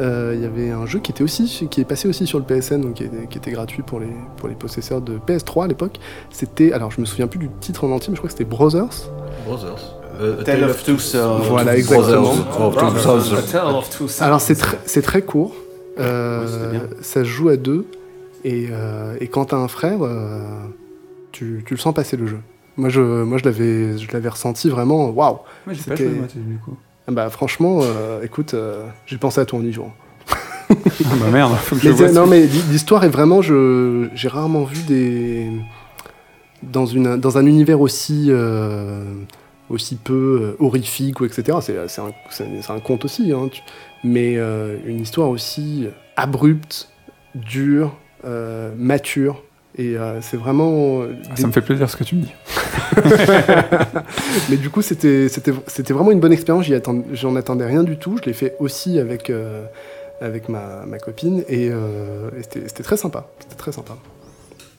Euh, 0.00 0.32
Il 0.34 0.42
y 0.42 0.46
avait 0.46 0.70
un 0.70 0.86
jeu 0.86 0.98
qui 0.98 1.12
était 1.12 1.22
aussi 1.22 1.68
qui 1.70 1.80
est 1.80 1.84
passé 1.84 2.08
aussi 2.08 2.26
sur 2.26 2.38
le 2.38 2.44
PSN 2.44 2.80
donc 2.80 2.94
qui 2.94 3.04
était, 3.04 3.26
qui 3.28 3.38
était 3.38 3.50
gratuit 3.52 3.82
pour 3.82 4.00
les 4.00 4.08
pour 4.38 4.48
les 4.48 4.54
possesseurs 4.54 5.00
de 5.02 5.18
PS3 5.18 5.64
à 5.64 5.68
l'époque. 5.68 5.98
C'était 6.30 6.72
alors 6.72 6.90
je 6.90 7.00
me 7.00 7.06
souviens 7.06 7.26
plus 7.28 7.38
du 7.38 7.48
titre 7.60 7.84
en 7.84 7.90
entier 7.92 8.08
mais 8.10 8.16
je 8.16 8.20
crois 8.20 8.28
que 8.28 8.36
c'était 8.36 8.48
Brothers. 8.48 9.10
Brothers. 9.46 9.96
Euh, 10.20 10.42
Tale 10.42 10.64
of 10.64 10.82
Two 10.84 10.98
Sons. 10.98 11.38
Voilà, 11.48 11.76
exactement. 11.76 12.32
Alors 14.20 14.40
c'est 14.40 14.54
très, 14.56 14.78
c'est 14.84 15.02
très 15.02 15.22
court. 15.22 15.52
Euh, 15.98 16.72
Ouais, 16.72 16.78
ça 17.02 17.20
se 17.20 17.24
joue 17.24 17.48
à 17.50 17.56
deux. 17.56 17.84
Et, 18.44 18.68
euh, 18.70 19.16
et 19.20 19.28
quand 19.28 19.46
t'as 19.46 19.56
un 19.56 19.68
frère, 19.68 19.98
euh, 20.02 20.40
tu, 21.32 21.62
tu 21.66 21.74
le 21.74 21.78
sens 21.78 21.94
passer 21.94 22.16
le 22.16 22.26
jeu. 22.26 22.40
Moi 22.76 22.88
je, 22.88 23.00
moi, 23.00 23.38
je 23.38 23.44
l'avais 23.44 23.98
je 23.98 24.10
l'avais 24.12 24.28
ressenti 24.30 24.68
vraiment. 24.68 25.10
Waouh! 25.10 25.38
Moi, 25.66 25.74
j'ai 25.74 25.82
pas 25.82 25.94
joué, 25.96 26.08
moi, 26.08 26.26
du 26.34 26.56
coup. 26.58 26.76
Ah 27.06 27.12
Bah 27.12 27.30
franchement, 27.30 27.80
euh, 27.82 28.22
écoute, 28.22 28.54
euh, 28.54 28.86
j'ai 29.06 29.18
pensé 29.18 29.40
à 29.40 29.44
toi 29.44 29.58
en 29.58 29.62
y 29.64 29.72
jouant. 29.72 29.92
Ah 31.04 31.14
bah 31.20 31.30
merde, 31.30 31.54
faut 31.56 31.76
que 31.76 31.82
je 31.82 31.88
Mais, 31.90 32.08
ce- 32.08 32.14
non 32.14 32.26
mais 32.26 32.46
l'hi- 32.46 32.62
l'histoire 32.70 33.04
est 33.04 33.08
vraiment, 33.10 33.42
je, 33.42 34.08
j'ai 34.14 34.28
rarement 34.28 34.64
vu 34.64 34.82
des 34.84 35.48
dans 36.62 36.86
une 36.86 37.16
dans 37.16 37.38
un 37.38 37.46
univers 37.46 37.80
aussi 37.80 38.26
euh, 38.30 39.04
aussi 39.68 39.96
peu 39.96 40.56
euh, 40.60 40.64
horrifique 40.64 41.20
ou 41.20 41.24
etc. 41.24 41.58
C'est 41.60 41.76
c'est 41.88 42.00
un, 42.00 42.12
c'est 42.30 42.46
c'est 42.62 42.72
un 42.72 42.80
conte 42.80 43.04
aussi, 43.04 43.32
hein, 43.32 43.48
tu- 43.50 43.62
mais 44.04 44.36
euh, 44.36 44.76
une 44.86 45.00
histoire 45.00 45.28
aussi 45.28 45.88
abrupte, 46.16 46.88
dure, 47.34 47.94
mature. 48.76 49.42
Et 49.78 49.96
euh, 49.96 50.20
c'est 50.20 50.36
vraiment. 50.36 51.00
euh, 51.02 51.14
Ah, 51.30 51.34
des- 51.34 51.40
Ça 51.40 51.46
me 51.46 51.52
fait 51.52 51.62
plaisir 51.62 51.88
ce 51.88 51.96
que 51.96 52.04
tu 52.04 52.16
me 52.16 52.22
dis. 52.22 52.32
Mais 54.50 54.56
du 54.56 54.68
coup, 54.70 54.82
c'était 54.82 55.28
vraiment 55.90 56.10
une 56.10 56.20
bonne 56.20 56.32
expérience. 56.32 56.66
J'en 57.12 57.36
attendais 57.36 57.64
rien 57.66 57.82
du 57.82 57.96
tout. 57.96 58.18
Je 58.20 58.26
l'ai 58.26 58.34
fait 58.34 58.54
aussi 58.58 58.98
avec 58.98 59.30
euh, 59.30 59.64
avec 60.20 60.48
ma, 60.50 60.84
ma 60.86 60.98
copine 60.98 61.42
et, 61.48 61.68
euh, 61.70 62.28
et 62.38 62.42
c'était 62.42 62.82
très 62.82 62.96
sympa. 62.98 63.26
C'était 63.40 63.56
très 63.56 63.72
sympa. 63.72 63.94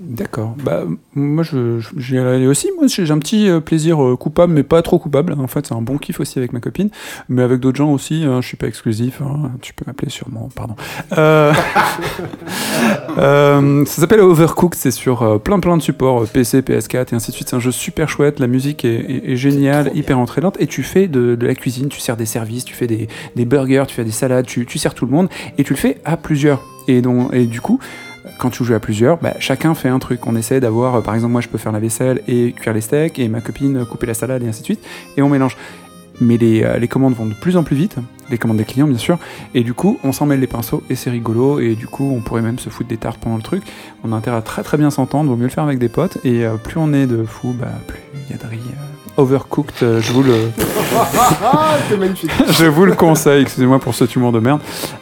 D'accord. 0.05 0.55
Bah, 0.63 0.83
moi, 1.15 1.43
je, 1.43 1.79
j'y 1.97 2.17
allais 2.17 2.45
aussi. 2.45 2.69
Moi, 2.77 2.87
j'ai 2.87 3.09
un 3.09 3.19
petit 3.19 3.47
euh, 3.47 3.61
plaisir 3.61 4.03
euh, 4.03 4.17
coupable, 4.17 4.51
mais 4.51 4.63
pas 4.63 4.81
trop 4.81 4.99
coupable. 4.99 5.33
En 5.39 5.47
fait, 5.47 5.65
c'est 5.67 5.73
un 5.73 5.81
bon 5.81 5.97
kiff 5.97 6.19
aussi 6.19 6.37
avec 6.39 6.51
ma 6.51 6.59
copine, 6.59 6.89
mais 7.29 7.41
avec 7.41 7.59
d'autres 7.61 7.77
gens 7.77 7.91
aussi. 7.91 8.23
hein, 8.25 8.41
je 8.41 8.47
suis 8.47 8.57
pas 8.57 8.67
exclusif. 8.67 9.21
hein, 9.21 9.51
tu 9.61 9.73
peux 9.73 9.85
m'appeler 9.87 10.09
sûrement. 10.09 10.49
Pardon. 10.55 10.75
Euh, 11.17 11.53
euh, 13.17 13.85
ça 13.85 14.01
s'appelle 14.01 14.19
Overcooked. 14.21 14.75
C'est 14.77 14.91
sur 14.91 15.41
plein 15.41 15.59
plein 15.59 15.77
de 15.77 15.81
supports, 15.81 16.27
PC, 16.27 16.61
PS4 16.61 17.13
et 17.13 17.15
ainsi 17.15 17.31
de 17.31 17.35
suite. 17.35 17.49
C'est 17.49 17.55
un 17.55 17.59
jeu 17.59 17.71
super 17.71 18.09
chouette. 18.09 18.39
La 18.39 18.47
musique 18.47 18.85
est, 18.85 18.95
est- 18.95 19.31
est 19.31 19.35
géniale, 19.35 19.91
hyper 19.95 20.19
entraînante. 20.19 20.57
Et 20.59 20.67
tu 20.67 20.83
fais 20.83 21.07
de, 21.07 21.35
de 21.35 21.47
la 21.47 21.55
cuisine. 21.55 21.87
Tu 21.89 21.99
sers 21.99 22.17
des 22.17 22.25
services. 22.25 22.65
Tu 22.65 22.73
fais 22.73 22.87
des, 22.87 23.07
des 23.35 23.45
burgers. 23.45 23.85
Tu 23.87 23.95
fais 23.95 24.03
des 24.05 24.11
salades. 24.11 24.45
Tu, 24.45 24.65
tu 24.65 24.77
sers 24.79 24.93
tout 24.93 25.05
le 25.05 25.11
monde 25.11 25.29
et 25.57 25.63
tu 25.63 25.73
le 25.73 25.77
fais 25.79 25.97
à 26.05 26.17
plusieurs. 26.17 26.61
Et 26.87 27.01
donc, 27.01 27.33
et 27.33 27.45
du 27.45 27.61
coup 27.61 27.79
quand 28.38 28.49
tu 28.49 28.63
joues 28.63 28.73
à 28.73 28.79
plusieurs, 28.79 29.17
bah, 29.17 29.33
chacun 29.39 29.73
fait 29.73 29.89
un 29.89 29.99
truc. 29.99 30.25
On 30.27 30.36
essaie 30.36 30.59
d'avoir, 30.59 30.95
euh, 30.95 31.01
par 31.01 31.15
exemple, 31.15 31.33
moi 31.33 31.41
je 31.41 31.49
peux 31.49 31.57
faire 31.57 31.71
la 31.71 31.79
vaisselle 31.79 32.21
et 32.27 32.53
cuire 32.53 32.73
les 32.73 32.81
steaks, 32.81 33.19
et 33.19 33.27
ma 33.27 33.41
copine 33.41 33.77
euh, 33.77 33.86
couper 33.86 34.05
la 34.05 34.13
salade, 34.13 34.43
et 34.43 34.47
ainsi 34.47 34.62
de 34.62 34.65
suite, 34.65 34.83
et 35.17 35.21
on 35.21 35.29
mélange. 35.29 35.57
Mais 36.21 36.38
les, 36.38 36.63
euh, 36.63 36.77
les 36.77 36.88
commandes 36.88 37.15
vont 37.15 37.25
de 37.25 37.33
plus 37.33 37.57
en 37.57 37.63
plus 37.63 37.75
vite, 37.75 37.95
les 38.29 38.38
commandes 38.38 38.57
des 38.57 38.65
clients 38.65 38.88
bien 38.88 38.99
sûr, 38.99 39.17
et 39.55 39.63
du 39.63 39.73
coup 39.73 39.97
on 40.03 40.12
s'en 40.12 40.27
mêle 40.27 40.39
les 40.39 40.47
pinceaux, 40.47 40.83
et 40.89 40.95
c'est 40.95 41.09
rigolo, 41.09 41.59
et 41.59 41.73
du 41.73 41.88
coup 41.88 42.13
on 42.15 42.21
pourrait 42.21 42.43
même 42.43 42.59
se 42.59 42.69
foutre 42.69 42.88
des 42.89 42.97
tartes 42.97 43.19
pendant 43.19 43.38
le 43.38 43.41
truc. 43.41 43.63
On 44.03 44.13
a 44.13 44.15
intérêt 44.15 44.38
à 44.38 44.41
très 44.41 44.62
très 44.62 44.77
bien 44.77 44.91
s'entendre, 44.91 45.29
vaut 45.31 45.36
mieux 45.36 45.45
le 45.45 45.49
faire 45.49 45.63
avec 45.63 45.79
des 45.79 45.89
potes, 45.89 46.19
et 46.23 46.45
plus 46.63 46.77
on 46.77 46.93
est 46.93 47.07
de 47.07 47.23
fous, 47.23 47.55
bah, 47.59 47.67
plus 47.88 47.99
il 48.29 48.31
y 48.31 48.39
a 48.39 48.43
de 48.43 48.47
riz. 48.47 48.59
Euh, 49.17 49.21
Overcooked, 49.21 49.73
euh, 49.84 50.02
je 50.02 50.12
vous 50.13 50.23
le, 50.23 50.34
c'est 51.89 51.97
magnifique. 51.97 52.32
je 52.49 52.65
vous 52.65 52.86
le 52.86 52.93
conseille, 52.93 53.41
excusez-moi 53.43 53.80
pour 53.80 53.93
ce 53.95 54.06
humour 54.15 54.32
de 54.32 54.39
merde. 54.39 54.60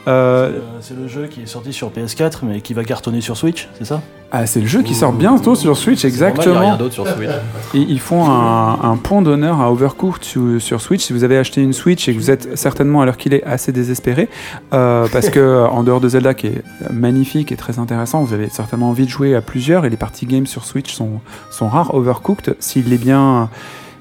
Euh, 0.08 0.50
Euh, 0.52 0.60
C'est 0.82 0.96
le 0.98 1.08
jeu 1.08 1.28
qui 1.28 1.42
est 1.42 1.46
sorti 1.46 1.72
sur 1.74 1.90
PS4 1.92 2.40
mais 2.44 2.62
qui 2.62 2.74
va 2.74 2.84
cartonner 2.84 3.22
sur 3.22 3.38
Switch, 3.38 3.70
c'est 3.78 3.86
ça? 3.86 4.02
Ah, 4.34 4.46
c'est 4.46 4.62
le 4.62 4.68
jeu 4.68 4.82
qui 4.82 4.96
sort 4.96 5.12
bientôt 5.12 5.56
sur 5.56 5.76
Switch, 5.78 6.00
Il 6.00 6.04
y 6.04 6.06
a 6.06 6.10
exactement. 6.10 6.60
rien 6.60 6.78
d'autre 6.78 6.94
sur 6.94 7.06
Switch. 7.06 7.30
Et 7.74 7.80
ils 7.80 8.00
font 8.00 8.24
un, 8.30 8.80
un 8.82 8.96
point 8.96 9.22
d'honneur 9.22 9.60
à 9.60 9.70
Overcooked 9.72 10.24
sur, 10.24 10.62
sur 10.62 10.80
Switch. 10.80 11.02
Si 11.04 11.12
vous 11.12 11.26
avez 11.26 11.38
acheté 11.38 11.62
une 11.62 11.74
Switch 11.74 12.08
et 12.08 12.14
que 12.14 12.18
vous 12.18 12.32
êtes 12.32 12.58
certainement 12.58 13.02
à 13.02 13.06
l'heure 13.06 13.18
qu'il 13.18 13.34
est 13.34 13.44
assez 13.44 13.74
désespéré, 13.74 14.30
euh, 14.74 15.06
parce 15.12 15.30
que 15.30 15.40
euh, 15.40 15.68
en 15.68 15.84
dehors 15.84 16.00
de 16.00 16.08
Zelda 16.08 16.34
qui 16.34 16.48
est 16.48 16.64
magnifique 16.90 17.52
et 17.52 17.58
très 17.58 17.78
intéressant, 17.78 18.24
vous 18.24 18.34
avez 18.34 18.48
certainement 18.48 18.90
envie 18.90 19.04
de 19.06 19.10
jouer 19.10 19.36
à 19.36 19.42
plusieurs 19.42 19.84
et 19.84 19.90
les 19.90 19.98
parties 19.98 20.26
games 20.26 20.48
sur 20.48 20.64
Switch 20.64 20.94
sont, 20.94 21.20
sont 21.50 21.68
rares. 21.68 21.94
Overcooked, 21.94 22.56
s'il 22.62 22.92
est 22.94 22.98
bien, 22.98 23.50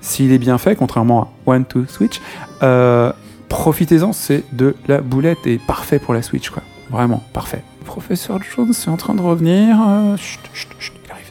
s'il 0.01 0.33
est 0.33 0.39
bien 0.39 0.59
fait, 0.59 0.77
contrairement 0.77 1.23
à 1.47 1.51
One 1.51 1.65
to 1.65 1.85
Switch, 1.87 2.21
euh, 2.63 3.13
profitez-en, 3.49 4.13
c'est 4.13 4.45
de 4.53 4.75
la 4.89 5.01
boulette 5.01 5.47
et 5.47 5.59
parfait 5.59 5.99
pour 5.99 6.15
la 6.15 6.23
Switch, 6.23 6.51
quoi. 6.51 6.63
Vraiment 6.91 7.23
parfait. 7.33 7.63
Professeur 7.85 8.39
Jones 8.43 8.71
est 8.71 8.89
en 8.89 8.97
train 8.97 9.15
de 9.15 9.21
revenir. 9.21 9.77
euh, 9.87 10.17
chut, 10.17 10.41
chut, 10.53 10.69
chut, 10.79 10.95
il 11.05 11.11
arrive. 11.11 11.31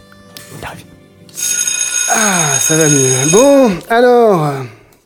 Il 0.60 0.66
arrive. 0.66 0.86
Ah, 2.12 2.58
ça 2.60 2.76
va 2.78 2.88
mieux. 2.90 3.32
Bon, 3.32 3.70
alors, 3.90 4.52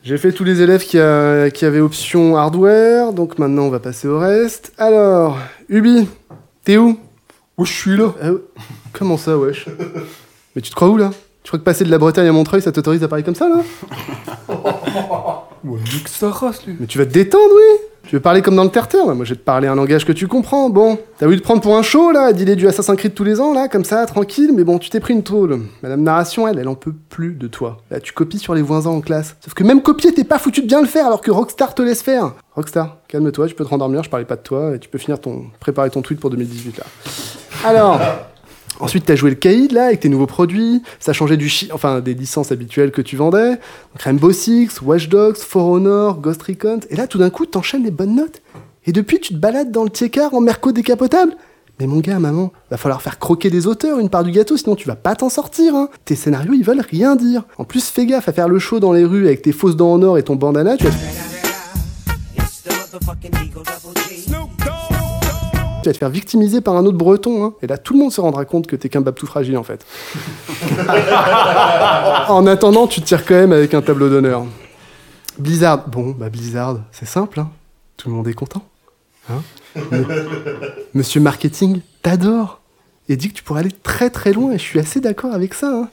j'ai 0.04 0.18
fait 0.18 0.32
tous 0.32 0.44
les 0.44 0.62
élèves 0.62 0.84
qui, 0.84 0.98
a- 1.00 1.50
qui 1.52 1.66
avaient 1.66 1.80
option 1.80 2.38
hardware, 2.38 3.14
donc 3.14 3.38
maintenant 3.40 3.64
on 3.64 3.70
va 3.70 3.80
passer 3.80 4.08
au 4.08 4.20
reste. 4.20 4.72
Alors, 4.78 5.38
Ubi, 5.70 6.08
t'es 6.64 6.78
où? 6.78 6.98
Oh, 7.58 7.66
je 7.66 7.72
suis 7.74 7.98
là? 7.98 8.14
Ah 8.22 8.32
ouais. 8.32 8.40
Comment 8.94 9.18
ça, 9.18 9.38
wesh? 9.38 9.66
Mais 10.56 10.62
tu 10.62 10.70
te 10.70 10.76
crois 10.76 10.90
où 10.90 10.98
là? 10.98 11.12
Tu 11.44 11.50
crois 11.50 11.60
que 11.60 11.64
passer 11.64 11.84
de 11.84 11.92
la 11.92 11.98
Bretagne 11.98 12.28
à 12.28 12.32
Montreuil, 12.32 12.62
ça 12.62 12.72
t'autorise 12.72 13.04
à 13.04 13.08
parler 13.08 13.24
comme 13.24 13.36
ça 13.36 13.50
là? 13.50 13.58
Ouais, 15.66 15.80
nique 15.94 16.10
sa 16.10 16.30
race, 16.30 16.66
lui. 16.66 16.76
Mais 16.78 16.88
tu 16.88 16.98
vas 16.98 17.06
te 17.06 17.14
détendre, 17.14 17.54
oui 17.56 17.80
Tu 18.06 18.16
veux 18.18 18.22
parler 18.22 18.42
comme 18.42 18.58
dans 18.58 18.66
le 18.66 18.70
terre-terre 18.70 19.06
Moi, 19.06 19.24
je 19.24 19.30
vais 19.30 19.40
te 19.40 19.46
parler 19.46 19.70
un 19.70 19.76
langage 19.76 20.04
que 20.06 20.12
tu 20.12 20.28
comprends. 20.28 20.70
Bon, 20.70 20.98
t'as 21.18 21.26
voulu 21.26 21.38
te 21.40 21.44
prendre 21.44 21.62
pour 21.62 21.78
un 21.78 21.82
show 21.82 22.12
là, 22.12 22.34
dealer 22.34 22.58
du 22.58 22.68
Assassin's 22.68 22.98
Creed 22.98 23.14
tous 23.14 23.24
les 23.24 23.40
ans 23.40 23.54
là, 23.54 23.70
comme 23.70 23.86
ça, 23.86 24.06
tranquille, 24.06 24.52
mais 24.54 24.66
bon, 24.66 24.78
tu 24.78 24.90
t'es 24.90 25.00
pris 25.00 25.14
une 25.14 25.24
tôle. 25.24 25.62
Madame 25.82 26.02
Narration, 26.04 26.50
elle, 26.50 26.60
elle 26.60 26.68
en 26.68 26.76
peut 26.76 26.94
plus 27.10 27.36
de 27.36 27.48
toi. 27.48 27.78
Là, 27.92 28.02
tu 28.02 28.12
copies 28.12 28.40
sur 28.40 28.54
les 28.54 28.62
voisins 28.62 28.90
en 28.90 29.00
classe. 29.00 29.38
Sauf 29.40 29.54
que 29.54 29.64
même 29.64 29.82
copier, 29.82 30.14
t'es 30.14 30.26
pas 30.26 30.38
foutu 30.38 30.62
de 30.64 30.68
bien 30.68 30.82
le 30.82 30.88
faire 30.88 31.06
alors 31.06 31.22
que 31.22 31.32
Rockstar 31.32 31.74
te 31.74 31.82
laisse 31.82 32.02
faire. 32.02 32.34
Rockstar, 32.56 32.98
calme-toi, 33.08 33.48
tu 33.48 33.56
peux 33.56 33.64
te 33.64 33.70
rendormir, 33.70 34.04
je 34.04 34.10
parlais 34.10 34.26
pas 34.26 34.36
de 34.36 34.42
toi, 34.42 34.76
et 34.76 34.80
tu 34.80 34.90
peux 34.90 34.98
finir 34.98 35.22
ton. 35.22 35.46
préparer 35.62 35.90
ton 35.90 36.02
tweet 36.02 36.20
pour 36.20 36.30
2018 36.30 36.78
là. 36.78 36.84
Alors. 37.66 38.02
Ensuite, 38.80 39.06
t'as 39.06 39.16
joué 39.16 39.30
le 39.30 39.36
caïd 39.36 39.72
là 39.72 39.86
avec 39.86 40.02
tes 40.02 40.10
nouveaux 40.10 40.28
produits. 40.28 40.82
Ça 41.00 41.14
changé 41.14 41.38
du 41.38 41.50
chi 41.50 41.70
enfin 41.72 42.00
des 42.00 42.14
licences 42.14 42.52
habituelles 42.52 42.92
que 42.92 43.02
tu 43.02 43.16
vendais. 43.16 43.52
Donc, 43.52 44.02
Rainbow 44.02 44.32
Six, 44.32 44.82
Watch 44.82 45.10
Dogs, 45.10 45.38
For 45.38 45.68
Honor, 45.68 46.20
Ghost 46.20 46.42
Recon. 46.44 46.80
Et 46.90 46.96
là, 46.96 47.08
tout 47.08 47.18
d'un 47.18 47.30
coup, 47.30 47.46
t'enchaînes 47.46 47.84
les 47.84 47.92
bonnes 47.92 48.16
notes. 48.16 48.42
Et 48.86 48.92
depuis, 48.92 49.20
tu 49.20 49.34
te 49.34 49.40
balades 49.40 49.72
dans 49.72 49.84
le 49.84 49.90
tiers-car 49.90 50.34
en 50.34 50.42
merco 50.42 50.72
décapotable. 50.72 51.36
Mais 51.80 51.88
mon 51.88 52.00
gars, 52.00 52.20
maman, 52.20 52.52
va 52.70 52.78
falloir 52.78 53.02
faire 53.02 53.18
croquer 53.18 53.50
des 53.50 53.66
auteurs 53.66 54.00
une 54.00 54.10
part 54.10 54.24
du 54.24 54.32
gâteau, 54.32 54.58
sinon 54.58 54.76
tu 54.76 54.88
vas 54.88 54.96
pas 54.96 55.16
t'en 55.16 55.30
sortir. 55.30 55.76
Hein. 55.76 55.90
Tes 56.06 56.16
scénarios, 56.16 56.54
ils 56.54 56.64
veulent 56.64 56.86
rien 56.88 57.16
dire. 57.16 57.44
En 57.58 57.64
plus, 57.64 57.86
fais 57.90 58.06
gaffe 58.06 58.30
à 58.30 58.34
faire 58.34 58.48
le 58.48 58.60
show 58.60 58.80
dans 58.80 58.94
les 58.94 59.06
rues 59.06 59.26
avec 59.26 59.42
tes 59.42 59.52
fausses 59.52 59.76
dents 59.76 59.94
en 59.94 60.02
or 60.04 60.18
et 60.18 60.24
ton 60.24 60.36
bandana. 60.36 60.78
Tu 60.78 60.86
vas, 60.86 60.92
tu 65.84 65.90
vas 65.90 65.94
te 65.94 65.98
faire 66.00 66.10
victimiser 66.10 66.62
par 66.62 66.76
un 66.76 66.86
autre 66.86 66.98
breton. 66.98 67.44
Hein. 67.46 67.54
Et 67.62 67.68
là, 67.68 67.78
tout 67.78 67.94
le 67.94 68.00
monde 68.00 68.12
se 68.12 68.20
rendra 68.22 68.46
compte 68.46 68.66
que 68.68 68.76
t'es 68.76 68.90
qu'un 68.90 69.02
bab 69.02 69.16
tout 69.16 69.28
fragile, 69.28 69.58
en 69.58 69.64
fait. 69.64 69.86
en 72.30 72.48
attendant, 72.48 72.88
tu 72.88 73.02
te 73.02 73.06
tires 73.06 73.26
quand 73.26 73.36
même 73.36 73.52
avec 73.54 73.74
un 73.74 73.82
tableau 73.82 74.10
d'honneur. 74.10 74.46
Blizzard. 75.38 75.88
Bon, 75.88 76.12
bah 76.18 76.30
Blizzard, 76.30 76.78
c'est 76.92 77.08
simple. 77.08 77.40
Hein. 77.40 77.50
Tout 77.98 78.10
le 78.10 78.16
monde 78.16 78.28
est 78.28 78.34
content. 78.34 78.64
Hein 79.30 79.42
Monsieur 80.94 81.22
Marketing 81.22 81.82
t'adore. 82.02 82.60
Et 83.10 83.18
dit 83.18 83.30
que 83.30 83.34
tu 83.34 83.44
pourrais 83.44 83.62
aller 83.62 83.72
très 83.72 84.10
très 84.10 84.32
loin. 84.34 84.52
Et 84.52 84.58
je 84.58 84.64
suis 84.64 84.80
assez 84.80 85.00
d'accord 85.02 85.34
avec 85.34 85.54
ça. 85.54 85.68
hein. 85.68 85.90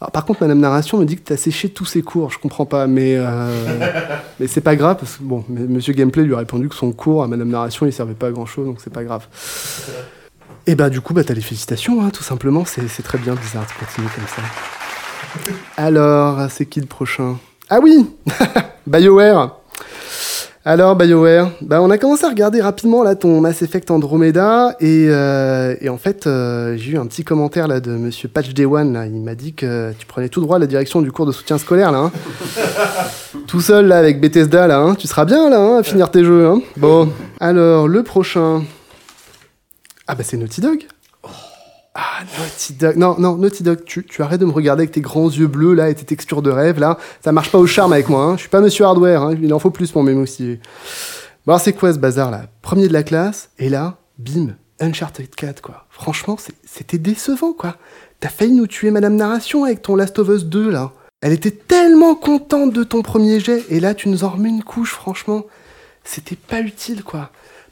Alors, 0.00 0.10
par 0.10 0.26
contre, 0.26 0.42
Madame 0.42 0.60
Narration 0.60 0.98
me 0.98 1.04
dit 1.06 1.16
que 1.16 1.22
t'as 1.22 1.38
séché 1.38 1.70
tous 1.70 1.86
ses 1.86 2.02
cours. 2.02 2.30
Je 2.30 2.38
comprends 2.38 2.66
pas, 2.66 2.86
mais 2.86 3.14
euh, 3.16 3.50
mais 4.40 4.46
c'est 4.46 4.60
pas 4.60 4.76
grave 4.76 4.98
parce 4.98 5.16
que 5.16 5.22
bon, 5.22 5.44
Monsieur 5.48 5.94
Gameplay 5.94 6.24
lui 6.24 6.34
a 6.34 6.38
répondu 6.38 6.68
que 6.68 6.74
son 6.74 6.92
cours 6.92 7.22
à 7.22 7.28
Madame 7.28 7.48
Narration 7.48 7.86
il 7.86 7.92
servait 7.92 8.14
pas 8.14 8.26
à 8.26 8.30
grand 8.30 8.46
chose, 8.46 8.66
donc 8.66 8.80
c'est 8.82 8.92
pas 8.92 9.04
grave. 9.04 9.26
Et 10.68 10.74
bah 10.74 10.90
du 10.90 11.00
coup, 11.00 11.14
bah 11.14 11.22
t'as 11.24 11.34
les 11.34 11.40
félicitations, 11.40 12.02
hein, 12.02 12.10
tout 12.10 12.24
simplement. 12.24 12.64
C'est 12.64 12.88
c'est 12.88 13.02
très 13.02 13.18
bien 13.18 13.34
bizarre 13.34 13.64
de 13.64 13.86
continuer 13.86 14.08
comme 14.14 14.26
ça. 14.26 15.52
Alors, 15.82 16.50
c'est 16.50 16.66
qui 16.66 16.80
le 16.80 16.86
prochain? 16.86 17.38
Ah 17.70 17.78
oui 17.82 18.10
BioWare 18.86 19.56
alors 20.68 20.96
BioWare, 20.96 21.52
bah 21.60 21.80
on 21.80 21.90
a 21.90 21.96
commencé 21.96 22.24
à 22.24 22.28
regarder 22.28 22.60
rapidement 22.60 23.04
là 23.04 23.14
ton 23.14 23.40
Mass 23.40 23.62
Effect 23.62 23.88
Andromeda 23.92 24.74
et, 24.80 25.06
euh, 25.10 25.76
et 25.80 25.88
en 25.88 25.96
fait 25.96 26.26
euh, 26.26 26.76
j'ai 26.76 26.94
eu 26.94 26.98
un 26.98 27.06
petit 27.06 27.22
commentaire 27.22 27.68
là 27.68 27.78
de 27.78 27.92
Monsieur 27.92 28.26
Patch 28.26 28.52
Day 28.52 28.64
One 28.64 28.92
là, 28.92 29.06
il 29.06 29.20
m'a 29.20 29.36
dit 29.36 29.54
que 29.54 29.92
tu 29.96 30.06
prenais 30.06 30.28
tout 30.28 30.40
droit 30.40 30.58
la 30.58 30.66
direction 30.66 31.02
du 31.02 31.12
cours 31.12 31.24
de 31.24 31.30
soutien 31.30 31.58
scolaire 31.58 31.92
là, 31.92 31.98
hein. 31.98 32.12
tout 33.46 33.60
seul 33.60 33.86
là 33.86 33.96
avec 33.96 34.20
Bethesda 34.20 34.66
là, 34.66 34.80
hein. 34.80 34.96
tu 34.96 35.06
seras 35.06 35.24
bien 35.24 35.48
là 35.48 35.60
hein, 35.60 35.78
à 35.78 35.82
finir 35.84 36.10
tes 36.10 36.24
jeux. 36.24 36.48
Hein. 36.48 36.60
Bon, 36.78 37.12
alors 37.38 37.86
le 37.86 38.02
prochain, 38.02 38.64
ah 40.08 40.16
bah 40.16 40.24
c'est 40.24 40.36
Naughty 40.36 40.60
Dog. 40.60 40.80
Ah, 41.98 42.20
Naughty 42.38 42.74
Dog. 42.74 42.96
Non, 42.96 43.16
non, 43.18 43.36
Naughty 43.36 43.62
Dog, 43.62 43.84
tu, 43.86 44.04
tu 44.04 44.20
arrêtes 44.22 44.40
de 44.40 44.44
me 44.44 44.52
regarder 44.52 44.82
avec 44.82 44.92
tes 44.92 45.00
grands 45.00 45.30
yeux 45.30 45.46
bleus, 45.46 45.72
là, 45.72 45.88
et 45.88 45.94
tes 45.94 46.04
textures 46.04 46.42
de 46.42 46.50
rêve, 46.50 46.78
là. 46.78 46.98
Ça 47.24 47.32
marche 47.32 47.50
pas 47.50 47.58
au 47.58 47.66
charme 47.66 47.94
avec 47.94 48.10
moi, 48.10 48.22
hein. 48.22 48.34
Je 48.36 48.40
suis 48.40 48.50
pas 48.50 48.60
Monsieur 48.60 48.84
Hardware, 48.84 49.22
hein. 49.22 49.34
Il 49.42 49.54
en 49.54 49.58
faut 49.58 49.70
plus 49.70 49.90
pour 49.90 50.02
m'émoustiller. 50.02 50.60
Bon, 51.46 51.54
alors, 51.54 51.60
c'est 51.60 51.72
quoi 51.72 51.94
ce 51.94 51.98
bazar, 51.98 52.30
là? 52.30 52.42
Premier 52.60 52.86
de 52.88 52.92
la 52.92 53.02
classe, 53.02 53.48
et 53.58 53.70
là, 53.70 53.96
bim, 54.18 54.56
Uncharted 54.78 55.34
4, 55.34 55.62
quoi. 55.62 55.86
Franchement, 55.88 56.36
c'était 56.66 56.98
décevant, 56.98 57.54
quoi. 57.54 57.76
T'as 58.20 58.28
failli 58.28 58.52
nous 58.52 58.66
tuer 58.66 58.90
Madame 58.90 59.16
Narration 59.16 59.64
avec 59.64 59.80
ton 59.80 59.96
Last 59.96 60.18
of 60.18 60.28
Us 60.28 60.44
2, 60.44 60.70
là. 60.70 60.92
Elle 61.22 61.32
était 61.32 61.50
tellement 61.50 62.14
contente 62.14 62.74
de 62.74 62.84
ton 62.84 63.00
premier 63.00 63.40
jet, 63.40 63.64
et 63.70 63.80
là, 63.80 63.94
tu 63.94 64.10
nous 64.10 64.22
en 64.22 64.28
remets 64.28 64.50
une 64.50 64.62
couche, 64.62 64.92
franchement. 64.92 65.44
C'était 66.04 66.36
pas 66.36 66.60
utile, 66.60 67.02
quoi. 67.02 67.30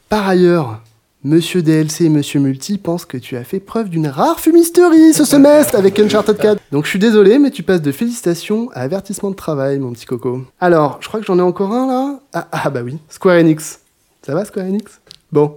Par 0.08 0.26
ailleurs, 0.26 0.80
Monsieur 1.26 1.62
DLC 1.62 2.04
et 2.04 2.08
Monsieur 2.10 2.38
Multi 2.38 2.76
pensent 2.76 3.06
que 3.06 3.16
tu 3.16 3.34
as 3.38 3.44
fait 3.44 3.58
preuve 3.58 3.88
d'une 3.88 4.08
rare 4.08 4.38
fumisterie 4.40 5.14
ce 5.14 5.24
semestre 5.24 5.74
avec 5.74 5.98
Uncharted 5.98 6.36
4. 6.36 6.60
Donc 6.70 6.84
je 6.84 6.90
suis 6.90 6.98
désolé, 6.98 7.38
mais 7.38 7.50
tu 7.50 7.62
passes 7.62 7.80
de 7.80 7.92
félicitations 7.92 8.68
à 8.74 8.80
avertissement 8.82 9.30
de 9.30 9.34
travail, 9.34 9.78
mon 9.78 9.92
petit 9.94 10.04
coco. 10.04 10.42
Alors, 10.60 10.98
je 11.00 11.08
crois 11.08 11.20
que 11.20 11.26
j'en 11.26 11.38
ai 11.38 11.42
encore 11.42 11.72
un 11.72 11.86
là. 11.86 12.20
Ah, 12.34 12.46
ah 12.52 12.68
bah 12.68 12.80
oui, 12.84 12.98
Square 13.08 13.36
Enix. 13.38 13.80
Ça 14.20 14.34
va 14.34 14.44
Square 14.44 14.66
Enix? 14.66 15.00
Bon. 15.32 15.56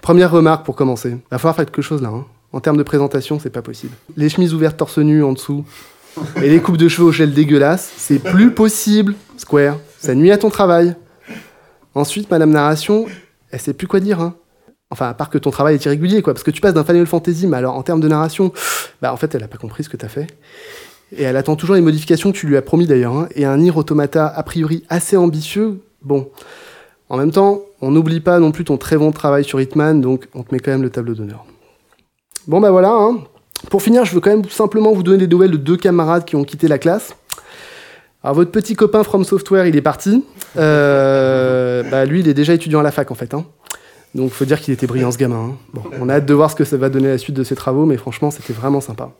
Première 0.00 0.30
remarque 0.30 0.64
pour 0.64 0.76
commencer. 0.76 1.16
Va 1.32 1.38
falloir 1.38 1.56
faire 1.56 1.64
quelque 1.66 1.82
chose 1.82 2.00
là. 2.00 2.10
hein. 2.10 2.24
En 2.52 2.60
termes 2.60 2.76
de 2.76 2.82
présentation, 2.84 3.40
c'est 3.40 3.50
pas 3.50 3.62
possible. 3.62 3.94
Les 4.16 4.28
chemises 4.28 4.54
ouvertes 4.54 4.76
torse 4.76 4.98
nu 4.98 5.24
en 5.24 5.32
dessous 5.32 5.64
et 6.36 6.48
les 6.48 6.60
coupes 6.60 6.76
de 6.76 6.86
cheveux 6.86 7.08
au 7.08 7.12
gel 7.12 7.32
dégueulasse, 7.34 7.90
c'est 7.96 8.20
plus 8.20 8.52
possible, 8.52 9.14
Square. 9.36 9.78
Ça 9.98 10.14
nuit 10.14 10.30
à 10.30 10.38
ton 10.38 10.50
travail. 10.50 10.94
Ensuite, 11.96 12.30
Madame 12.30 12.50
Narration, 12.50 13.06
elle 13.50 13.60
sait 13.60 13.72
plus 13.72 13.88
quoi 13.88 13.98
dire. 13.98 14.20
Hein. 14.20 14.34
Enfin, 14.92 15.08
à 15.08 15.14
part 15.14 15.30
que 15.30 15.38
ton 15.38 15.50
travail 15.50 15.74
est 15.74 15.84
irrégulier, 15.86 16.20
quoi. 16.22 16.34
Parce 16.34 16.44
que 16.44 16.50
tu 16.50 16.60
passes 16.60 16.74
d'un 16.74 16.84
Final 16.84 17.06
Fantasy, 17.06 17.46
mais 17.46 17.56
alors 17.56 17.74
en 17.76 17.82
termes 17.82 18.00
de 18.00 18.08
narration, 18.08 18.52
bah 19.00 19.12
en 19.12 19.16
fait, 19.16 19.34
elle 19.34 19.42
a 19.42 19.48
pas 19.48 19.56
compris 19.56 19.82
ce 19.84 19.88
que 19.88 19.96
t'as 19.96 20.08
fait. 20.08 20.26
Et 21.16 21.22
elle 21.24 21.36
attend 21.36 21.56
toujours 21.56 21.74
les 21.74 21.80
modifications 21.80 22.30
que 22.30 22.36
tu 22.36 22.46
lui 22.46 22.56
as 22.58 22.62
promis 22.62 22.86
d'ailleurs. 22.86 23.14
hein. 23.16 23.28
Et 23.34 23.44
un 23.46 23.56
Nier 23.56 23.72
Automata 23.74 24.26
a 24.26 24.42
priori 24.42 24.84
assez 24.90 25.16
ambitieux. 25.16 25.80
Bon. 26.02 26.28
En 27.08 27.16
même 27.16 27.30
temps, 27.30 27.62
on 27.80 27.90
n'oublie 27.90 28.20
pas 28.20 28.38
non 28.38 28.52
plus 28.52 28.64
ton 28.64 28.76
très 28.76 28.96
bon 28.96 29.12
travail 29.12 29.44
sur 29.44 29.60
Hitman, 29.60 30.00
donc 30.00 30.28
on 30.34 30.42
te 30.42 30.54
met 30.54 30.60
quand 30.60 30.70
même 30.70 30.82
le 30.82 30.90
tableau 30.90 31.14
d'honneur. 31.14 31.44
Bon 32.46 32.60
bah 32.60 32.70
voilà. 32.70 32.90
hein. 32.90 33.18
Pour 33.70 33.82
finir, 33.82 34.04
je 34.04 34.14
veux 34.14 34.20
quand 34.20 34.30
même 34.30 34.44
simplement 34.48 34.92
vous 34.92 35.02
donner 35.02 35.18
des 35.18 35.26
nouvelles 35.28 35.50
de 35.52 35.56
deux 35.56 35.76
camarades 35.76 36.24
qui 36.24 36.36
ont 36.36 36.44
quitté 36.44 36.68
la 36.68 36.78
classe. 36.78 37.14
Alors 38.22 38.34
votre 38.36 38.50
petit 38.50 38.74
copain 38.74 39.02
From 39.04 39.24
Software, 39.24 39.66
il 39.66 39.76
est 39.76 39.82
parti. 39.82 40.24
Euh, 40.56 41.82
bah 41.90 42.04
lui, 42.04 42.20
il 42.20 42.28
est 42.28 42.34
déjà 42.34 42.54
étudiant 42.54 42.80
à 42.80 42.82
la 42.82 42.90
fac 42.92 43.10
en 43.10 43.14
fait. 43.14 43.32
Hein. 43.34 43.44
Donc 44.14 44.30
faut 44.30 44.44
dire 44.44 44.60
qu'il 44.60 44.74
était 44.74 44.86
brillant 44.86 45.10
ce 45.10 45.18
gamin. 45.18 45.52
hein. 45.52 45.56
Bon, 45.72 45.82
on 46.00 46.08
a 46.08 46.14
hâte 46.14 46.26
de 46.26 46.34
voir 46.34 46.50
ce 46.50 46.56
que 46.56 46.64
ça 46.64 46.76
va 46.76 46.88
donner 46.88 47.08
la 47.08 47.18
suite 47.18 47.36
de 47.36 47.44
ses 47.44 47.54
travaux, 47.54 47.86
mais 47.86 47.96
franchement 47.96 48.30
c'était 48.30 48.52
vraiment 48.52 48.80
sympa. 48.80 49.12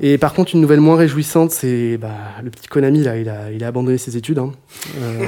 Et 0.00 0.18
par 0.18 0.34
contre 0.34 0.54
une 0.54 0.60
nouvelle 0.60 0.80
moins 0.80 0.96
réjouissante, 0.96 1.50
c'est 1.50 1.96
bah, 1.96 2.10
le 2.44 2.50
petit 2.50 2.68
Konami 2.68 3.02
là, 3.02 3.16
il 3.16 3.28
a, 3.64 3.66
abandonné 3.66 3.98
ses 3.98 4.16
études. 4.16 4.38
hein. 4.38 4.52
Euh, 5.00 5.24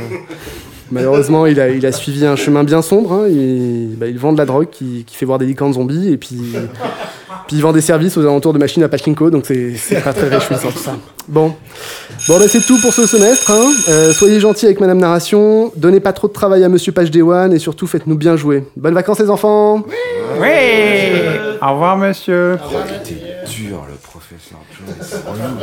malheureusement 0.92 1.46
il 1.46 1.59
a, 1.59 1.92
suivi 1.92 2.25
un 2.27 2.37
chemin 2.37 2.62
bien 2.62 2.83
sombre. 2.83 3.12
hein. 3.14 3.29
Il, 3.29 3.96
bah, 3.96 4.07
il 4.07 4.18
vend 4.18 4.33
de 4.33 4.38
la 4.38 4.46
drogue 4.46 4.68
qui, 4.70 5.05
qui 5.07 5.16
fait 5.16 5.27
voir 5.27 5.38
des 5.38 5.46
licornes 5.46 5.73
zombies 5.73 6.12
et 6.12 6.16
puis, 6.18 6.55
puis 7.50 7.56
il 7.56 7.62
vend 7.62 7.72
des 7.72 7.80
services 7.80 8.16
aux 8.16 8.20
alentours 8.20 8.52
de 8.52 8.60
machines 8.60 8.84
à 8.84 8.88
pachinko, 8.88 9.28
donc 9.28 9.44
c'est 9.44 10.00
pas 10.04 10.12
très 10.12 10.28
réjouissant 10.28 10.70
tout 10.70 10.78
ça. 10.78 10.92
Bon, 11.26 11.52
bon 12.28 12.38
bah, 12.38 12.44
c'est 12.46 12.60
tout 12.64 12.80
pour 12.80 12.92
ce 12.92 13.08
semestre. 13.08 13.50
hein. 13.50 13.72
Euh, 13.88 14.12
soyez 14.12 14.38
gentils 14.38 14.66
avec 14.66 14.78
Madame 14.78 14.98
Narration, 14.98 15.72
donnez 15.74 15.98
pas 15.98 16.12
trop 16.12 16.28
de 16.28 16.32
travail 16.32 16.62
à 16.62 16.68
Monsieur 16.68 16.92
Page 16.92 17.10
One 17.16 17.52
et 17.52 17.58
surtout 17.58 17.88
faites-nous 17.88 18.14
bien 18.14 18.36
jouer. 18.36 18.62
Bonnes 18.76 18.94
vacances 18.94 19.18
les 19.18 19.30
enfants 19.30 19.82
Oui 20.40 20.48
Au 21.60 21.72
revoir, 21.72 21.96
monsieur. 21.96 22.56
Dur, 23.48 23.84
le 23.88 23.96
professeur 23.96 24.58
Jones. 24.78 24.94
c'est 25.00 25.16
relou. 25.26 25.58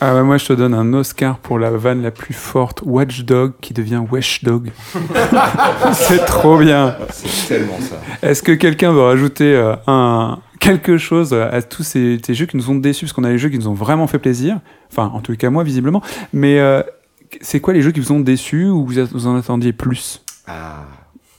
Ah 0.00 0.14
ouais, 0.14 0.22
moi, 0.22 0.38
je 0.38 0.46
te 0.46 0.52
donne 0.52 0.74
un 0.74 0.94
Oscar 0.94 1.38
pour 1.38 1.58
la 1.58 1.70
vanne 1.70 2.02
la 2.02 2.12
plus 2.12 2.32
forte, 2.34 2.82
Watchdog, 2.86 3.52
qui 3.60 3.74
devient 3.74 4.00
Wesh-Dog. 4.10 4.70
C'est 5.92 6.24
trop 6.24 6.56
bien. 6.56 6.96
C'est 7.12 7.48
tellement 7.48 7.78
ça. 7.80 7.96
Est-ce 8.26 8.42
que 8.42 8.52
quelqu'un 8.52 8.92
veut 8.92 9.02
rajouter 9.02 9.54
euh, 9.54 9.74
un, 9.86 10.38
quelque 10.60 10.96
chose 10.98 11.32
à 11.34 11.60
tous 11.62 11.82
ces, 11.82 12.20
ces 12.24 12.34
jeux 12.34 12.46
qui 12.46 12.56
nous 12.56 12.70
ont 12.70 12.76
déçus 12.76 13.06
Parce 13.06 13.12
qu'on 13.14 13.24
a 13.24 13.30
les 13.30 13.38
jeux 13.38 13.48
qui 13.48 13.58
nous 13.58 13.66
ont 13.68 13.74
vraiment 13.74 14.06
fait 14.06 14.18
plaisir. 14.20 14.60
Enfin, 14.90 15.10
en 15.12 15.20
tout 15.20 15.34
cas, 15.36 15.50
moi, 15.50 15.64
visiblement. 15.64 16.02
Mais 16.32 16.60
euh, 16.60 16.82
c'est 17.40 17.60
quoi 17.60 17.74
les 17.74 17.82
jeux 17.82 17.90
qui 17.92 18.00
vous 18.00 18.12
ont 18.12 18.20
déçus 18.20 18.66
ou 18.68 18.84
vous, 18.86 18.98
a- 18.98 19.04
vous 19.04 19.26
en 19.26 19.36
attendiez 19.36 19.72
plus? 19.72 20.22
Ah, 20.46 20.84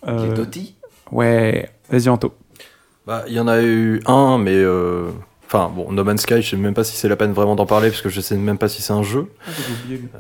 Euh, 0.08 0.28
les 0.28 0.34
Doty 0.34 0.76
Ouais, 1.12 1.70
vas-y, 1.90 2.10
Anto. 2.10 2.34
Bah, 3.06 3.24
il 3.28 3.34
y 3.34 3.40
en 3.40 3.48
a 3.48 3.62
eu 3.62 4.02
un, 4.06 4.38
mais. 4.38 4.56
euh, 4.56 5.10
Enfin, 5.54 5.70
bon, 5.76 5.92
No 5.92 6.06
Man's 6.06 6.22
Sky, 6.22 6.42
je 6.42 6.52
sais 6.52 6.56
même 6.56 6.74
pas 6.74 6.86
si 6.86 6.96
c'est 6.96 7.10
la 7.10 7.18
peine 7.18 7.34
vraiment 7.34 7.56
d'en 7.56 7.66
parler, 7.66 7.90
parce 7.90 8.02
que 8.02 8.08
je 8.08 8.22
sais 8.22 8.38
même 8.38 8.58
pas 8.58 8.70
si 8.70 8.82
c'est 8.82 8.94
un 8.94 9.04
jeu. 9.04 9.28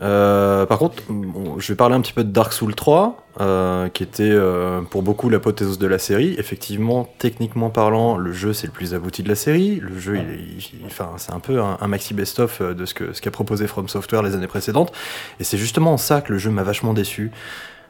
Euh, 0.01 0.65
par 0.65 0.77
contre, 0.77 1.03
bon, 1.09 1.57
je 1.57 1.67
vais 1.71 1.75
parler 1.77 1.95
un 1.95 2.01
petit 2.01 2.11
peu 2.11 2.25
de 2.25 2.31
Dark 2.31 2.51
Souls 2.51 2.75
3, 2.75 3.25
euh, 3.39 3.87
qui 3.87 4.03
était 4.03 4.23
euh, 4.29 4.81
pour 4.81 5.03
beaucoup 5.03 5.29
l'apothéose 5.29 5.79
de 5.79 5.87
la 5.87 5.99
série. 5.99 6.35
Effectivement, 6.37 7.07
techniquement 7.17 7.69
parlant, 7.69 8.17
le 8.17 8.33
jeu 8.33 8.51
c'est 8.51 8.67
le 8.67 8.73
plus 8.73 8.93
abouti 8.93 9.23
de 9.23 9.29
la 9.29 9.35
série. 9.35 9.79
Le 9.81 9.97
jeu, 9.97 10.17
il, 10.17 10.57
il- 10.57 10.85
enfin, 10.85 11.11
c'est 11.15 11.31
un 11.31 11.39
peu 11.39 11.61
un, 11.61 11.77
un 11.79 11.87
maxi 11.87 12.13
best-of 12.13 12.59
euh, 12.59 12.73
de 12.73 12.85
ce 12.85 12.93
que 12.93 13.13
ce 13.13 13.21
qu'a 13.21 13.31
proposé 13.31 13.67
From 13.67 13.87
Software 13.87 14.23
les 14.23 14.35
années 14.35 14.47
précédentes. 14.47 14.91
Et 15.39 15.45
c'est 15.45 15.57
justement 15.57 15.93
en 15.93 15.97
ça 15.97 16.19
que 16.19 16.33
le 16.33 16.39
jeu 16.39 16.49
m'a 16.51 16.63
vachement 16.63 16.93
déçu. 16.93 17.31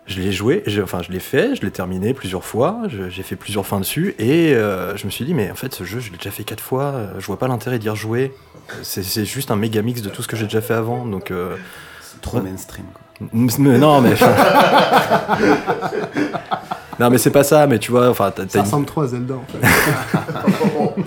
Je 0.08 0.20
l'ai 0.20 0.32
joué, 0.32 0.64
j'ai- 0.66 0.82
enfin 0.82 1.02
je 1.04 1.12
l'ai 1.12 1.20
fait, 1.20 1.56
je 1.56 1.62
l'ai 1.62 1.72
terminé 1.72 2.14
plusieurs 2.14 2.44
fois, 2.44 2.82
je- 2.88 3.10
j'ai 3.10 3.24
fait 3.24 3.36
plusieurs 3.36 3.66
fins 3.66 3.80
dessus, 3.80 4.16
et 4.20 4.54
euh, 4.56 4.98
je 4.98 5.06
me 5.06 5.12
suis 5.12 5.24
dit, 5.26 5.34
mais 5.34 5.50
en 5.52 5.56
fait 5.56 5.74
ce 5.76 5.84
jeu 5.84 6.00
je 6.00 6.12
l'ai 6.12 6.18
déjà 6.18 6.32
fait 6.32 6.44
quatre 6.44 6.64
fois, 6.64 6.86
euh, 6.86 7.08
je 7.20 7.26
vois 7.28 7.38
pas 7.38 7.48
l'intérêt 7.48 7.78
d'y 7.80 7.88
rejouer. 7.90 8.34
C'est 8.82 9.26
juste 9.26 9.52
un 9.52 9.56
méga 9.56 9.82
mix 9.82 10.02
de 10.02 10.10
tout 10.10 10.22
ce 10.24 10.28
que 10.28 10.36
j'ai 10.36 10.46
déjà 10.46 10.62
fait 10.62 10.74
avant, 10.74 11.06
donc... 11.06 11.30
euh, 11.32 11.56
Trop 12.22 12.42
mainstream. 12.42 12.86
quoi. 12.94 13.02
Mais 13.34 13.78
non, 13.78 14.02
mais. 14.02 14.14
non, 17.00 17.10
mais 17.10 17.18
c'est 17.18 17.32
pas 17.32 17.44
ça, 17.44 17.66
mais 17.68 17.80
tu 17.80 17.92
vois, 17.92 18.10
enfin, 18.10 18.32
t'as- 18.32 18.44
Ça 18.44 18.48
t'as 18.50 18.60
une, 18.60 18.66
ressemble 18.66 18.86
trop 18.86 19.02
à 19.02 19.08
Zelda 19.08 19.36
en 19.36 19.44
fait. 19.52 19.58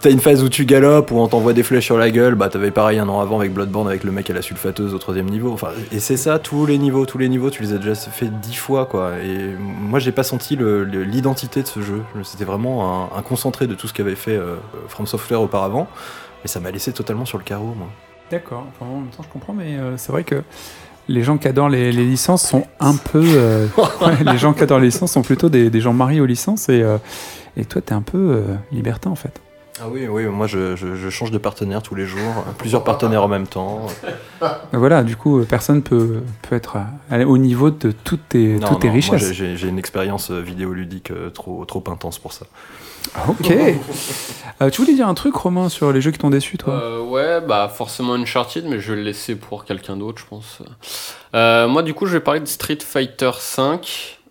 t'as 0.00 0.10
une 0.10 0.20
phase 0.20 0.42
où 0.42 0.48
tu 0.48 0.64
galopes, 0.66 1.10
où 1.10 1.18
on 1.18 1.28
t'envoie 1.28 1.52
des 1.52 1.62
flèches 1.62 1.86
sur 1.86 1.96
la 1.96 2.10
gueule, 2.10 2.34
bah 2.34 2.48
t'avais 2.48 2.70
pareil 2.70 2.98
un 2.98 3.08
an 3.08 3.20
avant 3.20 3.38
avec 3.40 3.52
Bloodborne 3.54 3.88
avec 3.88 4.04
le 4.04 4.12
mec 4.12 4.28
à 4.28 4.34
la 4.34 4.42
sulfateuse 4.42 4.92
au 4.94 4.98
troisième 4.98 5.26
niveau, 5.30 5.52
enfin, 5.52 5.68
et 5.92 5.98
c'est 6.00 6.16
ça, 6.18 6.38
tous 6.38 6.66
les 6.66 6.76
niveaux, 6.78 7.06
tous 7.06 7.18
les 7.18 7.28
niveaux, 7.28 7.50
tu 7.50 7.62
les 7.62 7.72
as 7.72 7.78
déjà 7.78 7.94
fait 7.94 8.28
dix 8.40 8.54
fois, 8.56 8.86
quoi, 8.86 9.12
et 9.22 9.54
moi 9.58 9.98
j'ai 9.98 10.12
pas 10.12 10.22
senti 10.24 10.56
le- 10.56 10.84
le- 10.84 11.04
l'identité 11.04 11.62
de 11.62 11.66
ce 11.68 11.80
jeu, 11.80 12.02
c'était 12.22 12.44
vraiment 12.44 13.04
un, 13.14 13.18
un 13.18 13.22
concentré 13.22 13.66
de 13.66 13.74
tout 13.74 13.86
ce 13.88 13.94
qu'avait 13.94 14.16
fait 14.16 14.36
euh, 14.36 14.56
From 14.88 15.06
Software 15.06 15.40
auparavant, 15.40 15.86
et 16.44 16.48
ça 16.48 16.60
m'a 16.60 16.70
laissé 16.70 16.92
totalement 16.92 17.24
sur 17.24 17.38
le 17.38 17.44
carreau, 17.44 17.74
moi. 17.76 17.88
D'accord, 18.30 18.64
enfin, 18.68 18.90
en 18.90 19.00
même 19.00 19.08
temps, 19.10 19.22
je 19.24 19.28
comprends, 19.28 19.52
mais 19.54 19.76
euh, 19.76 19.96
c'est 19.96 20.12
vrai 20.12 20.22
que 20.22 20.42
les 21.10 21.22
gens 21.22 21.36
qui 21.38 21.48
adorent 21.48 21.68
les, 21.68 21.92
les 21.92 22.04
licences 22.04 22.46
sont 22.48 22.64
un 22.78 22.94
peu. 22.96 23.22
euh, 23.24 23.66
ouais, 24.00 24.24
les 24.32 24.38
gens 24.38 24.52
qui 24.52 24.62
adorent 24.62 24.78
les 24.78 24.86
licences 24.86 25.12
sont 25.12 25.22
plutôt 25.22 25.48
des, 25.48 25.68
des 25.70 25.80
gens 25.80 25.92
mariés 25.92 26.20
aux 26.20 26.26
licences 26.26 26.68
et, 26.68 26.82
euh, 26.82 26.98
et 27.56 27.64
toi, 27.64 27.82
t'es 27.82 27.92
un 27.94 28.02
peu 28.02 28.18
euh, 28.18 28.42
libertin 28.72 29.10
en 29.10 29.16
fait. 29.16 29.40
Ah 29.82 29.86
oui, 29.90 30.06
oui, 30.08 30.26
moi 30.26 30.46
je, 30.46 30.76
je- 30.76 30.94
je 30.94 31.08
change 31.08 31.30
de 31.30 31.38
partenaire 31.38 31.82
tous 31.82 31.94
les 31.94 32.04
jours, 32.04 32.44
plusieurs 32.58 32.84
partenaires 32.84 33.22
en 33.24 33.28
même 33.28 33.46
temps. 33.46 33.86
Voilà, 34.72 35.02
du 35.02 35.16
coup, 35.16 35.42
personne 35.48 35.82
peut, 35.82 36.22
peut 36.48 36.54
être 36.56 36.76
au 37.26 37.38
niveau 37.38 37.70
de 37.70 37.90
toutes 37.92 38.28
tes, 38.30 38.54
Non, 38.58 38.68
toutes 38.68 38.80
tes 38.80 38.88
non, 38.88 38.92
moi, 38.94 39.16
richesses. 39.16 39.32
j'ai- 39.32 39.68
une 39.68 39.78
expérience 39.78 40.30
euh, 40.30 40.40
vidéoludique 40.40 41.12
trop, 41.34 41.64
trop 41.64 41.82
intense 41.90 42.18
pour 42.18 42.32
ça. 42.32 42.46
Ok. 43.28 43.52
Euh, 44.62 44.68
tu 44.70 44.82
voulais 44.82 44.94
dire 44.94 45.08
un 45.08 45.14
truc, 45.14 45.34
Romain, 45.34 45.68
sur 45.68 45.90
les 45.92 46.00
jeux 46.00 46.10
qui 46.10 46.18
t'ont 46.18 46.30
déçu, 46.30 46.58
toi? 46.58 46.74
Euh, 46.74 47.00
ouais, 47.00 47.40
bah 47.40 47.70
forcément 47.74 48.12
Uncharted, 48.14 48.64
mais 48.66 48.78
je 48.80 48.90
vais 48.92 48.96
le 48.98 49.04
laisser 49.04 49.34
pour 49.34 49.64
quelqu'un 49.64 49.96
d'autre, 49.96 50.20
je 50.20 50.26
pense. 50.28 50.58
Euh, 51.34 51.66
moi, 51.66 51.82
du 51.82 51.94
coup, 51.94 52.06
je 52.06 52.12
vais 52.12 52.20
parler 52.20 52.40
de 52.40 52.46
Street 52.46 52.78
Fighter 52.86 53.30
V, 53.56 53.62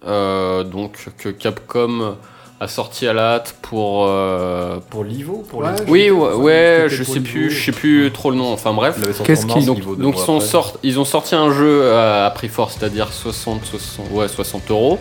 euh, 0.05 0.63
donc 0.63 1.07
que 1.17 1.29
Capcom 1.29 2.15
a 2.61 2.67
sorti 2.67 3.07
à 3.07 3.13
la 3.13 3.35
hâte 3.35 3.55
pour. 3.61 4.05
euh, 4.07 4.77
Pour 4.89 5.03
l'Ivo 5.03 5.43
pour 5.49 5.61
Ouais, 5.61 5.69
Oui, 5.87 6.05
je- 6.07 6.11
ouais, 6.13 6.85
je 6.89 7.03
sais 7.03 7.19
plus, 7.21 7.49
je 7.49 7.65
sais 7.65 7.71
plus 7.71 8.11
trop 8.11 8.29
le 8.31 8.37
nom. 8.37 8.51
Enfin 8.53 8.73
bref. 8.73 8.97
Qu'est-ce 9.25 9.45
qu'ils- 9.47 9.65
Donc, 9.65 9.97
donc 9.97 10.15
ils, 10.17 10.21
sont 10.25 10.39
sort- 10.41 10.73
ils 10.83 10.99
ont 10.99 11.05
sorti 11.05 11.35
un 11.35 11.51
jeu 11.51 11.91
à, 11.93 12.25
à 12.27 12.29
prix 12.31 12.49
fort, 12.49 12.69
c'est-à-dire 12.71 13.11
60, 13.13 13.65
60, 13.65 14.11
ouais, 14.11 14.27
60 14.27 14.69
euros, 14.71 14.99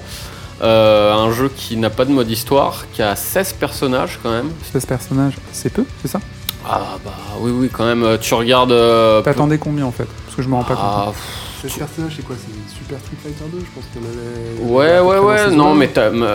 Euh, 0.61 1.13
un 1.15 1.31
jeu 1.33 1.51
qui 1.55 1.77
n'a 1.77 1.91
pas 1.91 2.05
de 2.05 2.11
mode 2.11 2.31
histoire, 2.31 2.87
qui 2.93 3.03
a 3.03 3.15
16 3.15 3.53
personnages 3.55 4.19
quand 4.23 4.31
même. 4.31 4.51
16 4.73 4.87
personnages, 4.87 5.35
c'est 5.53 5.73
peu, 5.73 5.85
c'est 6.03 6.09
ça? 6.09 6.21
Ah 6.69 6.99
bah 7.05 7.13
oui, 7.41 7.53
oui, 7.55 7.69
quand 7.73 7.85
même. 7.87 8.03
euh, 8.03 8.19
Tu 8.21 8.35
regardes. 8.35 8.73
euh, 8.73 9.23
T'attendais 9.23 9.59
combien 9.59 9.87
en 9.87 9.93
fait? 9.93 10.07
Parce 10.25 10.37
que 10.37 10.43
je 10.43 10.49
me 10.49 10.55
rends 10.55 10.65
pas 10.65 10.75
ah, 10.77 11.03
compte. 11.07 11.15
pff, 11.63 11.73
Ce 11.73 11.79
personnage, 11.79 12.13
c'est 12.17 12.25
quoi? 12.25 12.35
C'est 12.37 12.77
Super 12.77 12.99
Street 12.99 13.17
Fighter 13.23 13.45
2, 13.53 13.59
je 13.61 13.65
pense 13.75 13.85
qu'on 13.95 14.01
avait. 14.05 14.73
Ouais, 14.73 15.01
ouais, 15.01 15.19
ouais. 15.25 15.51
Non, 15.53 15.75
mais 15.75 15.89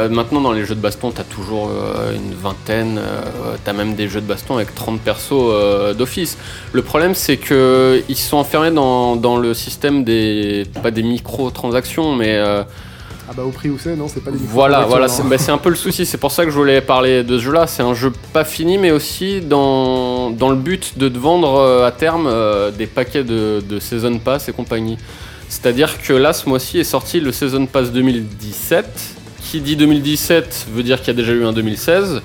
maintenant 0.09 0.39
dans 0.41 0.53
les 0.53 0.65
jeux 0.65 0.75
de 0.75 0.79
baston, 0.81 1.11
t'as 1.11 1.23
toujours 1.23 1.69
euh, 1.69 2.15
une 2.15 2.33
vingtaine. 2.33 2.97
euh, 2.97 3.55
t'as 3.63 3.73
même 3.73 3.93
des 3.95 4.07
jeux 4.07 4.21
de 4.21 4.25
baston 4.27 4.55
avec 4.55 4.73
30 4.73 5.01
persos 5.01 5.33
euh, 5.33 5.93
d'office. 5.93 6.37
Le 6.71 6.81
problème, 6.81 7.13
c'est 7.13 7.37
que 7.37 8.01
ils 8.07 8.17
sont 8.17 8.37
enfermés 8.37 8.71
dans, 8.71 9.15
dans 9.17 9.37
le 9.37 9.53
système 9.53 10.03
des 10.05 10.65
pas 10.81 10.91
des 10.91 11.03
micro-transactions, 11.03 12.15
mais 12.15 12.37
euh, 12.37 12.63
Ah 12.63 12.67
bah 13.35 13.43
au 13.43 13.49
prix 13.49 13.69
où 13.69 13.77
c'est, 13.79 13.95
non, 13.95 14.07
c'est 14.07 14.23
pas 14.23 14.31
des 14.31 14.37
voilà, 14.37 14.85
voilà. 14.85 15.07
C'est 15.07 15.23
bah, 15.23 15.37
c'est 15.37 15.51
un 15.51 15.57
peu 15.57 15.69
le 15.69 15.75
souci. 15.75 16.05
C'est 16.05 16.17
pour 16.17 16.31
ça 16.31 16.45
que 16.45 16.51
je 16.51 16.55
voulais 16.55 16.81
parler 16.81 17.23
de 17.23 17.37
ce 17.37 17.43
jeu-là. 17.43 17.67
C'est 17.67 17.83
un 17.83 17.93
jeu 17.93 18.11
pas 18.31 18.43
fini, 18.43 18.77
mais 18.77 18.91
aussi 18.91 19.41
dans 19.41 20.29
dans 20.29 20.49
le 20.49 20.55
but 20.55 20.97
de 20.97 21.09
te 21.09 21.17
vendre 21.17 21.55
euh, 21.55 21.87
à 21.87 21.91
terme 21.91 22.27
euh, 22.27 22.71
des 22.71 22.87
paquets 22.87 23.23
de, 23.23 23.63
de 23.67 23.79
season 23.79 24.19
pass 24.19 24.49
et 24.49 24.53
compagnie. 24.53 24.97
C'est-à-dire 25.53 26.01
que 26.01 26.13
là, 26.13 26.33
ce 26.33 26.49
mois-ci 26.49 26.79
est 26.79 26.83
sorti 26.83 27.19
le 27.19 27.31
Season 27.31 27.67
Pass 27.67 27.91
2017. 27.91 28.85
Qui 29.39 29.61
dit 29.61 29.75
2017 29.75 30.67
veut 30.73 30.81
dire 30.81 30.97
qu'il 30.99 31.07
y 31.07 31.11
a 31.11 31.13
déjà 31.13 31.31
eu 31.33 31.45
un 31.45 31.53
2016. 31.53 32.21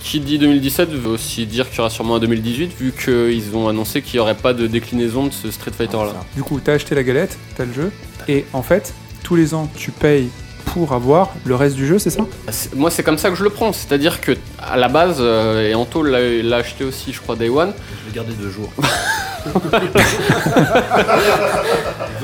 Qui 0.00 0.20
dit 0.20 0.38
2017 0.38 0.90
veut 0.90 1.10
aussi 1.10 1.44
dire 1.46 1.68
qu'il 1.68 1.78
y 1.78 1.80
aura 1.80 1.90
sûrement 1.90 2.16
un 2.16 2.20
2018, 2.20 2.72
vu 2.78 2.92
qu'ils 2.92 3.56
ont 3.56 3.68
annoncé 3.68 4.00
qu'il 4.00 4.14
n'y 4.14 4.20
aurait 4.20 4.36
pas 4.36 4.52
de 4.52 4.68
déclinaison 4.68 5.26
de 5.26 5.32
ce 5.32 5.50
Street 5.50 5.72
Fighter 5.76 5.96
là. 5.96 6.14
Du 6.36 6.42
coup, 6.42 6.60
t'as 6.62 6.74
acheté 6.74 6.94
la 6.94 7.02
galette, 7.02 7.36
t'as 7.56 7.64
le 7.64 7.72
jeu, 7.72 7.92
et 8.28 8.44
en 8.52 8.62
fait, 8.62 8.94
tous 9.22 9.36
les 9.36 9.54
ans, 9.54 9.68
tu 9.76 9.90
payes 9.90 10.28
pour 10.66 10.92
avoir 10.92 11.30
le 11.44 11.54
reste 11.54 11.76
du 11.76 11.86
jeu, 11.86 11.98
c'est 11.98 12.10
ça? 12.10 12.22
C'est- 12.50 12.74
Moi, 12.74 12.90
c'est 12.90 13.02
comme 13.02 13.18
ça 13.18 13.28
que 13.30 13.36
je 13.36 13.44
le 13.44 13.50
prends. 13.50 13.72
C'est-à-dire 13.72 14.20
que 14.20 14.32
à 14.58 14.76
la 14.76 14.88
base, 14.88 15.16
euh, 15.20 15.68
et 15.68 15.74
Anto 15.74 16.02
l'a 16.02 16.20
l'a 16.42 16.56
acheté 16.58 16.84
aussi, 16.84 17.12
je 17.12 17.20
crois, 17.20 17.36
Day 17.36 17.48
One. 17.50 17.72
Je 18.04 18.08
l'ai 18.10 18.14
gardé 18.16 18.32
deux 18.34 18.50
jours. 18.50 18.70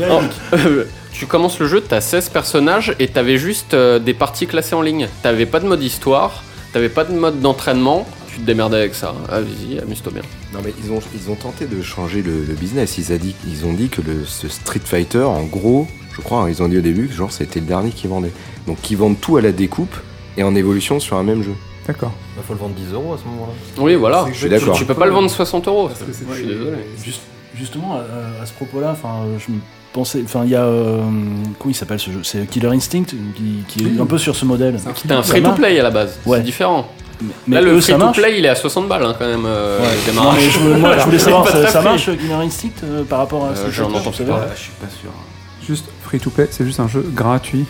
Non, 0.00 0.20
euh, 0.52 0.84
tu 1.12 1.26
commences 1.26 1.58
le 1.58 1.66
jeu, 1.66 1.80
t'as 1.80 2.00
16 2.00 2.28
personnages 2.28 2.94
et 3.00 3.08
t'avais 3.08 3.36
juste 3.38 3.74
euh, 3.74 3.98
des 3.98 4.14
parties 4.14 4.46
classées 4.46 4.74
en 4.76 4.82
ligne. 4.82 5.08
T'avais 5.22 5.46
pas 5.46 5.58
de 5.60 5.66
mode 5.66 5.82
histoire, 5.82 6.44
t'avais 6.72 6.88
pas 6.88 7.04
de 7.04 7.12
mode 7.12 7.40
d'entraînement. 7.40 8.06
Tu 8.32 8.38
te 8.40 8.46
démerdais 8.46 8.76
avec 8.76 8.94
ça. 8.94 9.14
Ah, 9.28 9.40
Vas-y, 9.40 9.80
amuse-toi 9.80 10.12
bien. 10.12 10.22
Non 10.52 10.60
mais 10.64 10.72
ils 10.84 10.92
ont, 10.92 11.00
ils 11.14 11.30
ont 11.30 11.34
tenté 11.34 11.66
de 11.66 11.82
changer 11.82 12.22
le, 12.22 12.44
le 12.44 12.54
business. 12.54 12.96
Ils, 12.98 13.12
a 13.12 13.18
dit, 13.18 13.34
ils 13.48 13.66
ont 13.66 13.72
dit 13.72 13.88
que 13.88 14.00
le, 14.00 14.24
ce 14.24 14.46
Street 14.48 14.80
Fighter, 14.84 15.24
en 15.24 15.42
gros, 15.42 15.88
je 16.18 16.22
crois, 16.22 16.42
hein, 16.42 16.48
ils 16.48 16.62
ont 16.62 16.68
dit 16.68 16.78
au 16.78 16.82
début 16.82 17.06
que 17.08 17.14
genre 17.14 17.32
c'était 17.32 17.60
le 17.60 17.66
dernier 17.66 17.90
qui 17.90 18.06
vendait. 18.06 18.32
Donc 18.66 18.90
ils 18.90 18.96
vendent 18.96 19.20
tout 19.20 19.36
à 19.36 19.40
la 19.40 19.52
découpe 19.52 19.94
et 20.36 20.42
en 20.42 20.54
évolution 20.54 21.00
sur 21.00 21.16
un 21.16 21.22
même 21.22 21.42
jeu. 21.42 21.54
D'accord. 21.86 22.12
Il 22.36 22.42
faut 22.42 22.52
le 22.52 22.58
vendre 22.60 22.74
10 22.74 22.92
euros 22.92 23.14
à 23.14 23.18
ce 23.18 23.24
moment-là. 23.24 23.52
Oui, 23.78 23.94
voilà. 23.94 24.26
Je 24.32 24.38
suis 24.38 24.48
d'accord. 24.50 24.76
Tu 24.76 24.84
peux 24.84 24.94
pas 24.94 25.06
le 25.06 25.12
vendre 25.12 25.30
60 25.30 25.66
euros. 25.68 25.88
Parce 25.88 26.00
que 26.00 26.12
c'est 26.12 26.24
Je 26.30 26.34
suis 26.36 26.46
désolé. 26.46 26.76
Juste- 27.02 27.22
justement, 27.56 27.94
à, 27.94 28.42
à 28.42 28.46
ce 28.46 28.52
propos-là, 28.52 28.90
enfin, 28.92 29.24
je 29.38 29.50
me 29.52 29.58
pensais, 29.94 30.20
enfin, 30.22 30.42
il 30.44 30.50
y 30.50 30.54
a, 30.54 30.64
euh, 30.64 31.00
comment 31.58 31.70
il 31.70 31.74
s'appelle 31.74 31.98
ce 31.98 32.10
jeu? 32.10 32.20
C'est 32.24 32.46
Killer 32.46 32.68
Instinct 32.68 33.04
qui, 33.04 33.64
qui 33.66 33.86
est 33.86 34.00
un 34.00 34.04
peu 34.06 34.18
sur 34.18 34.36
ce 34.36 34.44
modèle. 34.44 34.78
C'est 34.78 34.90
un 34.90 34.94
C'était 34.94 35.14
un 35.14 35.22
free-to-play 35.22 35.80
à 35.80 35.82
la 35.82 35.90
base. 35.90 36.18
Ouais. 36.26 36.38
C'est 36.38 36.44
différent. 36.44 36.86
Mais 37.48 37.56
Là, 37.56 37.62
le 37.62 37.80
free-to-play, 37.80 38.38
il 38.38 38.44
est 38.44 38.48
à 38.48 38.54
60 38.54 38.86
balles 38.86 39.04
hein, 39.04 39.16
quand 39.18 39.26
même. 39.26 39.44
euh, 39.46 39.80
Ouais. 39.80 40.12
Non, 40.14 40.32
mais 40.32 40.42
je, 40.50 40.58
moi, 40.78 40.98
je 40.98 41.04
voulais 41.06 41.18
savoir, 41.18 41.48
ça, 41.48 41.66
ça 41.68 41.80
marche 41.80 42.04
Killer 42.16 42.34
Instinct 42.34 42.68
euh, 42.84 43.02
par 43.04 43.20
rapport 43.20 43.46
à 43.46 43.48
Euh, 43.48 43.54
vous 43.66 44.12
savez 44.12 44.28
parler. 44.30 44.46
je 44.54 44.60
suis 44.60 44.72
pas 44.72 44.86
sûr. 44.88 45.10
Juste 45.66 45.86
free 46.08 46.18
to 46.20 46.30
play, 46.30 46.48
c'est 46.50 46.64
juste 46.64 46.80
un 46.80 46.88
jeu 46.88 47.04
gratuit. 47.14 47.66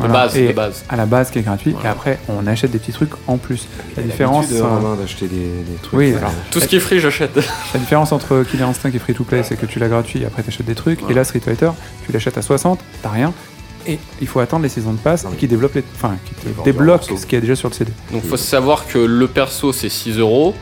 De 0.00 0.08
base, 0.08 0.36
et 0.36 0.48
de 0.48 0.52
base. 0.52 0.84
à 0.88 0.96
la 0.96 1.06
base 1.06 1.30
qui 1.30 1.38
est 1.38 1.42
gratuit, 1.42 1.70
Voilà. 1.70 1.90
et 1.90 1.92
après 1.92 2.18
on 2.28 2.44
achète 2.48 2.72
des 2.72 2.80
petits 2.80 2.90
trucs 2.90 3.12
en 3.28 3.36
plus. 3.36 3.68
La 3.96 4.02
différence, 4.02 4.46
euh, 4.50 4.64
Romain, 4.66 4.96
d'acheter 4.96 5.28
des, 5.28 5.36
des 5.36 5.76
trucs. 5.80 5.92
Oui, 6.00 6.12
euh, 6.12 6.18
alors. 6.18 6.32
Tout 6.50 6.58
ce 6.58 6.66
qui 6.66 6.74
est 6.76 6.80
free, 6.80 6.98
j'achète. 6.98 7.36
la 7.74 7.78
différence 7.78 8.10
entre 8.10 8.42
Killer 8.42 8.64
Instinct 8.64 8.90
et 8.92 8.98
free 8.98 9.14
to 9.14 9.22
play, 9.22 9.44
c'est 9.44 9.54
que 9.56 9.66
tu 9.66 9.78
l'as 9.78 9.86
gratuit 9.88 10.22
et 10.22 10.26
après 10.26 10.42
t'achètes 10.42 10.66
des 10.66 10.74
trucs. 10.74 10.98
Et 11.08 11.14
là, 11.14 11.22
Street 11.22 11.38
Fighter, 11.38 11.70
tu 12.04 12.10
l'achètes 12.10 12.36
à 12.36 12.42
60, 12.42 12.80
t'as 13.02 13.08
rien. 13.10 13.32
Et 13.86 14.00
il 14.20 14.26
faut 14.26 14.40
attendre 14.40 14.64
les 14.64 14.68
saisons 14.68 14.94
de 14.94 14.98
passe 14.98 15.26
qui 15.38 15.46
développent 15.46 15.74
les, 15.76 15.84
enfin, 15.94 16.16
qui 16.24 16.34
débloquent 16.64 17.16
ce 17.16 17.24
qui 17.26 17.36
est 17.36 17.40
déjà 17.40 17.54
sur 17.54 17.68
le 17.68 17.74
CD. 17.74 17.92
Donc, 18.10 18.24
faut 18.24 18.36
savoir 18.36 18.88
que 18.88 18.98
le 18.98 19.28
perso, 19.28 19.72
c'est 19.72 19.90
6 19.90 20.18
euros. 20.18 20.56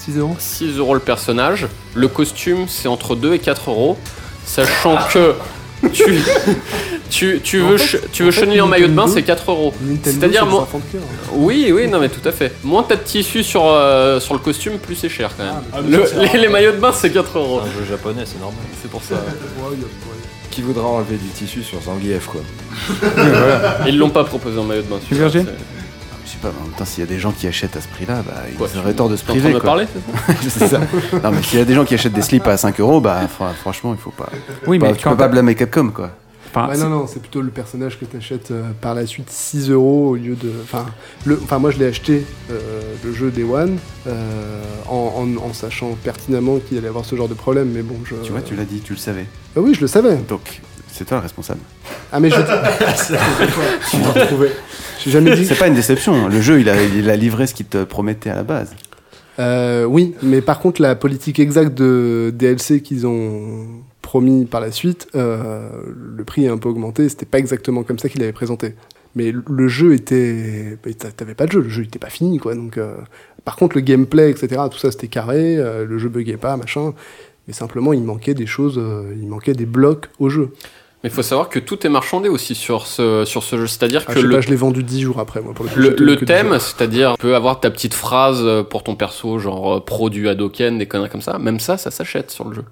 6 0.00 0.18
euros 0.18 0.34
6 0.38 0.78
euros 0.78 0.94
le 0.94 1.00
personnage. 1.00 1.68
Le 1.94 2.08
costume, 2.08 2.66
c'est 2.66 2.88
entre 2.88 3.14
2 3.14 3.34
et 3.34 3.38
4 3.38 3.70
euros. 3.70 3.96
Sachant 4.46 4.96
que 5.12 5.34
tu, 5.92 6.20
tu, 7.10 7.40
tu 7.42 7.58
veux, 7.60 7.78
ch- 7.78 7.98
tu 8.12 8.22
veux 8.24 8.28
en 8.28 8.32
fait, 8.32 8.60
en 8.60 8.66
maillot 8.66 8.88
de 8.88 8.92
bain, 8.92 9.06
c'est 9.08 9.22
4 9.22 9.50
euros. 9.50 9.72
C'est-à-dire, 10.02 10.40
c'est 10.40 10.46
des 10.46 10.50
moi- 10.50 10.62
enfants 10.62 10.78
de 10.86 10.92
cœur. 10.98 11.02
Oui, 11.32 11.70
oui, 11.74 11.88
non, 11.88 12.00
mais 12.00 12.08
tout 12.08 12.26
à 12.28 12.32
fait. 12.32 12.52
Moins 12.62 12.82
t'as 12.82 12.96
de 12.96 13.02
tissu 13.02 13.42
sur, 13.42 13.62
euh, 13.66 14.20
sur 14.20 14.34
le 14.34 14.40
costume, 14.40 14.78
plus 14.78 14.94
c'est 14.94 15.08
cher 15.08 15.30
quand 15.36 15.44
même. 15.44 15.54
Ah, 15.72 15.80
Le- 15.80 16.04
les, 16.32 16.38
les 16.40 16.48
maillots 16.48 16.72
de 16.72 16.78
bain, 16.78 16.92
c'est 16.92 17.10
4 17.10 17.38
euros. 17.38 17.60
C'est 17.64 17.70
un 17.70 17.72
jeu 17.84 17.88
japonais, 17.90 18.22
c'est 18.24 18.40
normal. 18.40 18.58
C'est 18.82 18.90
pour 18.90 19.02
ça. 19.02 19.16
Qui 20.50 20.62
voudra 20.62 20.84
enlever 20.86 21.16
du 21.16 21.28
tissu 21.30 21.62
sur 21.64 21.80
Zangief 21.82 22.26
quoi. 22.26 22.40
Ils 23.86 23.98
l'ont 23.98 24.10
pas 24.10 24.22
proposé 24.24 24.58
en 24.58 24.62
maillot 24.64 24.82
de 24.82 24.86
bain. 24.86 24.98
Tu 25.08 25.14
Je 26.24 26.30
sais 26.30 26.38
pas, 26.40 26.48
en 26.48 26.64
même 26.64 26.72
temps, 26.76 26.84
s'il 26.84 27.00
y 27.00 27.06
a 27.06 27.06
des 27.10 27.18
gens 27.18 27.32
qui 27.32 27.46
achètent 27.46 27.76
à 27.76 27.80
ce 27.80 27.88
prix-là, 27.88 28.22
bah, 28.26 28.32
ils 28.50 28.56
Quoi, 28.56 28.68
auraient 28.78 28.94
tort 28.94 29.08
de 29.10 29.16
se 29.16 29.22
en 29.22 29.26
train 29.26 29.34
priver. 29.34 29.52
de 29.52 29.58
quoi. 29.58 29.68
parler, 29.70 29.86
c'est 30.48 30.68
ça. 30.68 30.80
Non, 31.22 31.30
mais 31.30 31.42
s'il 31.42 31.58
y 31.58 31.62
a 31.62 31.64
des 31.66 31.74
gens 31.74 31.84
qui 31.84 31.94
achètent 31.94 32.12
des 32.14 32.22
slips 32.22 32.46
à 32.46 32.56
5 32.56 32.80
euros, 32.80 33.00
bah, 33.00 33.22
fr- 33.24 33.52
franchement, 33.54 33.92
il 33.94 34.00
faut 34.00 34.10
pas. 34.10 34.30
Oui, 34.66 34.78
pas- 34.78 34.86
mais 34.88 34.96
tu 34.96 35.04
quand 35.04 35.10
peux 35.10 35.16
pas 35.18 35.28
blâmer 35.28 35.54
Capcom, 35.54 35.90
quoi. 35.90 36.10
enfin, 36.54 36.72
non, 36.78 36.88
non, 36.88 37.06
c'est 37.06 37.20
plutôt 37.20 37.42
le 37.42 37.50
personnage 37.50 37.98
que 38.00 38.06
tu 38.06 38.16
achètes 38.16 38.52
par 38.80 38.94
la 38.94 39.04
suite 39.06 39.28
6 39.30 39.70
euros 39.70 40.10
au 40.10 40.14
lieu 40.16 40.34
de. 40.34 40.50
Enfin, 40.62 40.86
le... 41.26 41.38
enfin 41.42 41.58
moi 41.58 41.70
je 41.72 41.78
l'ai 41.78 41.86
acheté, 41.86 42.24
euh, 42.50 42.80
le 43.04 43.12
jeu 43.12 43.30
Day 43.30 43.42
One, 43.42 43.76
euh, 44.06 44.62
en, 44.88 45.12
en- 45.42 45.46
en 45.48 45.52
sachant 45.52 45.90
pertinemment 46.04 46.58
qu'il 46.58 46.78
allait 46.78 46.88
avoir 46.88 47.04
ce 47.04 47.16
genre 47.16 47.28
de 47.28 47.34
problème, 47.34 47.70
mais 47.74 47.82
bon, 47.82 47.96
je. 48.04 48.14
Tu 48.24 48.32
vois, 48.32 48.40
tu 48.40 48.54
l'as 48.56 48.64
dit, 48.64 48.80
tu 48.80 48.94
le 48.94 48.98
savais. 48.98 49.26
Ah 49.56 49.60
oui, 49.60 49.74
je 49.74 49.80
le 49.82 49.88
savais. 49.88 50.16
Donc, 50.28 50.62
c'est 50.94 51.04
toi 51.04 51.18
le 51.18 51.22
responsable. 51.22 51.60
Ah, 52.12 52.20
mais 52.20 52.30
je. 52.30 52.36
J'ai 55.04 55.10
jamais 55.10 55.34
dit. 55.36 55.44
C'est 55.46 55.58
pas 55.58 55.66
une 55.68 55.74
déception. 55.74 56.28
Le 56.28 56.40
jeu, 56.40 56.60
il 56.60 56.68
a, 56.68 56.82
il 56.82 57.10
a 57.10 57.16
livré 57.16 57.46
ce 57.46 57.54
qu'il 57.54 57.66
te 57.66 57.84
promettait 57.84 58.30
à 58.30 58.36
la 58.36 58.42
base. 58.42 58.74
Euh, 59.38 59.84
oui, 59.84 60.14
mais 60.22 60.40
par 60.40 60.60
contre, 60.60 60.80
la 60.80 60.94
politique 60.94 61.40
exacte 61.40 61.74
de 61.74 62.32
DLC 62.34 62.80
qu'ils 62.80 63.06
ont 63.06 63.66
promis 64.00 64.44
par 64.44 64.60
la 64.60 64.70
suite, 64.70 65.08
euh, 65.16 65.68
le 66.16 66.24
prix 66.24 66.44
est 66.44 66.48
un 66.48 66.58
peu 66.58 66.68
augmenté. 66.68 67.08
C'était 67.08 67.26
pas 67.26 67.38
exactement 67.38 67.82
comme 67.82 67.98
ça 67.98 68.08
qu'il 68.08 68.22
avait 68.22 68.32
présenté. 68.32 68.74
Mais 69.16 69.32
le- 69.32 69.68
jeu 69.68 69.94
était. 69.94 70.78
t'a- 70.98 71.10
T'avais 71.10 71.34
pas 71.34 71.46
de 71.46 71.52
jeu, 71.52 71.60
le 71.60 71.68
jeu 71.68 71.82
était 71.84 71.98
pas 71.98 72.10
fini, 72.10 72.38
quoi. 72.38 72.54
Donc, 72.54 72.78
euh, 72.78 72.94
par 73.44 73.56
contre, 73.56 73.76
le 73.76 73.82
gameplay, 73.82 74.30
etc., 74.30 74.60
tout 74.70 74.78
ça 74.78 74.90
c'était 74.90 75.08
carré, 75.08 75.56
le 75.56 75.98
jeu 75.98 76.08
buguait 76.08 76.36
pas, 76.36 76.56
machin. 76.56 76.94
Mais 77.46 77.52
simplement, 77.52 77.92
il 77.92 78.02
manquait 78.02 78.32
des 78.34 78.46
choses, 78.46 78.78
euh, 78.78 79.12
il 79.20 79.28
manquait 79.28 79.52
des 79.52 79.66
blocs 79.66 80.08
au 80.18 80.30
jeu. 80.30 80.50
Mais 81.04 81.10
il 81.10 81.12
faut 81.12 81.22
savoir 81.22 81.48
que 81.48 81.60
tout 81.60 81.86
est 81.86 81.90
marchandé 81.90 82.28
aussi 82.28 82.56
sur 82.56 82.88
ce, 82.88 83.24
sur 83.24 83.44
ce 83.44 83.56
jeu. 83.56 83.66
C'est-à-dire 83.68 84.02
Ah, 84.08 84.14
que 84.14 84.18
je 84.18 84.20
sais 84.22 84.26
le, 84.26 84.34
pas, 84.34 84.40
je 84.40 84.48
l'ai 84.48 84.56
vendu 84.56 84.82
10 84.82 85.02
jours 85.02 85.20
après, 85.20 85.40
moi, 85.40 85.54
pour 85.54 85.64
le 85.64 85.70
coup. 85.70 85.78
le, 85.78 85.94
j'ai 85.96 86.04
le 86.04 86.16
que 86.16 86.24
10 86.24 86.26
thème, 86.26 86.58
c'est-à-dire, 86.58 87.12
tu 87.12 87.22
peux 87.22 87.36
avoir 87.36 87.60
ta 87.60 87.70
petite 87.70 87.94
phrase 87.94 88.42
pour 88.70 88.82
ton 88.82 88.96
perso, 88.96 89.38
genre 89.38 89.76
euh, 89.76 89.80
produit 89.80 90.28
Hadoken, 90.28 90.78
des 90.78 90.86
conneries 90.86 91.10
comme 91.10 91.20
ça. 91.22 91.38
Même 91.38 91.60
ça, 91.60 91.76
ça 91.76 91.92
s'achète 91.92 92.32
sur 92.32 92.48
le 92.48 92.56
jeu. 92.56 92.64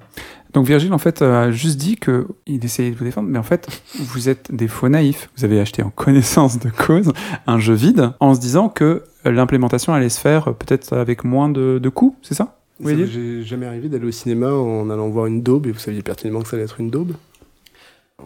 Donc 0.52 0.66
Virgile, 0.66 0.92
en 0.92 0.98
fait, 0.98 1.22
euh, 1.22 1.44
a 1.44 1.50
juste 1.50 1.78
dit 1.78 1.96
que 1.96 2.26
il 2.46 2.64
essayait 2.64 2.90
de 2.90 2.96
vous 2.96 3.04
défendre, 3.04 3.28
mais 3.28 3.38
en 3.38 3.42
fait, 3.42 3.68
vous 3.96 4.28
êtes 4.28 4.54
des 4.54 4.68
faux 4.68 4.88
naïfs. 4.88 5.30
Vous 5.36 5.44
avez 5.44 5.60
acheté 5.60 5.82
en 5.82 5.90
connaissance 5.94 6.58
de 6.58 6.68
cause 6.68 7.12
un 7.46 7.58
jeu 7.58 7.74
vide 7.74 8.10
en 8.20 8.34
se 8.34 8.40
disant 8.40 8.68
que 8.68 9.02
euh, 9.26 9.30
l'implémentation 9.30 9.94
allait 9.94 10.08
se 10.10 10.20
faire 10.20 10.48
euh, 10.48 10.52
peut-être 10.52 10.94
avec 10.96 11.24
moins 11.24 11.48
de, 11.48 11.78
de 11.82 11.88
coûts, 11.88 12.16
c'est 12.22 12.34
ça 12.34 12.56
dire 12.80 13.06
est 13.06 13.42
jamais 13.44 13.66
arrivé 13.66 13.88
d'aller 13.88 14.06
au 14.06 14.10
cinéma 14.10 14.52
en 14.52 14.90
allant 14.90 15.08
voir 15.08 15.26
une 15.26 15.40
daube 15.40 15.68
et 15.68 15.70
vous 15.70 15.78
saviez 15.78 16.02
pertinemment 16.02 16.40
que 16.42 16.48
ça 16.48 16.56
allait 16.56 16.64
être 16.64 16.80
une 16.80 16.90
daube 16.90 17.12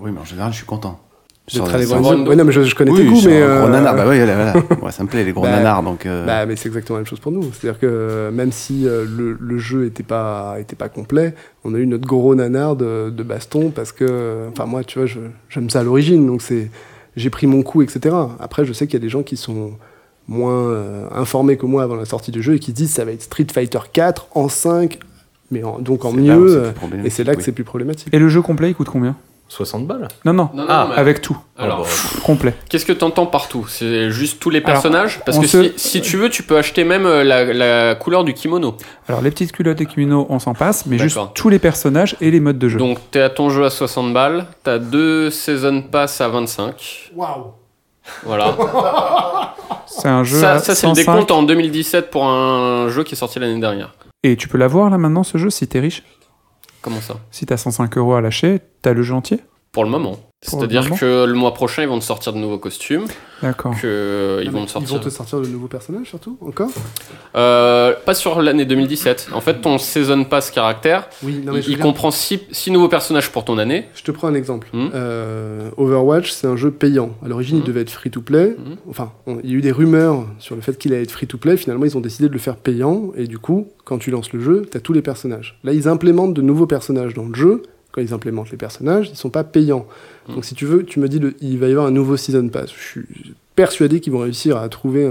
Oui, 0.01 0.11
mais 0.13 0.21
en 0.21 0.25
général, 0.25 0.53
je 0.53 0.59
suis 0.59 0.67
content. 0.67 1.01
Voir 1.55 2.13
une 2.15 2.27
Ouais, 2.29 2.35
non, 2.35 2.45
mais 2.45 2.51
je, 2.51 2.63
je 2.63 2.75
connais 2.75 2.91
Oui, 2.91 3.03
tes 3.03 3.07
goûts, 3.07 3.21
mais. 3.25 3.41
un 3.41 3.59
gros 3.61 3.69
euh, 3.69 3.71
nanar. 3.71 3.95
Bah 3.95 4.05
oui, 4.09 4.17
voilà, 4.19 4.35
voilà. 4.35 4.55
Ouais, 4.83 4.91
ça 4.91 5.05
me 5.05 5.09
plaît, 5.09 5.23
les 5.23 5.31
gros 5.31 5.43
Bah, 5.43 5.51
nanars, 5.51 5.83
donc. 5.85 6.05
euh, 6.05 6.27
Bah, 6.27 6.45
mais 6.45 6.57
c'est 6.57 6.67
exactement 6.69 6.97
la 6.97 7.03
même 7.03 7.07
chose 7.07 7.21
pour 7.21 7.31
nous. 7.31 7.45
C'est-à-dire 7.53 7.79
que 7.79 7.87
euh, 7.87 8.31
même 8.33 8.51
si 8.51 8.87
euh, 8.89 9.05
le, 9.09 9.37
le 9.41 9.59
jeu 9.59 9.87
était 9.87 10.03
pas, 10.03 10.57
était 10.59 10.75
pas 10.75 10.89
complet, 10.89 11.35
on 11.65 11.73
a 11.75 11.79
eu 11.79 11.87
notre 11.87 12.05
gros 12.07 12.35
nanar 12.35 12.75
de, 12.75 13.11
de 13.11 13.23
baston 13.23 13.71
parce 13.71 13.93
que, 13.93 14.49
enfin, 14.51 14.67
moi, 14.67 14.83
tu 14.83 14.99
vois, 14.99 15.07
je- 15.07 15.21
j'aime 15.49 15.71
ça 15.71 15.81
à 15.81 15.83
l'origine, 15.85 16.27
donc 16.27 16.43
c'est, 16.43 16.69
j'ai 17.15 17.31
pris 17.31 17.47
mon 17.47 17.63
coup, 17.63 17.81
etc. 17.81 18.17
Après, 18.41 18.65
je 18.65 18.73
sais 18.73 18.89
qu'il 18.89 18.95
y 18.95 19.03
a 19.03 19.05
des 19.05 19.09
gens 19.09 19.23
qui 19.23 19.37
sont 19.37 19.71
moins 20.27 20.65
euh, 20.71 21.07
informés 21.15 21.57
que 21.57 21.67
moi 21.67 21.85
avant 21.85 21.95
la 21.95 22.07
sortie 22.07 22.33
du 22.33 22.43
jeu 22.43 22.55
et 22.55 22.59
qui 22.59 22.73
se 22.73 22.77
disent 22.77 22.91
ça 22.91 23.05
va 23.05 23.13
être 23.13 23.23
Street 23.23 23.47
Fighter 23.55 23.79
4 23.93 24.27
en 24.35 24.49
5, 24.49 24.99
mais 25.53 25.63
en- 25.63 25.79
donc 25.79 26.05
en 26.05 26.11
mieux, 26.13 26.73
et 27.05 27.11
c'est 27.11 27.23
là 27.23 27.35
que 27.35 27.39
oui. 27.39 27.45
c'est 27.45 27.53
plus 27.53 27.63
problématique. 27.63 28.09
Et 28.13 28.19
le 28.19 28.29
jeu 28.29 28.43
complet, 28.43 28.71
il 28.71 28.75
coûte 28.75 28.89
combien? 28.89 29.15
60 29.49 29.87
balles 29.87 30.09
Non, 30.25 30.33
non, 30.33 30.51
Non, 30.55 30.63
non, 30.65 30.67
ah, 30.69 30.87
mais- 30.91 30.97
avec 30.97 31.23
tout, 31.23 31.37
Alors, 31.57 31.87
complet. 32.25 32.55
qu'est-ce 32.69 32.85
que 32.85 32.93
t'entends 32.93 33.27
partout 33.27 33.65
C'est 33.69 34.11
juste 34.11 34.41
tous 34.41 34.51
les 34.51 34.59
Alors, 34.59 34.73
personnages? 34.73 35.21
Parce 35.25 35.39
que 35.39 35.47
se- 35.47 35.63
si, 35.63 35.73
si 35.77 36.01
tu 36.01 36.17
veux, 36.17 36.29
tu 36.31 36.43
peux 36.43 36.57
acheter 36.59 36.83
même 36.85 37.07
euh, 37.07 37.23
la, 37.23 37.45
la 37.53 37.95
couleur 37.95 38.25
du 38.25 38.35
kimono. 38.35 38.77
Alors 39.09 39.21
les 39.23 39.31
petites 39.31 39.53
culottes 39.53 39.81
et 39.81 39.87
kimono, 39.87 40.27
on 40.31 40.39
s'en 40.41 40.55
passe, 40.55 40.87
mais 40.87 40.99
juste 40.99 41.19
tous 41.35 41.49
les 41.49 41.59
personnages 41.61 42.17
et 42.21 42.31
les 42.31 42.41
modes 42.41 42.59
de 42.59 42.69
jeu. 42.69 42.79
Donc, 42.79 42.99
t'es 43.11 43.21
à 43.21 43.31
ton 43.31 43.49
jeu 43.51 43.65
à 43.65 43.71
60 43.71 44.13
balles, 44.13 44.47
t'as 44.65 44.79
deux 44.79 45.31
Season 45.31 45.83
Pass 45.83 46.21
à 46.21 46.29
25. 46.29 47.11
Waouh 47.15 47.53
Voilà. 48.25 48.55
C'est 49.87 50.09
un 50.09 50.25
jeu 50.25 50.41
ça, 50.41 50.53
à 50.55 50.59
ça 50.59 50.75
c'est 50.75 50.87
le 50.89 50.95
105. 50.95 51.13
décompte 51.13 51.31
en 51.31 51.43
2017 51.45 52.11
pour 52.11 52.27
un 52.27 52.89
jeu 52.89 53.05
qui 53.05 53.15
est 53.15 53.17
sorti 53.17 53.39
l'année 53.39 53.61
dernière. 53.61 53.95
Et 54.23 54.37
tu 54.37 54.49
peux 54.49 54.59
l'avoir 54.59 54.91
là 54.91 54.99
maintenant 54.99 55.23
ce 55.23 55.39
jeu 55.39 55.51
si 55.51 55.67
t'es 55.69 55.79
riche? 55.81 56.03
Comment 56.87 57.01
ça? 57.01 57.17
Si 57.33 57.45
t'as 57.47 57.57
105 57.57 57.99
euros 57.99 58.15
à 58.15 58.21
lâcher, 58.21 58.61
t'as 58.81 58.93
le 58.93 59.03
jeu 59.03 59.13
entier? 59.13 59.41
Pour 59.73 59.83
le 59.83 59.91
moment. 59.91 60.21
C'est-à-dire 60.47 60.91
que 61.01 61.25
le 61.25 61.33
mois 61.33 61.55
prochain, 61.55 61.83
ils 61.83 61.89
vont 61.89 61.99
te 61.99 62.05
sortir 62.05 62.33
de 62.35 62.39
nouveaux 62.39 62.59
costumes. 62.59 63.07
D'accord. 63.43 63.75
Que 63.81 64.41
ils 64.43 64.49
Ah, 64.49 64.51
vont 64.51 64.67
te 64.67 64.71
sortir. 64.71 65.01
te 65.01 65.09
sortir 65.09 65.41
de 65.41 65.47
nouveaux 65.49 65.67
personnages 65.67 66.09
surtout 66.09 66.37
Encore 66.43 66.69
Euh, 67.35 67.95
pas 68.05 68.15
sur 68.15 68.41
l'année 68.43 68.67
2017. 68.67 69.29
En 69.33 69.41
fait, 69.41 69.61
ton 69.63 69.79
Season 69.79 70.25
Pass 70.25 70.51
caractère, 70.51 71.09
Oui, 71.23 71.41
non 71.45 71.53
mais 71.55 71.61
il, 71.67 71.79
comprend 71.79 72.11
6 72.11 72.71
nouveaux 72.71 72.89
personnages 72.89 73.31
pour 73.33 73.45
ton 73.45 73.57
année. 73.59 73.87
je 73.95 74.03
te 74.03 74.11
prends 74.11 74.29
un 74.29 74.35
exemple. 74.35 74.69
Hmm. 74.75 74.89
Euh, 74.95 75.71
Overwatch, 75.79 76.31
c'est 76.31 76.47
un 76.47 76.57
jeu 76.57 76.71
payant. 76.71 77.11
À 77.25 77.29
l'origine, 77.29 77.57
Hmm. 77.57 77.63
il 77.63 77.67
devait 77.67 77.81
être 77.81 77.91
free-to-play. 77.91 78.57
Hmm. 78.59 78.75
Enfin, 78.91 79.13
on- 79.27 79.41
il 79.43 79.51
y 79.51 79.55
a 79.55 79.57
eu 79.57 79.63
des 79.63 79.73
rumeurs 79.73 80.27
sur 80.39 80.55
le 80.55 80.61
fait 80.61 80.77
qu'il 80.79 80.93
allait 80.93 81.03
être 81.03 81.11
free-to-play. 81.13 81.57
Finalement, 81.57 81.87
ils 81.87 81.97
ont 81.97 82.01
décidé 82.03 82.29
de 82.29 82.33
le 82.35 82.39
faire 82.39 82.57
payant. 82.57 83.11
Et 83.17 83.27
du 83.27 83.39
coup, 83.39 83.69
quand 83.85 83.99
tu 83.99 84.11
lances 84.11 84.33
le 84.35 84.41
jeu, 84.41 84.67
tu 84.71 84.77
as 84.77 84.81
tous 84.81 84.93
les 84.93 85.03
personnages. 85.03 85.59
Là, 85.65 85.73
ils 85.73 85.89
implémentent 85.89 86.35
de 86.35 86.43
nouveaux 86.43 86.67
personnages 86.67 87.15
dans 87.15 87.25
le 87.25 87.35
jeu. 87.35 87.63
Quand 87.93 88.03
ils 88.03 88.13
implémentent 88.13 88.51
les 88.51 88.59
personnages, 88.59 89.09
ils 89.11 89.17
sont 89.17 89.31
pas 89.31 89.43
payants. 89.45 89.87
Donc, 90.35 90.45
si 90.45 90.55
tu 90.55 90.65
veux, 90.67 90.85
tu 90.85 90.99
me 91.01 91.09
dis, 91.09 91.19
le- 91.19 91.35
il 91.41 91.59
va 91.59 91.69
y 91.69 91.71
avoir 91.71 91.87
un 91.87 91.91
nouveau 91.91 92.17
Season 92.17 92.49
Pass. 92.49 92.71
Je 92.77 92.83
suis 92.83 93.35
persuadé 93.55 94.01
qu'ils 94.01 94.13
vont 94.13 94.19
réussir 94.21 94.57
à 94.57 94.69
trouver 94.69 95.11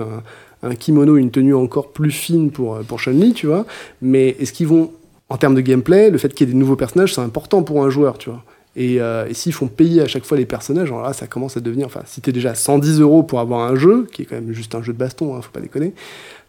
un, 0.63 0.75
kimono, 0.75 1.15
une 1.17 1.31
tenue 1.31 1.53
encore 1.55 1.91
plus 1.91 2.11
fine 2.11 2.51
pour, 2.51 2.79
pour 2.87 2.99
Chun-Li, 2.99 3.33
tu 3.33 3.47
vois. 3.47 3.65
Mais 4.01 4.35
est-ce 4.39 4.51
qu'ils 4.53 4.67
vont, 4.67 4.91
en 5.29 5.37
termes 5.37 5.55
de 5.55 5.61
gameplay, 5.61 6.09
le 6.09 6.17
fait 6.17 6.33
qu'il 6.33 6.47
y 6.47 6.49
ait 6.49 6.53
des 6.53 6.59
nouveaux 6.59 6.75
personnages, 6.75 7.13
c'est 7.13 7.21
important 7.21 7.63
pour 7.63 7.83
un 7.83 7.89
joueur, 7.89 8.17
tu 8.17 8.29
vois. 8.29 8.43
Et, 8.75 8.99
euh, 8.99 9.25
et 9.29 9.33
s'ils 9.33 9.53
font 9.53 9.67
payer 9.67 10.01
à 10.01 10.07
chaque 10.07 10.25
fois 10.25 10.37
les 10.37 10.45
personnages, 10.45 10.89
alors 10.91 11.03
là, 11.03 11.13
ça 11.13 11.27
commence 11.27 11.55
à 11.55 11.61
devenir. 11.61 11.85
Enfin, 11.85 12.01
si 12.05 12.19
t'es 12.19 12.31
déjà 12.33 12.51
à 12.51 12.55
110 12.55 12.99
euros 12.99 13.23
pour 13.23 13.39
avoir 13.39 13.61
un 13.71 13.75
jeu, 13.75 14.05
qui 14.11 14.23
est 14.23 14.25
quand 14.25 14.35
même 14.35 14.51
juste 14.51 14.75
un 14.75 14.81
jeu 14.81 14.91
de 14.91 14.97
baston, 14.97 15.35
hein, 15.35 15.41
faut 15.41 15.51
pas 15.51 15.61
déconner. 15.61 15.93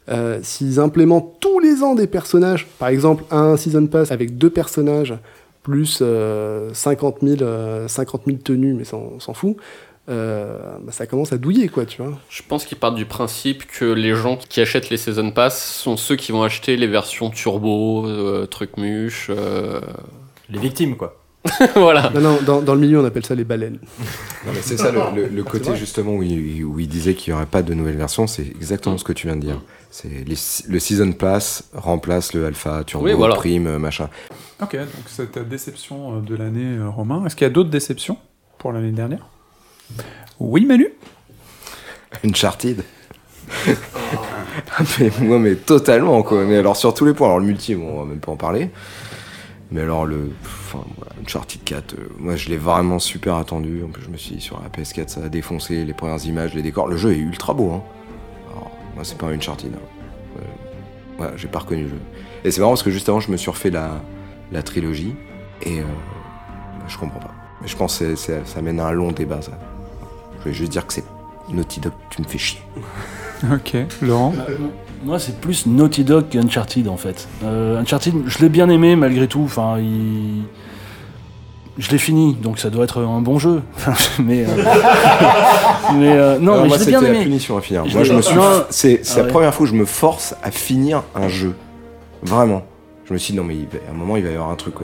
euh, 0.09 0.39
s'ils 0.43 0.79
implémentent 0.81 1.35
tous 1.41 1.59
les 1.61 1.83
ans 1.83 1.95
des 1.95 2.07
personnages, 2.07 2.67
par 2.79 2.89
exemple 2.89 3.25
un 3.31 3.57
season 3.57 3.87
pass 3.87 4.13
avec 4.13 4.39
deux 4.39 4.51
personnages 4.51 5.15
plus 5.67 5.99
euh, 6.01 6.71
50, 6.73 7.17
000, 7.23 7.43
euh, 7.43 7.89
50 7.89 8.23
000 8.27 8.39
tenues, 8.39 8.73
mais 8.73 8.85
ça, 8.85 8.97
on 8.97 9.19
s'en 9.19 9.35
fout, 9.35 9.57
euh, 10.09 10.59
bah, 10.81 10.93
ça 10.93 11.09
commence 11.09 11.33
à 11.33 11.39
douiller, 11.39 11.69
quoi, 11.69 11.85
tu 11.87 12.01
vois. 12.01 12.17
Je 12.31 12.43
pense 12.49 12.65
qu'ils 12.65 12.79
partent 12.79 12.95
du 12.95 13.05
principe 13.05 13.67
que 13.67 13.85
les 13.85 14.15
gens 14.15 14.37
qui 14.37 14.61
achètent 14.61 14.91
les 14.91 14.97
Season 14.97 15.33
Pass 15.33 15.61
sont 15.83 15.97
ceux 15.97 16.15
qui 16.15 16.31
vont 16.31 16.45
acheter 16.45 16.77
les 16.77 16.87
versions 16.87 17.31
turbo, 17.31 18.07
euh, 18.07 18.47
truc 18.47 18.77
muche. 18.77 19.27
euh, 19.31 19.81
Les 20.51 20.61
victimes, 20.61 20.97
quoi. 20.97 21.17
voilà. 21.75 22.11
Non, 22.15 22.21
non, 22.21 22.39
dans, 22.47 22.61
dans 22.63 22.75
le 22.75 22.81
milieu, 22.81 23.01
on 23.01 23.05
appelle 23.05 23.27
ça 23.27 23.35
les 23.35 23.45
baleines. 23.45 23.79
Non, 24.47 24.53
mais 24.55 24.61
c'est 24.63 24.77
ça 24.77 24.93
le, 24.93 25.01
le- 25.23 25.27
le 25.29 25.43
côté 25.43 25.75
justement 25.75 26.13
où 26.15 26.23
il, 26.23 26.65
où 26.65 26.79
il 26.79 26.87
disait 26.87 27.15
qu'il 27.15 27.33
n'y 27.33 27.37
aurait 27.37 27.47
pas 27.51 27.63
de 27.63 27.75
nouvelle 27.75 27.97
version, 27.97 28.29
c'est 28.29 28.43
exactement 28.47 28.97
ce 28.97 29.03
que 29.03 29.13
tu 29.13 29.27
viens 29.27 29.35
de 29.35 29.41
dire. 29.41 29.61
C'est 29.99 30.09
les- 30.11 30.37
le 30.75 30.79
season 30.79 31.13
pass 31.13 31.71
remplace 31.73 32.35
le 32.35 32.45
alpha, 32.45 32.85
turbo, 32.85 33.07
Oui, 33.07 33.15
voilà. 33.15 33.35
prime, 33.35 33.67
euh, 33.67 33.79
machin. 33.79 34.11
Ok, 34.61 34.77
donc 34.77 34.89
cette 35.07 35.39
déception 35.49 36.19
euh, 36.19 36.21
de 36.21 36.37
l'année, 36.37 36.77
euh, 36.77 36.91
Romain. 36.91 37.25
Est-ce 37.25 37.35
qu'il 37.35 37.47
y 37.47 37.51
a 37.51 37.53
d'autres 37.53 37.71
déceptions 37.71 38.19
pour 38.59 38.73
l'année 38.73 38.91
dernière? 38.93 39.27
Oui, 40.39 40.67
Manu? 40.67 40.89
Uncharted. 42.27 42.85
mais 45.01 45.11
moi, 45.23 45.39
mais 45.39 45.55
totalement 45.55 46.23
quoi. 46.23 46.45
Mais 46.45 46.59
alors 46.59 46.77
sur 46.77 46.93
tous 46.93 47.07
les 47.07 47.15
points, 47.15 47.29
alors 47.29 47.39
le 47.41 47.47
multi, 47.47 47.75
bon, 47.75 47.89
on 47.95 48.01
va 48.01 48.05
même 48.05 48.21
pas 48.21 48.33
en 48.33 48.37
parler. 48.37 48.69
Mais 49.71 49.81
alors 49.81 50.05
le, 50.05 50.31
enfin, 50.45 50.85
voilà, 50.99 51.13
Uncharted 51.23 51.65
4, 51.65 51.95
euh, 51.95 52.09
moi 52.19 52.37
je 52.37 52.51
l'ai 52.51 52.59
vraiment 52.59 52.99
super 52.99 53.37
attendu. 53.37 53.83
En 53.83 53.89
plus, 53.89 54.03
je 54.03 54.11
me 54.11 54.19
suis 54.19 54.35
dit 54.35 54.43
sur 54.43 54.61
la 54.63 54.69
PS4, 54.69 55.09
ça 55.09 55.23
a 55.25 55.29
défoncé 55.31 55.87
les 55.87 55.95
premières 55.95 56.23
images, 56.27 56.53
les 56.53 56.61
décors. 56.63 56.87
Le 56.87 56.99
jeu 56.99 57.13
est 57.13 57.19
ultra 57.19 57.55
beau. 57.55 57.73
Hein. 57.73 57.83
Moi, 58.97 59.05
c'est 59.05 59.17
pas 59.17 59.27
un 59.27 59.33
Uncharted. 59.35 59.73
hein. 59.75 59.79
Euh, 60.39 60.43
voilà, 61.19 61.37
j'ai 61.37 61.47
pas 61.49 61.61
reconnu 61.61 61.85
le 61.85 61.89
jeu. 61.91 62.01
Et 62.45 62.51
c'est 62.51 62.61
marrant 62.61 62.73
parce 62.73 62.83
que 62.83 62.91
juste 62.91 63.09
avant, 63.09 63.21
je 63.21 63.31
me 63.31 63.37
suis 63.37 63.51
refait 63.51 63.71
la, 63.71 64.01
la 64.53 64.63
trilogie 64.63 65.15
et 65.63 65.79
euh, 65.81 65.83
bah, 65.83 66.85
je 66.89 66.99
comprends 66.99 67.21
pas. 67.21 67.35
Mais 67.63 67.69
je 67.69 67.77
pense 67.77 67.99
que 67.99 68.15
ça 68.17 68.63
mène 68.63 68.81
à 68.81 68.87
un 68.87 68.93
long 68.93 69.13
débat. 69.13 69.41
Ça. 69.41 69.53
Je 70.41 70.49
vais 70.49 70.55
juste 70.55 70.73
dire 70.73 70.87
que 70.87 70.93
c'est 70.93 71.05
Naughty 71.49 71.81
Dog, 71.81 71.93
tu 72.11 72.23
me 72.23 72.27
fais 72.27 72.39
chier. 72.39 72.61
Ok, 73.53 73.77
Laurent 74.01 74.33
Moi, 75.05 75.19
c'est 75.19 75.39
plus 75.43 75.67
Naughty 75.67 76.05
Dog 76.05 76.31
qu'Uncharted 76.31 76.89
en 76.89 76.97
fait. 76.97 77.29
Euh, 77.45 77.79
Uncharted, 77.79 78.15
je 78.25 78.39
l'ai 78.39 78.49
bien 78.49 78.71
aimé 78.71 78.97
malgré 78.97 79.29
tout. 79.29 79.43
Enfin, 79.43 79.79
il... 79.79 80.45
je 81.79 81.91
l'ai 81.91 81.99
fini, 81.99 82.35
donc 82.35 82.59
ça 82.59 82.71
doit 82.71 82.85
être 82.85 83.03
un 83.03 83.21
bon 83.21 83.39
jeu. 83.39 83.63
mais 84.19 84.45
euh, 84.45 84.49
mais 85.95 86.13
euh, 86.13 86.39
non, 86.39 86.53
Alors 86.55 86.65
mais 86.67 86.79
c'était 86.79 86.93
la 86.93 87.23
punition 87.23 87.57
à 87.57 87.61
finir. 87.61 87.87
Je 87.87 87.95
moi, 87.95 88.05
je 88.05 88.13
me 88.13 88.23
suis. 88.23 88.35
C'est 88.71 89.01
Ah 89.13 89.17
la 89.19 89.23
ouais. 89.25 89.29
première 89.29 89.55
fois 89.55 89.67
que 89.67 89.73
je 89.73 89.77
me 89.79 89.85
force 89.85 90.35
à 90.43 90.51
finir 90.51 91.03
un 91.15 91.29
jeu. 91.29 91.55
Vraiment. 92.23 92.63
Je 93.09 93.13
me 93.13 93.19
suis 93.19 93.33
dit, 93.33 93.39
non, 93.39 93.45
mais 93.45 93.55
va- 93.55 93.79
à 93.89 93.93
un 93.93 93.95
moment, 93.95 94.17
il 94.17 94.25
va 94.25 94.31
y 94.31 94.35
avoir 94.35 94.51
un 94.51 94.57
truc. 94.57 94.75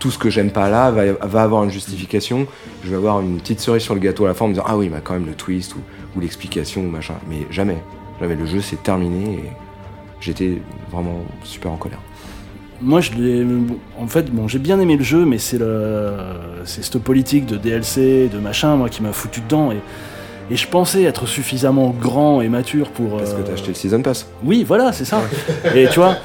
Tout 0.00 0.10
ce 0.10 0.18
que 0.18 0.30
j'aime 0.30 0.50
pas 0.50 0.68
là 0.68 0.90
va, 0.90 1.02
va 1.22 1.42
avoir 1.42 1.62
une 1.62 1.70
justification. 1.70 2.46
Je 2.82 2.90
vais 2.90 2.96
avoir 2.96 3.20
une 3.20 3.38
petite 3.38 3.60
cerise 3.60 3.82
sur 3.82 3.94
le 3.94 4.00
gâteau 4.00 4.24
à 4.24 4.28
la 4.28 4.34
fin 4.34 4.46
en 4.46 4.48
me 4.48 4.54
disant, 4.54 4.64
ah 4.66 4.76
oui, 4.76 4.88
mais 4.92 4.98
quand 5.04 5.12
même 5.14 5.26
le 5.26 5.34
twist 5.34 5.76
ou, 5.76 5.78
ou 6.16 6.20
l'explication 6.20 6.80
ou 6.80 6.88
machin. 6.88 7.14
Mais 7.28 7.46
jamais. 7.50 7.76
Jamais. 8.20 8.34
Le 8.34 8.46
jeu, 8.46 8.60
c'est 8.62 8.82
terminé 8.82 9.34
et 9.34 9.50
j'étais 10.20 10.60
vraiment 10.90 11.20
super 11.44 11.70
en 11.70 11.76
colère. 11.76 12.00
Moi, 12.80 13.00
je 13.00 13.12
l'ai. 13.12 13.46
En 13.98 14.06
fait, 14.06 14.30
bon, 14.30 14.46
j'ai 14.46 14.58
bien 14.58 14.78
aimé 14.78 14.96
le 14.96 15.04
jeu, 15.04 15.24
mais 15.24 15.38
c'est 15.38 15.58
le, 15.58 16.12
c'est 16.64 16.84
cette 16.84 16.98
politique 16.98 17.46
de 17.46 17.56
DLC, 17.56 18.28
de 18.32 18.38
machin, 18.38 18.76
moi, 18.76 18.88
qui 18.88 19.02
m'a 19.02 19.12
foutu 19.12 19.40
dedans. 19.40 19.72
Et, 19.72 19.80
et 20.50 20.56
je 20.56 20.68
pensais 20.68 21.02
être 21.02 21.26
suffisamment 21.26 21.90
grand 21.90 22.40
et 22.40 22.48
mature 22.48 22.90
pour. 22.90 23.16
Parce 23.18 23.34
que 23.34 23.40
euh, 23.40 23.44
t'as 23.44 23.52
acheté 23.54 23.68
le 23.68 23.74
Season 23.74 24.00
Pass. 24.00 24.26
Oui, 24.44 24.64
voilà, 24.64 24.92
c'est 24.92 25.04
ça. 25.04 25.20
Et 25.74 25.88
tu 25.88 25.98
vois, 25.98 26.16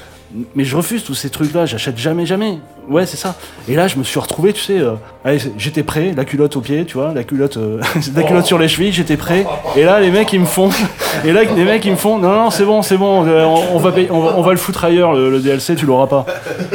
mais 0.55 0.63
je 0.63 0.75
refuse 0.75 1.03
tous 1.03 1.13
ces 1.13 1.29
trucs-là, 1.29 1.65
j'achète 1.65 1.97
jamais, 1.97 2.25
jamais. 2.25 2.59
Ouais, 2.89 3.05
c'est 3.05 3.17
ça. 3.17 3.35
Et 3.69 3.75
là, 3.75 3.87
je 3.87 3.97
me 3.97 4.03
suis 4.03 4.19
retrouvé, 4.19 4.51
tu 4.51 4.59
sais, 4.61 4.79
euh, 4.79 4.95
allez, 5.23 5.39
j'étais 5.57 5.83
prêt, 5.83 6.13
la 6.15 6.25
culotte 6.25 6.57
au 6.57 6.61
pied, 6.61 6.83
tu 6.85 6.95
vois, 6.97 7.13
la 7.13 7.23
culotte, 7.23 7.55
euh, 7.57 7.79
la 8.15 8.23
culotte 8.23 8.45
sur 8.45 8.59
les 8.59 8.67
chevilles, 8.67 8.91
j'étais 8.91 9.15
prêt. 9.15 9.45
Et 9.77 9.83
là, 9.83 10.01
les 10.01 10.11
mecs, 10.11 10.33
ils 10.33 10.41
me 10.41 10.45
font, 10.45 10.69
et 11.25 11.31
là, 11.31 11.43
les 11.43 11.63
mecs, 11.63 11.85
ils 11.85 11.91
me 11.91 11.95
font, 11.97 12.17
non, 12.17 12.33
non, 12.33 12.49
c'est 12.49 12.65
bon, 12.65 12.81
c'est 12.81 12.97
bon, 12.97 13.25
euh, 13.25 13.45
on, 13.45 13.77
va 13.77 13.91
on, 14.09 14.15
on 14.15 14.41
va 14.41 14.51
le 14.51 14.57
foutre 14.57 14.83
ailleurs, 14.83 15.13
le, 15.13 15.39
DLC, 15.39 15.75
tu 15.75 15.85
l'auras 15.85 16.07
pas. 16.07 16.25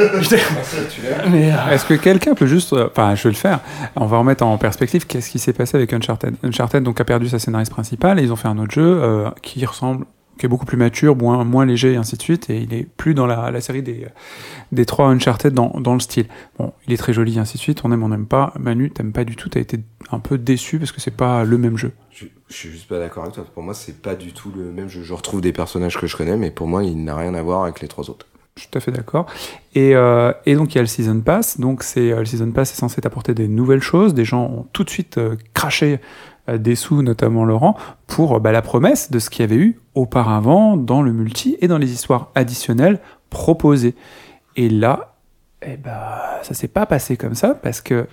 Mais 1.29 1.51
euh, 1.51 1.71
Est-ce 1.71 1.85
que 1.85 1.93
quelqu'un 1.93 2.33
peut 2.33 2.47
juste. 2.47 2.73
euh, 2.73 2.87
Enfin, 2.91 3.13
je 3.15 3.23
vais 3.23 3.29
le 3.29 3.35
faire. 3.35 3.59
On 3.95 4.05
va 4.05 4.17
remettre 4.17 4.43
en 4.43 4.57
perspective 4.57 5.05
qu'est-ce 5.05 5.29
qui 5.29 5.37
s'est 5.37 5.53
passé 5.53 5.77
avec 5.77 5.93
Uncharted. 5.93 6.33
Uncharted 6.43 6.83
donc, 6.83 6.99
a 6.99 7.03
perdu 7.03 7.29
sa 7.29 7.37
scénariste 7.39 7.71
principale 7.71 8.19
et 8.19 8.23
ils 8.23 8.31
ont 8.31 8.35
fait 8.35 8.47
un 8.47 8.57
autre 8.57 8.71
jeu 8.71 9.01
qui 9.41 9.63
ressemble, 9.65 10.05
qui 10.39 10.45
est 10.45 10.49
beaucoup 10.49 10.65
plus 10.65 10.77
mature, 10.77 11.15
moins, 11.15 11.43
moins 11.43 11.65
léger 11.65 11.93
et 11.93 11.95
ainsi 11.97 12.15
de 12.15 12.21
suite. 12.21 12.49
Et 12.49 12.61
il 12.61 12.73
est 12.73 12.87
plus 12.97 13.13
dans 13.13 13.27
la, 13.27 13.51
la 13.51 13.61
série 13.61 13.83
des, 13.83 14.07
des 14.71 14.85
trois 14.85 15.07
Uncharted 15.07 15.53
dans, 15.53 15.79
dans 15.79 15.93
le 15.93 15.99
style. 15.99 16.25
Bon, 16.57 16.73
il 16.87 16.93
est 16.93 16.97
très 16.97 17.13
joli 17.13 17.35
et 17.35 17.39
ainsi 17.39 17.57
de 17.57 17.61
suite. 17.61 17.81
On 17.83 17.91
aime, 17.91 18.01
on 18.01 18.09
n'aime 18.09 18.25
pas. 18.25 18.53
Manu, 18.57 18.89
t'aimes 18.89 19.11
pas 19.11 19.25
du 19.25 19.35
tout. 19.35 19.49
T'as 19.49 19.59
été 19.59 19.79
un 20.11 20.19
peu 20.19 20.37
déçu 20.37 20.79
parce 20.79 20.91
que 20.91 21.01
c'est 21.01 21.15
pas 21.15 21.43
le 21.43 21.57
même 21.57 21.77
jeu. 21.77 21.91
Je, 22.09 22.25
je 22.47 22.53
suis 22.55 22.69
juste 22.69 22.87
pas 22.87 22.97
d'accord 22.97 23.23
avec 23.23 23.35
toi. 23.35 23.45
Pour 23.53 23.61
moi, 23.61 23.73
c'est 23.73 24.01
pas 24.01 24.15
du 24.15 24.31
tout 24.31 24.51
le 24.55 24.71
même 24.71 24.87
jeu. 24.87 25.03
Je 25.03 25.13
retrouve 25.13 25.41
des 25.41 25.53
personnages 25.53 25.97
que 25.97 26.07
je 26.07 26.17
connais, 26.17 26.37
mais 26.37 26.49
pour 26.49 26.67
moi, 26.67 26.83
il 26.83 27.03
n'a 27.03 27.15
rien 27.15 27.35
à 27.35 27.41
voir 27.41 27.63
avec 27.63 27.81
les 27.81 27.87
trois 27.87 28.09
autres. 28.09 28.25
Je 28.55 28.63
suis 28.63 28.71
tout 28.71 28.77
à 28.77 28.81
fait 28.81 28.91
d'accord. 28.91 29.25
Et, 29.73 29.95
euh, 29.95 30.33
et 30.45 30.55
donc 30.55 30.73
il 30.73 30.75
y 30.75 30.79
a 30.79 30.81
le 30.81 30.87
Season 30.87 31.21
Pass. 31.21 31.59
Donc 31.59 31.83
c'est 31.83 32.11
euh, 32.11 32.19
le 32.19 32.25
Season 32.25 32.51
Pass 32.51 32.73
est 32.73 32.75
censé 32.75 32.99
t'apporter 32.99 33.33
des 33.33 33.47
nouvelles 33.47 33.81
choses. 33.81 34.13
Des 34.13 34.25
gens 34.25 34.43
ont 34.43 34.67
tout 34.73 34.83
de 34.83 34.89
suite 34.89 35.17
euh, 35.17 35.37
craché 35.53 35.99
des 36.57 36.75
sous, 36.75 37.01
notamment 37.01 37.45
Laurent, 37.45 37.77
pour 38.07 38.35
euh, 38.35 38.39
bah, 38.39 38.51
la 38.51 38.61
promesse 38.61 39.11
de 39.11 39.19
ce 39.19 39.29
qu'il 39.29 39.41
y 39.41 39.43
avait 39.43 39.55
eu 39.55 39.79
auparavant 39.95 40.77
dans 40.77 41.01
le 41.01 41.11
multi 41.11 41.57
et 41.61 41.67
dans 41.67 41.77
les 41.77 41.91
histoires 41.91 42.31
additionnelles 42.35 42.99
proposées. 43.29 43.95
Et 44.55 44.69
là, 44.69 45.15
eh 45.61 45.77
bah, 45.77 46.39
ça 46.41 46.53
s'est 46.53 46.67
pas 46.67 46.85
passé 46.85 47.17
comme 47.17 47.35
ça 47.35 47.53
parce 47.53 47.81
que 47.81 48.07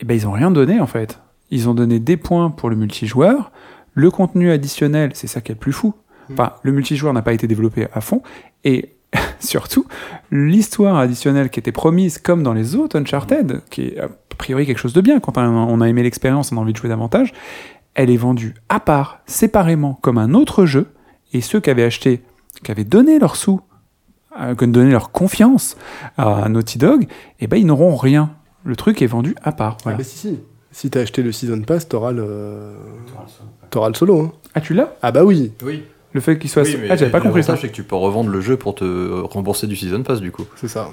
eh 0.00 0.04
ben, 0.04 0.14
ils 0.14 0.26
ont 0.26 0.32
rien 0.32 0.50
donné 0.50 0.80
en 0.80 0.86
fait. 0.86 1.20
Ils 1.50 1.68
ont 1.68 1.74
donné 1.74 1.98
des 1.98 2.16
points 2.16 2.50
pour 2.50 2.70
le 2.70 2.76
multijoueur. 2.76 3.50
Le 3.94 4.10
contenu 4.10 4.50
additionnel, 4.50 5.10
c'est 5.14 5.26
ça 5.26 5.40
qui 5.40 5.52
est 5.52 5.54
le 5.54 5.58
plus 5.58 5.72
fou. 5.72 5.94
Enfin, 6.30 6.52
le 6.62 6.72
multijoueur 6.72 7.14
n'a 7.14 7.22
pas 7.22 7.32
été 7.32 7.46
développé 7.46 7.88
à 7.92 8.00
fond. 8.00 8.22
Et 8.64 8.97
surtout, 9.40 9.86
l'histoire 10.30 10.96
additionnelle 10.98 11.50
qui 11.50 11.60
était 11.60 11.72
promise, 11.72 12.18
comme 12.18 12.42
dans 12.42 12.52
les 12.52 12.74
autres 12.74 12.98
Uncharted, 12.98 13.60
qui 13.70 13.82
est 13.88 14.00
a 14.00 14.08
priori 14.36 14.66
quelque 14.66 14.78
chose 14.78 14.92
de 14.92 15.00
bien, 15.00 15.20
quand 15.20 15.36
on 15.38 15.80
a- 15.80 15.88
aimé 15.88 16.02
l'expérience, 16.02 16.52
on 16.52 16.56
a 16.56 16.60
envie 16.60 16.72
de 16.72 16.78
jouer 16.78 16.88
davantage, 16.88 17.32
elle 17.94 18.10
est 18.10 18.16
vendue 18.16 18.54
à 18.68 18.78
part, 18.80 19.20
séparément, 19.26 19.98
comme 20.02 20.18
un 20.18 20.34
autre 20.34 20.66
jeu, 20.66 20.86
et 21.32 21.40
ceux 21.40 21.60
qui 21.60 21.70
avaient 21.70 21.84
acheté, 21.84 22.22
qui 22.62 22.70
avaient 22.70 22.84
donné 22.84 23.18
leur 23.18 23.34
sous, 23.36 23.60
euh, 24.40 24.54
qui 24.54 24.64
ont 24.64 24.68
donné 24.68 24.90
leur 24.92 25.10
confiance 25.10 25.76
à 26.16 26.48
Naughty 26.48 26.78
Dog, 26.78 27.08
eh 27.40 27.46
ben 27.46 27.56
ils 27.56 27.66
n'auront 27.66 27.96
rien. 27.96 28.30
Le 28.64 28.76
truc 28.76 29.02
est 29.02 29.06
vendu 29.06 29.34
à 29.42 29.52
part. 29.52 29.78
Ah, 29.86 29.92
bah 29.94 30.04
si, 30.04 30.16
si. 30.18 30.38
Si 30.70 30.90
t'as 30.90 31.00
acheté 31.00 31.22
le 31.22 31.32
Season 31.32 31.60
Pass, 31.62 31.88
t'auras 31.88 32.12
le... 32.12 32.74
T'auras 33.70 33.88
le 33.88 33.94
solo, 33.94 34.20
hein. 34.20 34.32
Ah, 34.54 34.60
tu 34.60 34.74
l'as? 34.74 34.94
Ah 35.02 35.10
bah 35.12 35.24
oui. 35.24 35.52
Oui. 35.64 35.82
Le 36.12 36.20
fait 36.20 36.38
qu'il 36.38 36.48
soit. 36.50 36.62
Oui, 36.62 36.76
mais 36.80 36.88
ah, 36.90 36.96
j'avais 36.96 37.10
pas 37.10 37.20
compris 37.20 37.44
ça. 37.44 37.56
c'est 37.56 37.68
que 37.68 37.74
tu 37.74 37.82
peux 37.82 37.96
revendre 37.96 38.30
le 38.30 38.40
jeu 38.40 38.56
pour 38.56 38.74
te 38.74 39.20
rembourser 39.22 39.66
du 39.66 39.76
Season 39.76 40.02
Pass, 40.02 40.20
du 40.20 40.30
coup. 40.32 40.44
C'est 40.56 40.68
ça. 40.68 40.88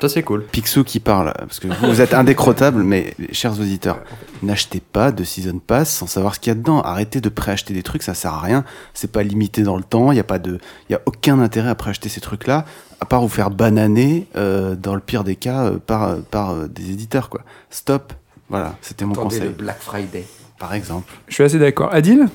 Ça, 0.00 0.08
c'est 0.08 0.22
cool. 0.22 0.44
Picsou 0.44 0.84
qui 0.84 1.00
parle, 1.00 1.32
parce 1.36 1.58
que 1.58 1.66
vous, 1.66 1.88
vous 1.88 2.00
êtes 2.00 2.14
indécrottable, 2.14 2.84
mais 2.84 3.14
chers 3.32 3.58
auditeurs, 3.58 3.98
n'achetez 4.44 4.78
pas 4.80 5.10
de 5.10 5.24
Season 5.24 5.58
Pass 5.58 5.90
sans 5.90 6.06
savoir 6.06 6.36
ce 6.36 6.40
qu'il 6.40 6.50
y 6.50 6.52
a 6.52 6.54
dedans. 6.54 6.80
Arrêtez 6.82 7.20
de 7.20 7.28
préacheter 7.28 7.74
des 7.74 7.82
trucs, 7.82 8.04
ça 8.04 8.14
sert 8.14 8.32
à 8.32 8.40
rien. 8.40 8.64
C'est 8.94 9.10
pas 9.10 9.24
limité 9.24 9.62
dans 9.62 9.76
le 9.76 9.82
temps, 9.82 10.12
il 10.12 10.14
n'y 10.14 10.20
a, 10.20 10.24
pas 10.24 10.38
de- 10.38 10.60
il 10.88 10.92
y 10.92 10.94
a 10.94 11.00
aucun 11.06 11.40
intérêt 11.40 11.70
à 11.70 11.74
préacheter 11.74 12.08
ces 12.08 12.20
trucs-là, 12.20 12.64
à 13.00 13.06
part 13.06 13.22
vous 13.22 13.28
faire 13.28 13.50
bananer, 13.50 14.28
euh, 14.36 14.76
dans 14.76 14.94
le 14.94 15.00
pire 15.00 15.24
des 15.24 15.34
cas, 15.34 15.64
euh, 15.64 15.78
par, 15.84 16.18
par 16.30 16.50
euh, 16.50 16.68
des 16.68 16.92
éditeurs. 16.92 17.28
quoi. 17.28 17.40
Stop. 17.70 18.12
Voilà, 18.50 18.76
c'était 18.82 19.04
mon 19.04 19.14
conseil. 19.14 19.40
le 19.40 19.48
Black 19.48 19.80
Friday. 19.80 20.24
Par 20.60 20.74
exemple. 20.74 21.12
Je 21.26 21.34
suis 21.34 21.42
assez 21.42 21.58
d'accord. 21.58 21.92
Adil? 21.92 22.26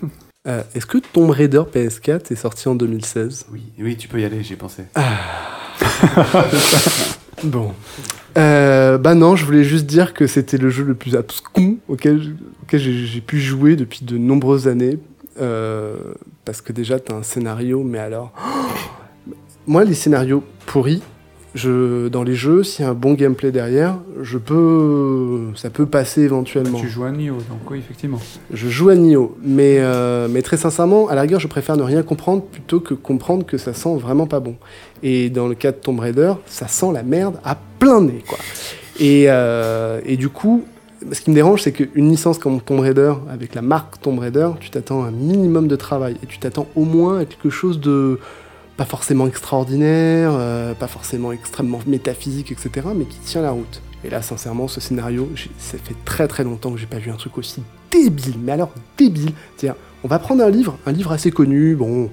Euh, 0.46 0.62
Est-ce 0.76 0.86
que 0.86 0.98
Tomb 0.98 1.30
Raider 1.30 1.64
PS4 1.74 2.32
est 2.32 2.36
sorti 2.36 2.68
en 2.68 2.76
2016 2.76 3.46
Oui, 3.52 3.64
oui, 3.80 3.96
tu 3.96 4.10
peux 4.10 4.20
y 4.20 4.26
aller, 4.26 4.44
j'ai 4.44 4.56
pensé. 4.56 4.84
Bon. 7.44 7.74
Euh, 8.38 8.98
bah 8.98 9.16
non, 9.16 9.36
je 9.36 9.44
voulais 9.46 9.66
juste 9.66 9.86
dire 9.86 10.14
que 10.14 10.28
c'était 10.28 10.58
le 10.58 10.70
jeu 10.70 10.86
le 10.86 10.96
plus 10.96 11.16
abscon 11.18 11.78
auquel, 11.90 12.38
auquel 12.62 12.80
j'ai 12.80 13.06
j'ai 13.06 13.20
pu 13.20 13.40
jouer 13.40 13.76
depuis 13.76 14.06
de 14.06 14.18
nombreuses 14.18 14.70
années. 14.70 14.98
Euh, 15.42 15.98
parce 16.46 16.62
que 16.62 16.72
déjà, 16.72 17.00
t'as 17.00 17.16
un 17.16 17.24
scénario, 17.24 17.84
mais 17.84 18.00
alors... 18.00 18.32
Moi, 19.68 19.84
les 19.84 19.94
scénarios 19.94 20.44
pourris, 20.66 21.02
je, 21.56 22.08
dans 22.08 22.24
les 22.24 22.36
jeux, 22.36 22.64
s'il 22.64 22.84
y 22.84 22.88
a 22.88 22.92
un 22.92 22.96
bon 22.96 23.14
gameplay 23.14 23.52
derrière, 23.52 23.98
je 24.22 24.38
peux, 24.38 25.42
ça 25.56 25.70
peut 25.70 25.86
passer 25.86 26.22
éventuellement. 26.22 26.80
Tu 26.80 26.90
joues 26.90 27.04
à 27.04 27.12
Nioh, 27.12 27.36
donc 27.36 27.70
oui, 27.70 27.80
effectivement. 27.80 28.20
Je 28.52 28.70
joue 28.70 28.90
à 28.90 28.96
Nioh, 28.96 29.38
mais, 29.44 29.78
euh, 29.80 30.28
mais 30.30 30.42
très 30.42 30.58
sincèrement, 30.58 31.10
à 31.10 31.16
la 31.16 31.22
rigueur, 31.22 31.40
je 31.40 31.48
préfère 31.48 31.78
ne 31.78 31.84
rien 31.84 32.02
comprendre 32.02 32.44
plutôt 32.44 32.80
que 32.80 32.94
comprendre 32.94 33.46
que 33.46 33.58
ça 33.58 33.74
sent 33.74 33.96
vraiment 33.98 34.26
pas 34.26 34.40
bon. 34.40 34.56
Et 35.04 35.30
dans 35.30 35.48
le 35.48 35.54
cas 35.54 35.72
de 35.72 35.78
Tomb 35.78 36.00
Raider, 36.00 36.34
ça 36.48 36.68
sent 36.68 36.92
la 36.92 37.04
merde 37.04 37.40
à 37.44 37.58
plein 37.80 38.02
nez, 38.02 38.24
quoi. 38.28 38.40
Et, 39.00 39.26
euh, 39.28 40.02
et 40.06 40.18
du 40.18 40.30
coup, 40.30 40.64
ce 41.12 41.22
qui 41.22 41.30
me 41.30 41.36
dérange, 41.36 41.62
c'est 41.62 41.72
qu'une 41.72 42.10
licence 42.10 42.38
comme 42.38 42.62
Tomb 42.62 42.80
Raider, 42.80 43.14
avec 43.30 43.56
la 43.56 43.62
marque 43.62 44.00
Tomb 44.02 44.20
Raider, 44.20 44.50
tu 44.60 44.70
t'attends 44.70 45.04
un 45.04 45.12
minimum 45.12 45.68
de 45.68 45.76
travail 45.76 46.16
et 46.24 46.26
tu 46.26 46.40
t'attends 46.40 46.68
au 46.76 46.86
moins 46.86 47.20
à 47.20 47.26
quelque 47.26 47.50
chose 47.50 47.80
de 47.80 48.20
pas 48.84 48.90
forcément 48.90 49.28
extraordinaire, 49.28 50.32
euh, 50.34 50.74
pas 50.74 50.88
forcément 50.88 51.32
extrêmement 51.32 51.80
métaphysique, 51.88 52.52
etc., 52.52 52.88
mais 52.94 53.06
qui 53.06 53.18
tient 53.20 53.42
la 53.42 53.52
route. 53.52 53.82
Et 54.04 54.10
là, 54.10 54.22
sincèrement, 54.22 54.68
ce 54.68 54.82
scénario, 54.82 55.30
ça 55.58 55.78
fait 55.82 55.96
très 56.04 56.28
très 56.28 56.44
longtemps 56.44 56.74
que 56.74 56.78
j'ai 56.78 56.86
pas 56.86 56.98
vu 56.98 57.10
un 57.10 57.16
truc 57.16 57.38
aussi 57.38 57.64
débile, 57.90 58.36
mais 58.44 58.52
alors 58.52 58.74
débile. 58.98 59.32
C'est-à-dire, 59.56 59.80
on 60.04 60.10
va 60.10 60.20
prendre 60.20 60.44
un 60.44 60.50
livre, 60.50 60.78
un 60.86 60.92
livre 60.92 61.14
assez 61.14 61.32
connu, 61.32 61.76
bon, 61.76 62.10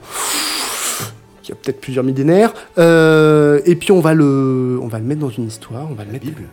qui 1.43 1.51
a 1.51 1.57
peut-être 1.57 1.81
plusieurs 1.81 2.05
millénaires, 2.05 2.55
euh, 2.79 3.61
et 3.65 3.75
puis 3.75 3.91
on 3.91 4.01
va 4.01 4.15
le, 4.15 4.79
on 4.81 4.87
va 4.87 5.01
le 5.01 5.05
mettre 5.05 5.23
dans 5.23 5.31
une 5.31 5.49
histoire, 5.49 5.91
on 5.91 5.95
va 5.95 6.05
le 6.05 6.13
mettre. 6.13 6.27
Bible. 6.27 6.45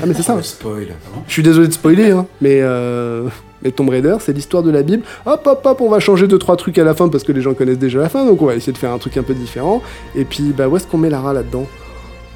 Ah 0.00 0.06
mais 0.06 0.14
c'est 0.14 0.22
ça. 0.22 0.40
Spoil. 0.40 0.94
Je 1.26 1.32
suis 1.32 1.42
désolé 1.42 1.66
de 1.66 1.72
spoiler, 1.72 2.12
hein, 2.12 2.26
mais, 2.40 2.60
euh, 2.62 3.28
mais 3.64 3.72
Tomb 3.72 3.88
Raider, 3.88 4.16
c'est 4.20 4.32
l'histoire 4.32 4.62
de 4.62 4.70
la 4.70 4.82
Bible. 4.82 5.02
Hop, 5.26 5.46
hop, 5.46 5.60
hop, 5.64 5.80
on 5.80 5.88
va 5.88 5.98
changer 5.98 6.28
deux 6.28 6.38
trois 6.38 6.56
trucs 6.56 6.78
à 6.78 6.84
la 6.84 6.94
fin 6.94 7.08
parce 7.08 7.24
que 7.24 7.32
les 7.32 7.40
gens 7.40 7.54
connaissent 7.54 7.78
déjà 7.78 7.98
la 7.98 8.08
fin, 8.08 8.24
donc 8.26 8.40
on 8.42 8.46
va 8.46 8.54
essayer 8.54 8.72
de 8.72 8.78
faire 8.78 8.92
un 8.92 8.98
truc 8.98 9.16
un 9.16 9.22
peu 9.22 9.34
différent. 9.34 9.82
Et 10.14 10.24
puis, 10.24 10.52
bah, 10.56 10.68
où 10.68 10.76
est-ce 10.76 10.86
qu'on 10.86 10.98
met 10.98 11.10
Lara 11.10 11.32
là-dedans? 11.32 11.66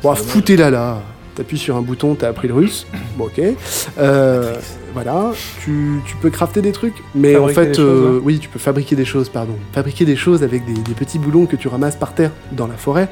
Bon, 0.03 0.15
foutez-la 0.15 0.71
là. 0.71 1.03
T'appuies 1.35 1.59
sur 1.59 1.77
un 1.77 1.83
bouton, 1.83 2.17
t'as 2.17 2.29
appris 2.29 2.49
le 2.49 2.55
russe. 2.55 2.87
Bon, 3.17 3.27
ok. 3.27 3.41
Euh, 3.99 4.57
voilà, 4.93 5.33
tu, 5.63 6.01
tu 6.05 6.17
peux 6.17 6.31
crafter 6.31 6.63
des 6.63 6.73
trucs, 6.73 6.95
mais 7.15 7.37
en 7.37 7.47
fait, 7.49 7.67
des 7.67 7.75
choses, 7.75 7.85
euh, 7.85 8.15
ouais. 8.15 8.23
oui, 8.25 8.39
tu 8.41 8.49
peux 8.49 8.59
fabriquer 8.59 8.97
des 8.97 9.05
choses, 9.05 9.29
pardon. 9.29 9.53
Fabriquer 9.73 10.05
des 10.05 10.17
choses 10.17 10.43
avec 10.43 10.65
des, 10.65 10.73
des 10.73 10.95
petits 10.95 11.21
boulons 11.21 11.47
que 11.47 11.55
tu 11.55 11.69
ramasses 11.69 11.95
par 11.95 12.13
terre 12.15 12.33
dans 12.53 12.67
la 12.67 12.75
forêt. 12.75 13.09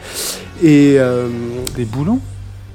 Et 0.61 0.97
euh, 0.99 1.29
Des 1.77 1.85
boulons? 1.85 2.19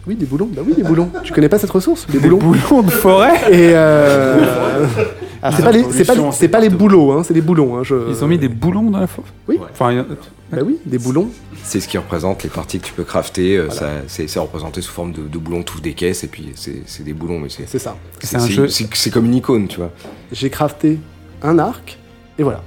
Oui, 0.07 0.15
des 0.15 0.25
boulons. 0.25 0.49
Bah 0.51 0.61
oui, 0.65 0.73
des 0.75 0.83
boulons. 0.83 1.09
Tu 1.23 1.33
connais 1.33 1.49
pas 1.49 1.59
cette 1.59 1.69
ressource? 1.69 2.07
Des 2.07 2.19
boulons. 2.19 2.37
Boulons 2.37 2.81
de 2.81 2.89
forêt? 2.89 3.35
Et 3.51 3.71
euh... 3.75 4.85
alors, 5.41 5.57
c'est 5.57 5.63
pas 5.63 5.71
les, 5.71 5.83
c'est 5.91 6.05
pas, 6.05 6.31
c'est 6.31 6.47
pas 6.47 6.59
les 6.59 6.69
boulots, 6.69 7.11
hein, 7.13 7.23
c'est 7.23 7.33
des 7.33 7.41
boulons. 7.41 7.77
Hein, 7.77 7.83
je- 7.83 8.09
Ils 8.09 8.23
ont 8.23 8.27
mis 8.27 8.37
des 8.37 8.49
boulons 8.49 8.89
dans 8.91 8.99
la 8.99 9.07
forêt 9.07 9.27
Oui. 9.47 9.59
Enfin, 9.71 9.91
il 9.91 9.97
y 9.97 9.99
a- 9.99 10.05
Bah 10.51 10.59
oui, 10.65 10.77
des 10.85 10.97
boulons. 10.97 11.29
C'est 11.63 11.79
ce 11.79 11.87
qui 11.87 11.97
représente 11.97 12.43
les 12.43 12.49
parties 12.49 12.79
que 12.79 12.85
tu 12.87 12.93
peux 12.93 13.03
crafter. 13.03 13.57
euh, 13.57 13.69
ça- 13.69 13.89
C'est 14.07 14.27
c'est 14.27 14.39
représenté 14.39 14.81
sous 14.81 14.91
forme 14.91 15.13
de, 15.13 15.21
de 15.21 15.37
boulons, 15.37 15.63
touches 15.63 15.81
des 15.81 15.93
caisses, 15.93 16.23
et 16.23 16.27
puis 16.27 16.51
c'est 16.55 16.83
c'est 16.85 17.03
des 17.03 17.13
boulons, 17.13 17.39
mais 17.39 17.49
c'est 17.49 17.67
C'est 17.67 17.79
ça. 17.79 17.95
C'est 18.19 18.37
un 18.37 18.47
jeu- 18.47 18.67
c'est- 18.67 18.87
c'est 18.93 19.09
comme 19.11 19.25
une 19.25 19.35
icône, 19.35 19.67
tu 19.67 19.77
vois. 19.77 19.91
J'ai 20.31 20.49
crafté 20.49 20.99
un 21.41 21.57
arc 21.59 21.97
et 22.37 22.43
voilà. 22.43 22.61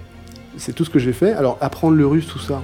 C'est 0.57 0.73
tout 0.73 0.85
ce 0.85 0.91
que 0.91 0.99
j'ai 0.99 1.13
fait. 1.13 1.33
Alors 1.33 1.59
apprendre 1.61 1.97
le 1.97 2.07
russe, 2.07 2.27
tout 2.27 2.39
ça. 2.39 2.63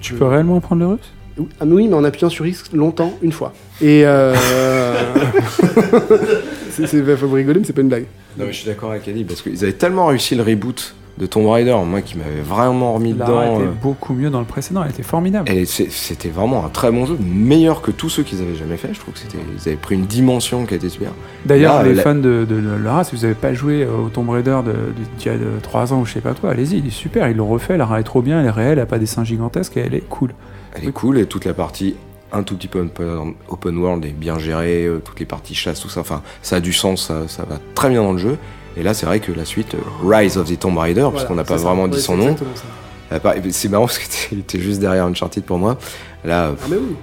tu 0.00 0.14
peux 0.14 0.26
réellement 0.26 0.56
apprendre 0.58 0.80
le 0.82 0.88
russe? 0.88 1.12
Ah 1.60 1.64
mais 1.64 1.74
oui, 1.74 1.88
mais 1.88 1.94
en 1.94 2.04
appuyant 2.04 2.28
sur 2.30 2.46
X 2.46 2.64
longtemps, 2.72 3.12
une 3.22 3.32
fois. 3.32 3.52
Et 3.80 4.02
euh... 4.04 4.34
faut 6.86 7.28
rigoler, 7.28 7.60
mais 7.60 7.66
c'est 7.66 7.72
pas 7.72 7.80
une 7.82 7.88
blague. 7.88 8.06
Non, 8.38 8.44
mais 8.46 8.52
je 8.52 8.58
suis 8.58 8.66
d'accord 8.66 8.90
avec 8.90 9.06
Ali, 9.08 9.24
parce 9.24 9.42
qu'ils 9.42 9.62
avaient 9.64 9.72
tellement 9.72 10.06
réussi 10.06 10.34
le 10.34 10.42
reboot 10.42 10.94
de 11.18 11.26
Tomb 11.26 11.48
Raider, 11.48 11.74
moi 11.84 12.00
qui 12.00 12.16
m'avais 12.16 12.40
vraiment 12.40 12.92
remis 12.94 13.12
Lara 13.12 13.30
dedans. 13.46 13.54
était 13.56 13.68
euh, 13.68 13.72
beaucoup 13.82 14.14
mieux 14.14 14.30
dans 14.30 14.38
le 14.38 14.44
précédent, 14.46 14.84
elle 14.84 14.90
était 14.90 15.02
formidable. 15.02 15.50
elle 15.50 15.66
C'était 15.66 16.28
vraiment 16.28 16.64
un 16.64 16.68
très 16.68 16.92
bon 16.92 17.06
jeu, 17.06 17.16
meilleur 17.20 17.82
que 17.82 17.90
tous 17.90 18.08
ceux 18.08 18.22
qu'ils 18.22 18.40
avaient 18.40 18.54
jamais 18.54 18.76
fait. 18.76 18.90
Je 18.92 19.00
trouve 19.00 19.14
que 19.14 19.18
c'était, 19.20 19.38
ils 19.56 19.68
avaient 19.68 19.76
pris 19.76 19.96
une 19.96 20.06
dimension 20.06 20.64
qui 20.64 20.74
était 20.74 20.88
super. 20.88 21.10
D'ailleurs, 21.44 21.82
les 21.82 21.94
la- 21.94 22.02
fans 22.04 22.14
de, 22.14 22.46
de 22.48 22.62
Lara, 22.84 23.02
si 23.02 23.16
vous 23.16 23.22
n'avez 23.22 23.34
pas 23.34 23.52
joué 23.52 23.84
au 23.84 24.10
Tomb 24.10 24.30
Raider 24.30 24.58
de, 24.64 24.70
de- 24.70 24.76
d'il 25.18 25.26
y 25.26 25.30
a 25.34 25.38
3 25.60 25.92
ans 25.92 26.02
ou 26.02 26.06
je 26.06 26.12
sais 26.12 26.20
pas 26.20 26.34
quoi, 26.34 26.50
allez-y, 26.50 26.78
il 26.78 26.86
est 26.86 26.90
super, 26.90 27.28
ils 27.28 27.36
l'ont 27.36 27.48
refait, 27.48 27.76
Lara 27.76 27.98
est 27.98 28.04
trop 28.04 28.22
bien, 28.22 28.38
elle 28.38 28.46
est 28.46 28.50
réelle, 28.50 28.72
elle 28.74 28.80
a 28.80 28.86
pas 28.86 29.00
des 29.00 29.06
seins 29.06 29.24
gigantesques 29.24 29.76
et 29.76 29.80
elle 29.80 29.94
est 29.94 30.08
cool. 30.08 30.30
Elle 30.76 30.88
est 30.88 30.92
cool 30.92 31.18
et 31.18 31.26
toute 31.26 31.46
la 31.46 31.54
partie 31.54 31.96
un 32.32 32.42
tout 32.42 32.56
petit 32.56 32.68
peu 32.68 32.80
open, 32.80 33.34
open 33.48 33.76
world 33.78 34.04
est 34.04 34.10
bien 34.12 34.38
gérée, 34.38 34.84
euh, 34.86 35.00
toutes 35.04 35.18
les 35.20 35.26
parties 35.26 35.54
chasse, 35.54 35.80
tout 35.80 35.88
ça. 35.88 36.00
Enfin, 36.00 36.22
ça 36.42 36.56
a 36.56 36.60
du 36.60 36.72
sens, 36.72 37.06
ça, 37.06 37.26
ça 37.28 37.44
va 37.44 37.58
très 37.74 37.88
bien 37.88 38.02
dans 38.02 38.12
le 38.12 38.18
jeu. 38.18 38.36
Et 38.76 38.82
là, 38.82 38.94
c'est 38.94 39.06
vrai 39.06 39.18
que 39.20 39.32
la 39.32 39.44
suite, 39.44 39.74
euh, 39.74 39.78
Rise 40.04 40.36
of 40.36 40.48
the 40.48 40.58
Tomb 40.58 40.76
Raider, 40.78 41.00
Voilà, 41.00 41.16
puisqu'on 41.16 41.34
n'a 41.34 41.44
pas 41.44 41.58
ça. 41.58 41.64
vraiment 41.64 41.88
dit 41.88 42.00
son 42.00 42.16
nom, 42.16 42.36
c'est 43.50 43.68
marrant 43.70 43.86
parce 43.86 43.98
que 43.98 44.04
t'es- 44.06 44.28
il 44.32 44.38
était 44.40 44.60
juste 44.60 44.80
derrière 44.80 45.06
Uncharted 45.06 45.42
pour 45.44 45.58
moi. 45.58 45.78
Là, 46.24 46.52
Ah 46.62 46.66
mais 46.70 46.76
oui. 46.76 46.96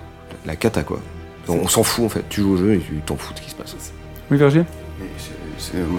la 0.46 0.56
cata 0.56 0.84
quoi. 0.84 1.00
On, 1.48 1.54
on 1.54 1.68
s'en 1.68 1.84
fout 1.84 2.06
en 2.06 2.10
fait. 2.10 2.24
Tu 2.30 2.42
joues 2.42 2.54
au 2.54 2.58
jeu 2.58 2.74
et 2.76 2.80
tu 2.80 2.94
t'en 3.06 3.16
fous 3.18 3.34
de 3.34 3.40
ce 3.40 3.44
qui 3.44 3.50
se 3.50 3.56
passe. 3.56 3.76
Oui, 4.32 4.38
Virgile 4.38 4.66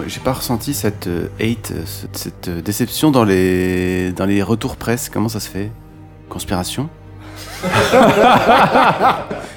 J'ai 0.07 0.19
pas 0.21 0.33
ressenti 0.33 0.73
cette 0.73 1.07
euh, 1.07 1.27
hate, 1.39 1.73
cette, 2.13 2.49
déception 2.49 3.11
dans 3.11 3.23
les, 3.23 4.11
dans 4.13 4.25
les 4.25 4.41
retours 4.41 4.75
presse. 4.77 5.09
Comment 5.09 5.29
ça 5.29 5.39
se 5.39 5.49
fait? 5.49 5.69
Conspiration? 6.29 6.89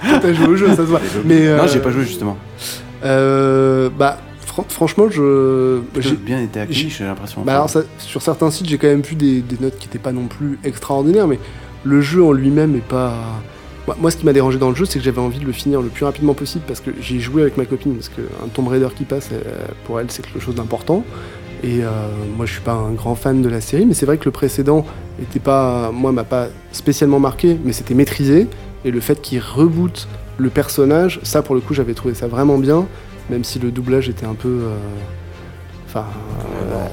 T'as 0.03 0.33
joué 0.33 0.47
au 0.47 0.57
jeu, 0.57 0.69
ça 0.69 0.77
se 0.77 0.83
voit. 0.83 1.01
Mais 1.25 1.47
euh, 1.47 1.57
Non, 1.59 1.67
j'ai 1.67 1.81
pas 1.81 1.91
joué 1.91 2.05
justement. 2.05 2.37
euh, 3.05 3.89
bah, 3.97 4.19
fran- 4.47 4.65
franchement, 4.69 5.09
je. 5.11 5.81
J'ai 5.97 6.11
j'ai- 6.11 6.17
bien 6.17 6.41
été 6.41 6.61
accueilli, 6.61 6.91
j'ai 6.91 7.05
l'impression. 7.05 7.43
Bah 7.43 7.53
alors, 7.55 7.71
ça- 7.71 7.83
sur 7.99 8.23
certains 8.23 8.51
sites, 8.51 8.69
j'ai 8.69 8.79
quand 8.79 8.89
même 8.89 9.03
vu 9.03 9.15
des, 9.15 9.41
des 9.41 9.57
notes 9.61 9.79
qui 9.79 9.87
n'étaient 9.87 9.99
pas 9.99 10.13
non 10.13 10.27
plus 10.27 10.59
extraordinaires, 10.65 11.27
mais 11.29 11.39
le 11.85 12.01
jeu 12.01 12.23
en 12.25 12.33
lui-même 12.33 12.75
est 12.77 12.87
pas. 12.87 13.15
Moi, 13.87 13.97
moi, 13.99 14.11
ce 14.11 14.17
qui 14.19 14.27
m'a 14.27 14.33
dérangé 14.35 14.59
dans 14.59 14.69
le 14.69 14.75
jeu, 14.77 14.85
c'est 14.85 14.99
que 14.99 15.05
j'avais 15.05 15.21
envie 15.21 15.39
de 15.39 15.47
le 15.47 15.53
finir 15.53 15.81
le 15.81 15.89
plus 15.89 16.05
rapidement 16.05 16.35
possible 16.35 16.65
parce 16.69 16.81
que 16.81 16.91
j'ai 17.01 17.19
joué 17.19 17.43
avec 17.43 17.57
ma 17.57 17.65
copine, 17.65 17.95
parce 17.95 18.09
qu'un 18.11 18.49
Tomb 18.53 18.69
Raider 18.69 18.89
qui 18.95 19.05
passe, 19.05 19.31
euh, 19.33 19.39
pour 19.87 19.99
elle, 19.99 20.11
c'est 20.11 20.23
quelque 20.25 20.41
chose 20.41 20.55
d'important. 20.55 21.03
Et 21.63 21.85
euh, 21.85 21.91
moi, 22.37 22.47
je 22.47 22.53
suis 22.53 22.63
pas 22.63 22.73
un 22.73 22.93
grand 22.93 23.15
fan 23.15 23.43
de 23.43 23.49
la 23.49 23.61
série, 23.61 23.85
mais 23.85 23.95
c'est 23.95 24.07
vrai 24.07 24.17
que 24.17 24.25
le 24.25 24.31
précédent 24.31 24.87
était 25.21 25.41
pas, 25.41 25.91
moi, 25.93 26.13
m'a 26.13 26.25
pas 26.25 26.49
spécialement 26.73 27.21
marqué, 27.21 27.59
mais 27.65 27.73
c'était 27.73 27.95
maîtrisé. 27.95 28.47
Et 28.85 28.91
le 28.91 29.01
fait 29.01 29.21
qu'il 29.21 29.41
reboot 29.41 30.09
le 30.39 30.49
personnage, 30.49 31.21
ça, 31.23 31.43
pour 31.43 31.55
le 31.55 31.61
coup, 31.61 31.75
j'avais 31.75 31.93
trouvé 31.93 32.15
ça 32.15 32.29
vraiment 32.29 32.57
bien, 32.57 32.87
même 33.29 33.45
si 33.45 33.59
le 33.59 33.71
doublage 33.71 34.09
était 34.09 34.25
un 34.25 34.35
peu, 34.35 34.49
euh, 34.49 34.77
enfin, 35.87 36.07
euh, 36.73 36.87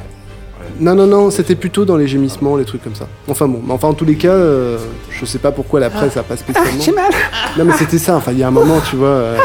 non, 0.80 0.96
non, 0.96 1.08
non, 1.08 1.32
c'était 1.32 1.56
plutôt 1.56 1.86
dans 1.86 1.98
les 1.98 2.08
gémissements, 2.08 2.56
les 2.58 2.66
trucs 2.66 2.84
comme 2.84 2.96
ça. 2.96 3.08
Enfin 3.28 3.48
bon, 3.48 3.62
mais 3.66 3.74
enfin 3.74 3.88
en 3.88 3.94
tous 3.94 4.06
les 4.06 4.16
cas, 4.16 4.30
euh, 4.30 4.78
je 5.10 5.26
sais 5.26 5.40
pas 5.40 5.52
pourquoi 5.52 5.80
la 5.80 5.90
presse 5.90 6.16
a 6.18 6.24
pas 6.24 6.38
spécialement. 6.38 6.82
J'ai 6.82 6.92
mal. 6.92 7.12
Non 7.58 7.66
mais 7.66 7.74
c'était 7.74 7.98
ça. 7.98 8.16
Enfin, 8.16 8.32
il 8.32 8.40
y 8.40 8.44
a 8.44 8.48
un 8.48 8.52
moment, 8.52 8.80
tu 8.90 8.96
vois, 8.96 9.08
euh, 9.08 9.38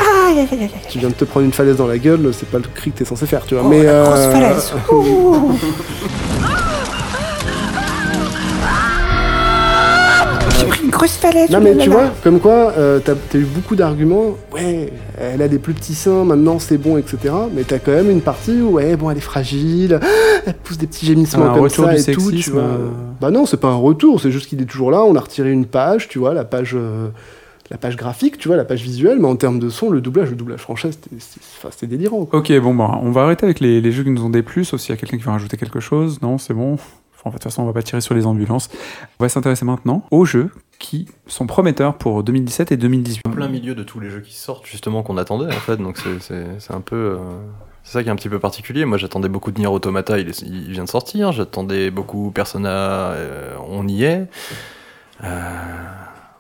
tu 0.89 0.99
viens 0.99 1.09
de 1.09 1.15
te 1.15 1.25
prendre 1.25 1.47
une 1.47 1.53
falaise 1.53 1.77
dans 1.77 1.87
la 1.87 1.99
gueule, 1.99 2.31
c'est 2.33 2.49
pas 2.49 2.59
le 2.59 2.65
cri 2.75 2.91
que 2.91 2.99
t'es 2.99 3.05
censé 3.05 3.27
faire, 3.27 3.45
tu 3.45 3.55
vois. 3.55 3.65
mais 3.69 3.83
euh, 3.85 4.05
grosse 11.03 11.17
falaise. 11.17 11.51
Non 11.51 11.61
mais 11.61 11.77
tu 11.77 11.91
vois, 11.91 12.11
comme 12.23 12.41
quoi, 12.41 12.73
euh, 12.79 12.99
t'as 13.05 13.13
as 13.13 13.37
eu 13.37 13.45
beaucoup 13.45 13.77
d'arguments. 13.77 14.37
Ouais, 14.53 14.93
elle 15.19 15.43
a 15.43 15.49
des 15.49 15.59
plus 15.59 15.75
petits 15.75 15.95
seins, 15.95 16.25
maintenant 16.25 16.59
c'est 16.59 16.79
bon, 16.79 16.97
etc. 16.97 17.35
Mais 17.55 17.63
t'as 17.65 17.79
quand 17.79 17.93
même 17.93 18.11
une 18.11 18.21
partie 18.23 18.61
où 18.61 18.71
ouais, 18.73 18.97
bon, 18.97 19.11
elle 19.11 19.19
est 19.19 19.21
fragile, 19.21 20.01
elle 20.47 20.55
pousse 20.55 20.79
des 20.79 20.87
petits 20.87 21.07
gémissements 21.07 21.47
Un 21.51 21.55
comme 21.55 21.63
retour 21.65 21.85
ça 21.87 21.95
du 21.95 22.01
et 22.01 22.05
tout. 22.15 22.21
Tu 22.21 22.37
sexisme, 22.37 22.53
vois. 22.53 22.63
euh. 22.63 22.89
Bah 23.21 23.31
non, 23.31 23.47
c'est 23.47 23.57
pas 23.61 23.69
un 23.69 23.77
retour, 23.77 24.21
c'est 24.21 24.31
juste 24.31 24.47
qu'il 24.49 24.61
est 24.63 24.67
toujours 24.67 24.91
là. 24.91 25.03
On 25.03 25.15
a 25.17 25.21
retiré 25.21 25.51
une 25.53 25.67
page, 25.67 26.09
tu 26.09 26.19
vois, 26.19 26.35
la 26.35 26.45
page. 26.45 26.73
euh, 26.75 27.09
La 27.71 27.79
page 27.79 27.97
graphique, 27.97 28.37
tu 28.37 28.49
vois, 28.49 28.57
la 28.59 28.65
page 28.67 28.83
visuelle, 28.83 29.19
mais 29.19 29.29
en 29.29 29.37
termes 29.37 29.59
de 29.59 29.71
son, 29.71 29.89
le 29.89 30.01
doublage, 30.03 30.29
le 30.31 30.37
doublage 30.37 30.61
français, 30.61 30.91
c'était- 30.93 31.87
délirant. 31.87 32.27
Quoi. 32.27 32.41
Ok, 32.41 32.53
bon, 32.61 32.75
bah, 32.75 32.99
on 33.03 33.11
va 33.13 33.23
arrêter 33.23 33.45
avec 33.47 33.61
les, 33.61 33.81
les 33.81 33.93
jeux 33.93 34.03
qui 34.05 34.11
nous 34.11 34.23
ont 34.25 34.29
déplu, 34.31 34.65
sauf 34.67 34.79
s'il 34.81 34.91
y 34.91 34.93
a 34.93 34.97
quelqu'un 35.01 35.17
qui 35.17 35.23
veut 35.23 35.31
rajouter 35.31 35.57
quelque 35.57 35.81
chose. 35.81 36.21
Non, 36.21 36.37
c'est 36.37 36.53
bon. 36.53 36.75
Enfin, 36.75 37.31
de 37.31 37.33
toute 37.35 37.45
façon, 37.45 37.63
on 37.63 37.67
va 37.67 37.73
pas 37.73 37.83
tirer 37.83 38.01
sur 38.03 38.15
les 38.15 38.27
ambulances. 38.27 38.69
On 39.19 39.25
va 39.25 39.29
s'intéresser 39.31 39.65
maintenant 39.65 40.03
aux 40.11 40.25
jeux 40.27 40.51
qui 40.83 41.07
sont 41.27 41.47
prometteurs 41.47 41.97
pour 41.97 42.23
2017 42.25 42.73
et 42.73 42.77
2018. 42.77 43.23
En 43.27 43.31
plein 43.31 43.49
milieu 43.49 43.75
de 43.75 43.83
tous 43.85 44.01
les 44.01 44.11
jeux 44.11 44.21
qui 44.21 44.35
sortent, 44.35 44.67
justement, 44.67 45.03
qu'on 45.03 45.17
attendait, 45.17 45.47
en 45.47 45.61
fait. 45.61 45.77
Donc 45.79 45.97
c'est- 45.99 46.73
un 46.73 46.81
peu. 46.81 46.97
euh, 46.97 47.19
c'est 47.85 47.93
ça 47.95 48.03
qui 48.03 48.09
est 48.09 48.13
un 48.13 48.17
petit 48.17 48.29
peu 48.29 48.39
particulier. 48.39 48.85
Moi, 48.85 48.99
j'attendais 48.99 49.29
beaucoup 49.29 49.51
de 49.53 49.59
Nier 49.59 49.67
Automata, 49.69 50.19
il, 50.19 50.29
est- 50.29 50.43
il 50.43 50.71
vient 50.73 50.85
de 50.85 50.89
sortir. 50.89 51.33
J'attendais 51.33 51.91
beaucoup 51.91 52.31
Persona, 52.33 52.69
euh, 53.13 53.55
on 53.69 53.87
y 53.89 54.05
est. 54.05 54.29
Euh, 55.25 55.29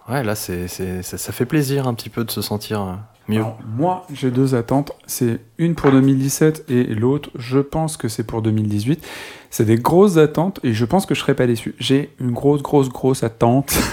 ouais, 0.08 0.22
là, 0.24 0.34
c'est 0.34 0.68
ça, 0.68 1.18
ça 1.18 1.32
fait 1.32 1.46
plaisir 1.46 1.86
un 1.86 1.94
petit 1.94 2.08
peu 2.10 2.24
de 2.24 2.30
se 2.30 2.42
sentir 2.42 2.98
mieux. 3.28 3.38
Alors, 3.40 3.58
moi, 3.76 4.06
j'ai 4.12 4.30
deux 4.30 4.54
attentes. 4.54 4.92
C'est 5.06 5.40
une 5.58 5.74
pour 5.74 5.90
2017 5.92 6.64
et 6.68 6.84
l'autre, 6.86 7.30
je 7.36 7.58
pense 7.60 7.96
que 7.96 8.08
c'est 8.08 8.24
pour 8.24 8.42
2018. 8.42 9.04
C'est 9.52 9.66
des 9.66 9.76
grosses 9.76 10.16
attentes 10.16 10.60
et 10.64 10.72
je 10.72 10.84
pense 10.86 11.04
que 11.04 11.14
je 11.14 11.20
serai 11.20 11.34
pas 11.34 11.46
déçu. 11.46 11.74
J'ai 11.78 12.14
une 12.18 12.32
grosse, 12.32 12.62
grosse, 12.62 12.88
grosse 12.88 13.22
attente. 13.22 13.78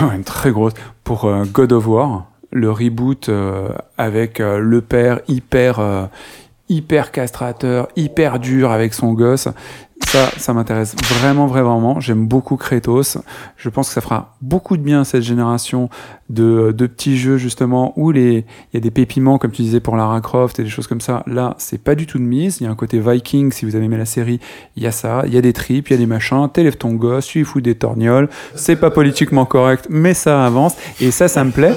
Ouais, 0.00 0.14
une 0.14 0.22
très 0.22 0.52
grosse. 0.52 0.74
Pour 1.02 1.24
euh, 1.24 1.44
God 1.44 1.72
of 1.72 1.88
War, 1.88 2.26
le 2.52 2.70
reboot 2.70 3.28
euh, 3.28 3.70
avec 3.96 4.38
euh, 4.38 4.60
le 4.60 4.80
père 4.80 5.20
hyper, 5.26 6.08
hyper 6.68 7.10
castrateur, 7.10 7.88
hyper 7.96 8.38
dur 8.38 8.70
avec 8.70 8.94
son 8.94 9.12
gosse. 9.12 9.48
Ça, 10.06 10.28
ça 10.36 10.54
m'intéresse 10.54 10.94
vraiment, 11.02 11.46
vraiment. 11.46 11.98
J'aime 11.98 12.28
beaucoup 12.28 12.56
Kratos. 12.56 13.18
Je 13.56 13.68
pense 13.70 13.88
que 13.88 13.94
ça 13.94 14.00
fera 14.00 14.36
beaucoup 14.40 14.76
de 14.76 14.82
bien 14.82 15.00
à 15.00 15.04
cette 15.04 15.22
génération 15.22 15.90
de, 16.30 16.72
petits 16.86 17.16
jeux, 17.16 17.36
justement, 17.36 17.92
où 17.96 18.10
les, 18.10 18.44
il 18.72 18.74
y 18.74 18.76
a 18.76 18.80
des 18.80 18.90
pépiments, 18.90 19.38
comme 19.38 19.50
tu 19.50 19.62
disais, 19.62 19.80
pour 19.80 19.96
Lara 19.96 20.20
Croft 20.20 20.58
et 20.60 20.62
des 20.62 20.68
choses 20.68 20.86
comme 20.86 21.00
ça. 21.00 21.22
Là, 21.26 21.54
c'est 21.58 21.82
pas 21.82 21.94
du 21.94 22.06
tout 22.06 22.18
de 22.18 22.24
mise. 22.24 22.58
Il 22.60 22.64
y 22.64 22.66
a 22.66 22.70
un 22.70 22.74
côté 22.74 23.00
Viking, 23.00 23.52
si 23.52 23.64
vous 23.64 23.76
avez 23.76 23.86
aimé 23.86 23.96
la 23.96 24.04
série, 24.04 24.40
il 24.76 24.82
y 24.82 24.86
a 24.86 24.92
ça. 24.92 25.22
Il 25.26 25.34
y 25.34 25.38
a 25.38 25.40
des 25.40 25.52
tripes, 25.52 25.88
il 25.88 25.92
y 25.92 25.96
a 25.96 25.98
des 25.98 26.06
machins. 26.06 26.48
T'élèves 26.52 26.76
ton 26.76 26.92
gosse, 26.92 27.26
tu 27.26 27.44
fous 27.44 27.60
des 27.60 27.74
torgnoles. 27.74 28.28
C'est 28.54 28.76
pas 28.76 28.90
politiquement 28.90 29.46
correct, 29.46 29.86
mais 29.90 30.14
ça 30.14 30.44
avance. 30.44 30.76
Et 31.00 31.10
ça, 31.10 31.28
ça 31.28 31.44
me 31.44 31.50
plaît. 31.50 31.74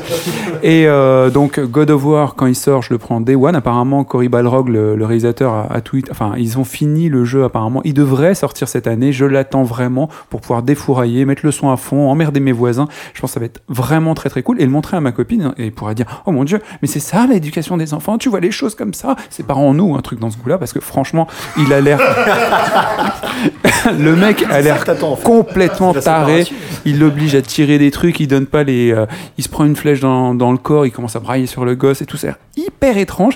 Et 0.64 0.88
euh, 0.88 1.30
donc, 1.30 1.60
God 1.60 1.92
of 1.92 2.06
War, 2.06 2.36
quand 2.36 2.46
il 2.46 2.56
sort, 2.56 2.82
je 2.82 2.94
le 2.94 2.98
prends 2.98 3.22
Day 3.22 3.36
One. 3.36 3.56
Apparemment, 3.56 4.04
Cory 4.04 4.30
Balrog, 4.30 4.70
le, 4.70 4.96
le 4.96 5.06
réalisateur, 5.06 5.54
a, 5.54 5.74
a 5.74 5.82
tweet. 5.82 6.10
Enfin, 6.12 6.34
ils 6.38 6.58
ont 6.58 6.64
fini 6.64 7.10
le 7.10 7.26
jeu, 7.26 7.44
apparemment. 7.44 7.82
Il 7.84 7.94
devrait 7.94 8.36
sortir 8.36 8.68
cette 8.68 8.88
année. 8.88 9.14
Je 9.14 9.26
l'attends 9.26 9.64
vraiment 9.64 10.10
pour 10.30 10.42
pouvoir 10.42 10.64
défourailler, 10.64 11.26
mettre 11.26 11.46
le 11.46 11.52
son 11.52 11.70
à 11.70 11.78
fond, 11.78 12.10
emmerder 12.10 12.40
mes 12.40 12.52
voisins. 12.52 12.88
Je 13.14 13.22
pense 13.22 13.32
que 13.32 13.34
ça 13.36 13.40
va 13.40 13.46
être 13.46 13.62
vraiment 13.70 14.14
très 14.14 14.30
très 14.30 14.41
cool. 14.44 14.62
Et 14.62 14.66
le 14.66 14.72
montrer 14.72 14.98
à 14.98 15.02
ma 15.02 15.12
copine, 15.12 15.54
et 15.58 15.68
elle 15.68 15.72
pourra 15.72 15.94
dire 15.94 16.24
Oh 16.26 16.32
mon 16.32 16.44
dieu, 16.44 16.60
mais 16.82 16.88
c'est 16.88 17.00
ça 17.00 17.26
l'éducation 17.28 17.78
des 17.78 17.94
enfants. 17.94 18.18
Tu 18.18 18.30
vois 18.30 18.40
les 18.40 18.52
choses 18.52 18.76
comme 18.76 18.94
ça. 18.94 19.16
C'est 19.30 19.46
pas 19.46 19.54
en 19.54 19.74
nous, 19.74 19.96
un 19.96 20.02
truc 20.02 20.20
dans 20.20 20.30
ce 20.30 20.38
goût-là, 20.38 20.58
parce 20.58 20.74
que 20.74 20.80
franchement, 20.80 21.28
il 21.58 21.72
a 21.74 21.82
l'air. 21.82 22.00
le 24.00 24.16
mec 24.16 24.46
a 24.50 24.62
l'air 24.62 24.84
complètement 25.24 25.94
taré. 25.94 26.46
Il 26.86 27.00
l'oblige 27.00 27.36
à 27.36 27.42
tirer 27.42 27.78
des 27.78 27.92
trucs, 27.92 28.20
il 28.20 28.28
donne 28.28 28.46
pas 28.46 28.64
les. 28.64 28.92
euh, 28.92 29.06
il 29.38 29.44
se 29.44 29.50
prend 29.50 29.66
une 29.66 29.76
flèche 29.76 30.00
dans, 30.00 30.34
dans 30.34 30.52
le 30.52 30.58
corps, 30.58 30.86
il 30.86 30.92
commence 30.92 31.16
à 31.16 31.20
brailler 31.20 31.46
sur 31.46 31.66
le 31.66 31.76
gosse 31.76 32.02
et 32.02 32.06
tout. 32.06 32.18
C'est 32.18 32.34
hyper 32.68 32.98
étrange. 32.98 33.36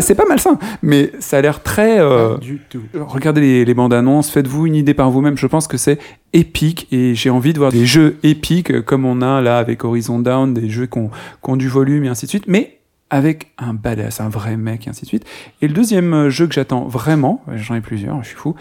C'est 0.00 0.14
pas 0.14 0.24
malsain, 0.28 0.58
mais 0.82 1.12
ça 1.18 1.38
a 1.38 1.40
l'air 1.40 1.62
très. 1.62 1.98
euh, 2.00 2.36
Du 2.38 2.60
tout. 2.68 2.82
Regardez 2.94 3.40
les, 3.40 3.64
les 3.64 3.74
bandes 3.74 3.94
annonces, 3.94 4.30
faites-vous 4.30 4.66
une 4.66 4.74
idée 4.74 4.94
par 4.94 5.10
vous-même. 5.10 5.36
Je 5.36 5.46
pense 5.46 5.66
que 5.66 5.76
c'est 5.76 5.98
épique 6.32 6.86
et 6.92 7.14
j'ai 7.14 7.30
envie 7.30 7.52
de 7.52 7.58
voir 7.58 7.72
des 7.72 7.86
jeux 7.86 8.16
épiques 8.22 8.82
comme 8.82 9.04
on 9.04 9.22
a 9.22 9.40
là 9.40 9.58
avec 9.58 9.84
Horizon 9.84 10.18
Down, 10.18 10.52
des 10.54 10.68
jeux 10.68 10.86
qui 10.86 10.98
ont, 10.98 11.08
qui 11.42 11.50
ont 11.50 11.56
du 11.56 11.68
volume 11.68 12.04
et 12.04 12.08
ainsi 12.08 12.26
de 12.26 12.30
suite, 12.30 12.44
mais 12.46 12.74
avec 13.10 13.52
un 13.56 13.72
badass, 13.72 14.20
un 14.20 14.28
vrai 14.28 14.58
mec 14.58 14.86
et 14.86 14.90
ainsi 14.90 15.02
de 15.02 15.06
suite. 15.08 15.24
Et 15.62 15.68
le 15.68 15.72
deuxième 15.72 16.28
jeu 16.28 16.46
que 16.46 16.52
j'attends 16.52 16.84
vraiment, 16.84 17.42
j'en 17.56 17.74
ai 17.74 17.80
plusieurs, 17.80 18.22
je 18.22 18.28
suis 18.28 18.36
fou, 18.36 18.54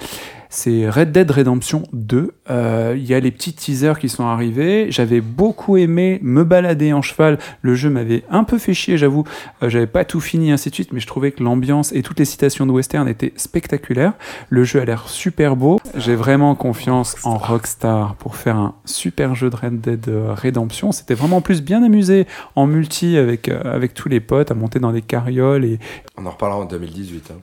c'est 0.58 0.90
Red 0.90 1.12
Dead 1.12 1.30
Redemption 1.30 1.84
2. 1.94 2.32
Euh, 2.50 2.96
Il 2.98 3.06
y 3.06 3.14
a 3.14 3.20
les 3.20 3.30
petits 3.30 3.54
teasers 3.54 4.00
qui 4.00 4.10
sont 4.10 4.26
arrivés. 4.26 4.88
J'avais 4.90 5.22
beaucoup 5.22 5.78
aimé 5.78 6.18
me 6.24 6.44
balader 6.44 6.94
en 6.94 7.04
cheval. 7.04 7.38
Le 7.62 7.76
jeu 7.76 7.92
m'avait 7.92 8.24
un 8.32 8.44
peu 8.44 8.58
fait 8.58 8.74
chier, 8.74 8.98
j'avoue. 8.98 9.24
Euh, 9.62 9.70
J'avais 9.70 9.86
pas 9.86 10.04
tout 10.04 10.20
fini, 10.20 10.52
ainsi 10.52 10.72
de 10.72 10.74
suite, 10.74 10.94
mais 10.94 11.00
je 11.00 11.06
trouvais 11.06 11.32
que 11.32 11.44
l'ambiance 11.44 11.92
et 11.94 12.02
toutes 12.02 12.18
les 12.18 12.26
citations 12.26 12.66
de 12.66 12.72
western 12.72 13.08
étaient 13.08 13.34
spectaculaires. 13.36 14.14
Le 14.50 14.64
jeu 14.64 14.82
a 14.82 14.86
l'air 14.86 15.08
super 15.10 15.56
beau. 15.56 15.80
J'ai 15.96 16.16
vraiment 16.16 16.56
confiance 16.56 17.16
en 17.24 17.38
Rockstar 17.38 18.16
pour 18.16 18.36
faire 18.36 18.56
un 18.56 18.74
super 18.86 19.36
jeu 19.36 19.52
de 19.52 19.56
Red 19.56 19.80
Dead 19.80 20.08
euh, 20.10 20.34
Redemption. 20.34 20.92
C'était 20.92 21.14
vraiment 21.14 21.38
en 21.38 21.42
plus 21.42 21.62
bien 21.62 21.84
amusé 21.84 22.26
en 22.56 22.66
multi 22.66 23.16
avec, 23.18 23.48
euh, 23.48 23.62
avec 23.64 23.94
tous 23.94 24.10
les 24.10 24.22
potes, 24.22 24.50
à 24.50 24.56
monter 24.56 24.80
dans 24.80 24.92
des 24.92 25.04
carrioles. 25.04 25.66
Et... 25.66 25.78
On 26.18 26.26
en 26.26 26.32
reparlera 26.32 26.62
en 26.62 26.66
2018. 26.66 27.32
hein. 27.32 27.40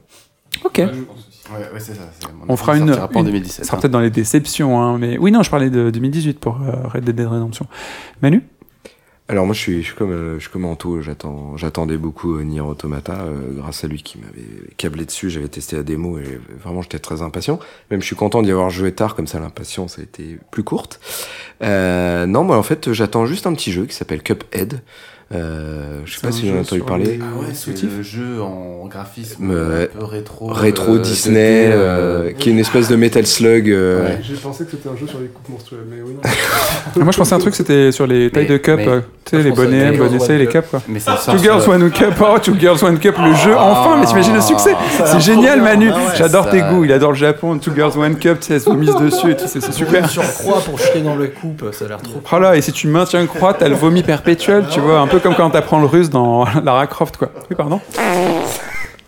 Ok. 0.65 0.79
Ouais, 0.79 0.91
ouais, 1.53 1.81
c'est 1.81 1.95
ça. 1.95 2.03
c'est- 2.19 2.27
mon 2.33 2.45
On 2.53 2.57
fera 2.57 2.77
une- 2.77 2.91
en 2.93 3.09
une- 3.21 3.25
2017. 3.27 3.65
Ça 3.65 3.65
sera 3.65 3.77
hein. 3.77 3.81
peut-être 3.81 3.93
dans 3.93 4.01
les 4.01 4.11
déceptions, 4.11 4.81
hein, 4.81 4.99
mais 4.99 5.19
oui, 5.19 5.31
non, 5.33 5.43
je 5.43 5.51
parlais 5.51 5.71
de 5.71 5.91
2018 5.91 6.39
pour 6.41 6.61
euh, 6.63 6.89
Red 6.89 7.05
Dead 7.05 7.21
Redemption. 7.27 7.67
Manu? 8.23 8.43
Alors 9.27 9.47
moi 9.47 9.55
je 9.55 9.61
suis, 9.61 9.81
je 9.81 9.87
suis 9.87 9.95
comme, 9.95 10.13
euh, 10.13 10.35
je 10.35 10.41
suis 10.41 10.51
comme 10.51 10.67
Anto, 10.67 11.01
j'attends, 11.01 11.57
j'attendais 11.57 11.97
beaucoup 11.97 12.35
euh, 12.37 12.43
Nier 12.43 12.61
Automata, 12.61 13.23
euh, 13.23 13.55
grâce 13.57 13.83
à 13.83 13.89
lui 13.89 14.03
qui 14.03 14.19
m'avait 14.19 14.69
câblé 14.77 15.07
dessus, 15.07 15.31
j'avais 15.31 15.49
testé 15.49 15.77
la 15.77 15.83
démo 15.83 16.19
et 16.19 16.39
vraiment 16.63 16.83
j'étais 16.83 16.99
très 16.99 17.23
impatient. 17.23 17.59
Même 17.91 18.03
je 18.03 18.07
suis 18.07 18.17
content 18.17 18.43
d'y 18.43 18.51
avoir 18.51 18.69
joué 18.69 18.93
tard, 18.93 19.15
comme 19.15 19.27
ça 19.27 19.41
l'impatience 19.41 19.99
a 19.99 20.03
été 20.03 20.39
plus 20.51 20.63
courte. 20.63 21.01
Euh, 21.63 22.27
non, 22.27 22.45
moi 22.45 22.59
en 22.59 22.63
fait 22.63 22.93
j'attends 22.93 23.25
juste 23.25 23.47
un 23.47 23.55
petit 23.55 23.73
jeu 23.73 23.87
qui 23.87 23.95
s'appelle 23.95 24.23
Cuphead. 24.23 24.83
Euh, 25.33 26.01
je 26.05 26.15
sais 26.15 26.21
pas 26.21 26.31
si 26.33 26.47
j'en 26.47 26.57
ai 26.57 26.59
entendu 26.61 26.77
sur 26.81 26.85
parler. 26.87 27.05
les- 27.05 27.19
Ah 27.23 27.41
ouais, 27.41 27.47
c'est 27.55 27.83
le 27.83 28.03
jeu 28.03 28.43
en 28.43 28.87
graphisme 28.87 29.51
Euh, 29.51 29.85
un 29.85 29.99
peu 29.99 30.05
rétro. 30.05 30.47
Rétro 30.53 30.97
euh, 30.97 30.99
Disney, 30.99 31.69
2D, 31.69 31.73
euh, 31.73 32.33
qui 32.39 32.51
est 32.51 32.53
une 32.53 32.59
espèce 32.59 32.89
de 32.89 32.97
Metal 32.97 33.27
Slug. 33.27 33.71
euh, 33.71 34.05
Ouais. 34.05 34.19
J'ai 34.23 34.35
pensé 34.35 34.65
que 34.65 34.73
c'était 34.73 34.89
un 34.89 34.97
jeu 34.97 35.07
sur 35.07 35.19
les 35.21 35.27
coupes 35.29 35.49
monstrueuses, 35.49 35.81
mais 35.91 35.97
oui. 36.05 36.15
Moi, 37.03 37.11
je 37.11 37.17
pensais 37.17 37.33
à 37.33 37.37
un 37.37 37.41
truc, 37.41 37.55
c'était 37.55 37.91
sur 37.91 38.07
les 38.07 38.31
tailles 38.31 38.45
Mais- 38.49 38.53
de 38.53 38.57
cup, 38.59 38.81
tu 39.25 39.37
sais, 39.37 39.43
les 39.43 39.51
bonnets, 39.51 39.93
bonnets, 39.97 40.39
les 40.39 40.47
Cup. 40.47 40.67
cups. 40.71 40.83
Mais 40.89 41.01
ça 41.01 41.19
Two 41.27 41.39
Girls 41.39 41.67
One 41.69 41.91
Cup, 41.91 42.15
oh, 42.21 42.39
Two 42.39 42.55
Girls 42.61 42.85
One 42.85 42.99
Cup, 42.99 43.15
le 43.19 43.35
jeu, 43.35 43.57
enfin, 43.57 43.97
mais 43.99 44.05
t'imagines 44.07 44.35
le 44.35 44.41
succès 44.43 44.75
C'est 45.07 45.21
génial, 45.21 45.63
Manu 45.63 45.91
J'adore 46.17 46.45
ça- 46.45 46.51
tes 46.51 46.61
goûts, 46.61 46.85
il 46.85 46.93
adore 46.93 47.13
le 47.13 47.17
Japon, 47.17 47.59
Two 47.59 47.73
Girls 47.75 47.97
One 47.99 48.17
Cup, 48.17 48.41
tu 48.41 48.47
sais, 48.49 48.55
elles 48.55 48.61
se 48.61 48.69
vomissent 48.69 48.95
dessus, 48.97 49.31
et 49.33 49.37
tout, 49.37 49.45
c'est 49.47 49.73
super. 49.73 50.09
Surcroît 50.11 50.61
pour 50.61 50.79
jeter 50.79 51.01
dans 51.01 51.17
le 51.17 51.29
coupe, 51.29 51.65
ça 51.73 51.87
a 51.87 51.89
l'air 51.89 52.03
trop. 52.03 52.21
Oh 52.31 52.39
là, 52.39 52.57
et 52.57 52.61
si 52.61 52.73
tu 52.73 52.87
maintiens 52.89 53.25
croix, 53.27 53.55
t'as 53.55 53.69
le 53.69 53.75
vomi 53.75 54.03
perpétuel, 54.03 54.67
tu 54.71 54.81
vois, 54.81 54.99
un 55.01 55.07
peu 55.07 55.14
comme 55.21 55.35
quand 55.35 55.51
t'apprends 55.51 55.81
le 55.81 55.87
russe 55.87 56.11
dans 56.11 56.45
Lara 56.65 56.87
Croft, 56.87 57.17
quoi. 57.17 57.29
Oui, 57.51 57.57
pardon 57.57 57.81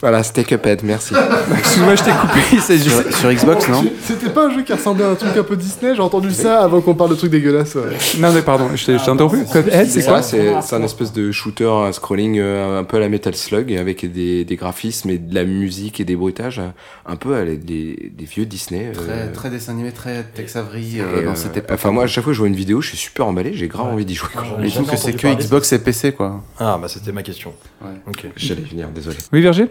Voilà, 0.01 0.23
c'était 0.23 0.45
Cuphead, 0.45 0.83
merci. 0.85 1.15
Excuse-moi, 1.59 1.95
je 1.95 2.03
t'ai 2.05 2.11
coupé, 2.11 2.61
c'est 2.61 2.79
Sur, 2.79 3.03
juste... 3.03 3.13
sur 3.15 3.33
Xbox, 3.33 3.69
non 3.69 3.85
C'était 4.03 4.29
pas 4.29 4.47
un 4.47 4.51
jeu 4.55 4.63
qui 4.63 4.73
ressemblait 4.73 5.05
à 5.05 5.11
un 5.11 5.15
truc 5.15 5.37
un 5.37 5.43
peu 5.43 5.57
Disney, 5.57 5.95
j'ai 5.95 6.03
entendu 6.03 6.31
ça 6.33 6.63
avant 6.63 6.81
qu'on 6.81 6.95
parle 6.95 7.11
de 7.11 7.15
trucs 7.15 7.31
dégueulasses. 7.31 7.77
Non, 8.19 8.33
mais 8.33 8.43
pardon, 8.43 8.69
je 8.75 8.85
t'ai 8.85 8.95
interrompu. 8.95 9.45
Cuphead, 9.51 9.89
c'est 9.89 10.05
quoi 10.05 10.23
c'est 10.23 10.75
un 10.75 10.83
espèce 10.83 11.13
de 11.13 11.33
shooter 11.33 11.71
à 11.87 11.93
scrolling 11.93 12.39
euh, 12.39 12.81
un 12.81 12.85
peu 12.85 12.99
à 12.99 13.01
la 13.01 13.09
Metal 13.09 13.35
Slug 13.35 13.73
avec 13.75 14.11
des, 14.11 14.45
des 14.45 14.57
graphismes 14.57 15.11
et 15.11 15.19
de 15.19 15.35
la 15.35 15.45
musique 15.45 16.01
et 16.01 16.05
des 16.05 16.17
bruitages 16.17 16.59
euh, 16.59 16.69
un 17.07 17.17
peu 17.17 17.35
à 17.37 17.45
des, 17.45 17.57
des 17.57 18.25
vieux 18.25 18.47
Disney. 18.47 18.91
très, 18.93 19.03
euh, 19.11 19.33
très 19.33 19.51
dessin 19.51 19.73
animé, 19.73 19.93
très 19.93 20.25
Tex 20.25 20.57
Avery 20.57 20.99
et, 20.99 21.01
euh, 21.01 21.25
dans 21.25 21.33
euh, 21.33 21.35
cette 21.35 21.57
époque. 21.57 21.71
Enfin 21.73 21.91
moi 21.91 22.05
à 22.05 22.07
chaque 22.07 22.25
fois 22.25 22.33
que 22.33 22.35
je 22.35 22.41
vois 22.41 22.49
une 22.49 22.55
vidéo, 22.57 22.81
je 22.81 22.89
suis 22.89 22.99
super 22.99 23.27
emballé, 23.27 23.53
j'ai 23.55 23.69
grave 23.69 23.87
envie 23.87 24.05
d'y 24.05 24.15
jouer. 24.15 24.29
trouve 24.71 24.91
que 24.91 24.97
c'est 24.97 25.13
que 25.13 25.27
Xbox 25.35 25.73
et 25.73 25.79
PC, 25.79 26.13
quoi. 26.13 26.43
Ah, 26.59 26.79
bah 26.81 26.89
c'était 26.89 27.13
ma 27.13 27.23
question. 27.23 27.53
Ouais. 27.83 27.91
Ok. 28.09 28.27
J'allais 28.37 28.63
venir, 28.63 28.89
désolé. 28.89 29.17
Oui, 29.33 29.41
Virgile? 29.41 29.69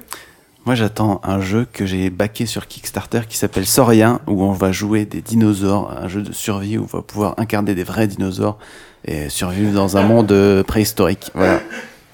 Moi, 0.66 0.74
j'attends 0.74 1.22
un 1.24 1.42
jeu 1.42 1.68
que 1.72 1.86
j'ai 1.86 2.10
backé 2.10 2.48
sur 2.48 2.68
Kickstarter 2.68 3.22
qui 3.30 3.38
s'appelle 3.38 3.68
Saurien, 3.68 4.20
où 4.26 4.44
on 4.44 4.52
va 4.52 4.72
jouer 4.72 5.06
des 5.06 5.22
dinosaures, 5.22 5.96
un 5.96 6.08
jeu 6.08 6.24
de 6.24 6.34
survie 6.34 6.80
où 6.80 6.88
on 6.92 6.98
va 6.98 7.04
pouvoir 7.04 7.36
incarner 7.38 7.76
des 7.76 7.84
vrais 7.84 8.08
dinosaures 8.08 8.58
et 9.06 9.30
survivre 9.30 9.72
dans 9.74 9.96
un 9.96 10.02
monde 10.02 10.32
euh, 10.32 10.64
préhistorique. 10.64 11.30
Voilà. 11.36 11.60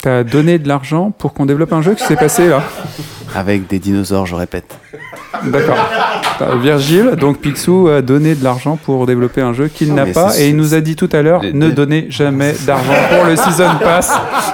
T'as 0.02 0.22
donné 0.22 0.58
de 0.58 0.68
l'argent 0.68 1.12
pour 1.12 1.32
qu'on 1.32 1.46
développe 1.46 1.72
un 1.72 1.80
jeu 1.80 1.94
qui 1.94 2.04
s'est 2.04 2.16
passé 2.16 2.46
là? 2.46 2.62
Avec 3.34 3.66
des 3.66 3.78
dinosaures, 3.78 4.26
je 4.26 4.34
répète. 4.34 4.78
D'accord. 5.44 5.76
T'as 6.38 6.56
Virgile, 6.56 7.12
donc 7.18 7.38
Picsou 7.38 7.88
a 7.88 8.02
donné 8.02 8.34
de 8.34 8.44
l'argent 8.44 8.76
pour 8.76 9.06
développer 9.06 9.40
un 9.40 9.52
jeu 9.52 9.68
qu'il 9.68 9.94
n'a 9.94 10.06
pas 10.06 10.38
et 10.38 10.50
il 10.50 10.56
nous 10.56 10.74
a 10.74 10.80
dit 10.80 10.96
tout 10.96 11.08
à 11.12 11.22
l'heure 11.22 11.42
ne 11.42 11.70
donnez 11.70 12.06
jamais 12.10 12.54
d'argent 12.66 12.92
pour 13.10 13.24
le 13.24 13.36
Season 13.36 13.70
Pass. 13.82 14.12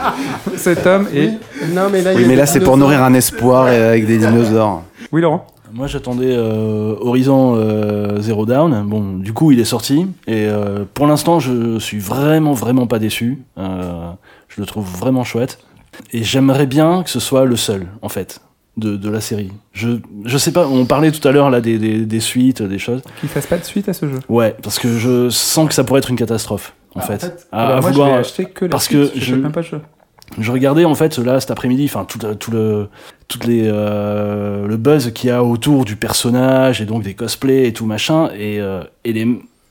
Cet 0.56 0.86
homme 0.86 1.06
est. 1.14 1.32
Non, 1.72 1.88
mais 1.90 2.02
là, 2.02 2.12
Oui, 2.14 2.24
mais 2.26 2.36
là, 2.36 2.46
c'est 2.46 2.60
pour 2.60 2.76
nourrir 2.76 3.02
un 3.02 3.14
espoir 3.14 3.68
et 3.68 3.80
avec 3.82 4.06
des 4.06 4.18
dinosaures. 4.18 4.82
Oui, 5.12 5.20
Laurent 5.20 5.46
Moi 5.72 5.86
j'attendais 5.86 6.34
euh, 6.36 6.94
Horizon 7.00 7.54
euh, 7.56 8.20
Zero 8.20 8.46
Down. 8.46 8.84
Bon, 8.86 9.16
du 9.16 9.32
coup 9.32 9.52
il 9.52 9.60
est 9.60 9.64
sorti 9.64 10.06
et 10.26 10.46
euh, 10.46 10.84
pour 10.94 11.06
l'instant 11.06 11.40
je 11.40 11.78
suis 11.78 11.98
vraiment 11.98 12.52
vraiment 12.52 12.86
pas 12.86 12.98
déçu. 12.98 13.38
Euh, 13.58 14.10
je 14.48 14.60
le 14.60 14.66
trouve 14.66 14.86
vraiment 14.86 15.24
chouette 15.24 15.58
et 16.12 16.22
j'aimerais 16.22 16.66
bien 16.66 17.02
que 17.02 17.10
ce 17.10 17.20
soit 17.20 17.44
le 17.44 17.56
seul 17.56 17.86
en 18.02 18.08
fait 18.08 18.40
de, 18.78 18.96
de 18.96 19.10
la 19.10 19.20
série. 19.20 19.50
Je 19.72 19.98
je 20.24 20.38
sais 20.38 20.52
pas. 20.52 20.66
On 20.66 20.86
parlait 20.86 21.10
tout 21.12 21.26
à 21.28 21.32
l'heure 21.32 21.50
là 21.50 21.60
des, 21.60 21.78
des, 21.78 22.06
des 22.06 22.20
suites, 22.20 22.62
des 22.62 22.78
choses. 22.78 23.02
Qu'il 23.20 23.28
fasse 23.28 23.46
pas 23.46 23.58
de 23.58 23.64
suite 23.64 23.88
à 23.88 23.92
ce 23.92 24.06
jeu. 24.08 24.18
Ouais, 24.28 24.54
parce 24.62 24.78
que 24.78 24.88
je 24.96 25.28
sens 25.30 25.68
que 25.68 25.74
ça 25.74 25.84
pourrait 25.84 25.98
être 25.98 26.10
une 26.10 26.16
catastrophe 26.16 26.74
en 26.94 27.00
fait. 27.00 27.24
À- 27.24 27.28
Ah 27.52 27.66
bah 27.68 27.76
à 27.76 27.80
moi, 27.80 27.90
vouloir- 27.90 28.08
je 28.08 28.14
vais 28.14 28.18
acheter 28.20 28.44
que 28.46 28.64
la 28.64 28.70
parce 28.70 28.88
que 28.88 29.10
je- 29.14 29.34
même 29.34 29.52
pas 29.52 29.60
de 29.60 29.66
jeu. 29.66 29.80
je 30.38 30.50
regardais 30.52 30.84
en 30.84 30.94
fait 30.94 31.18
là 31.18 31.40
cet 31.40 31.50
après-midi, 31.50 31.84
enfin 31.86 32.04
tout, 32.04 32.18
tout 32.18 32.50
le 32.50 32.88
toutes 33.28 33.44
les 33.46 33.62
euh, 33.66 34.66
le 34.66 34.76
buzz 34.76 35.12
qu'il 35.12 35.28
y 35.28 35.32
a 35.32 35.42
autour 35.44 35.84
du 35.84 35.96
personnage 35.96 36.80
et 36.80 36.84
donc 36.86 37.02
des 37.02 37.14
cosplays 37.14 37.66
et 37.66 37.72
tout 37.72 37.86
machin 37.86 38.28
et, 38.38 38.60
euh, 38.60 38.82
et 39.04 39.12
les 39.12 39.26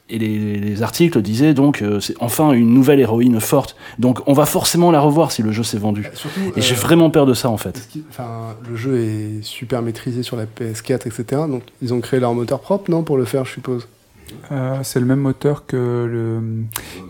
et 0.09 0.17
les, 0.19 0.55
les 0.57 0.83
articles 0.83 1.21
disaient 1.21 1.53
donc 1.53 1.81
euh, 1.81 1.99
c'est 1.99 2.15
enfin 2.21 2.51
une 2.53 2.73
nouvelle 2.73 2.99
héroïne 2.99 3.39
forte. 3.39 3.75
Donc 3.99 4.19
on 4.27 4.33
va 4.33 4.45
forcément 4.45 4.89
la 4.91 4.99
revoir 5.01 5.31
si 5.31 5.43
le 5.43 5.51
jeu 5.51 5.63
s'est 5.63 5.77
vendu. 5.77 6.05
Surtout, 6.13 6.39
Et 6.55 6.61
j'ai 6.61 6.75
euh, 6.75 6.77
vraiment 6.77 7.09
peur 7.09 7.25
de 7.25 7.33
ça 7.33 7.49
en 7.49 7.57
fait. 7.57 7.87
Enfin, 8.09 8.55
le 8.69 8.75
jeu 8.75 8.97
est 8.99 9.41
super 9.43 9.81
maîtrisé 9.81 10.23
sur 10.23 10.37
la 10.37 10.45
PS4, 10.45 11.07
etc. 11.07 11.23
Donc, 11.49 11.63
ils 11.81 11.93
ont 11.93 11.99
créé 11.99 12.19
leur 12.19 12.33
moteur 12.33 12.59
propre, 12.61 12.89
non, 12.89 13.03
pour 13.03 13.17
le 13.17 13.25
faire, 13.25 13.43
je 13.45 13.51
suppose? 13.51 13.87
Euh, 14.51 14.79
c'est 14.83 14.99
le 14.99 15.05
même 15.05 15.19
moteur 15.21 15.65
que 15.65 15.77
le 15.77 16.41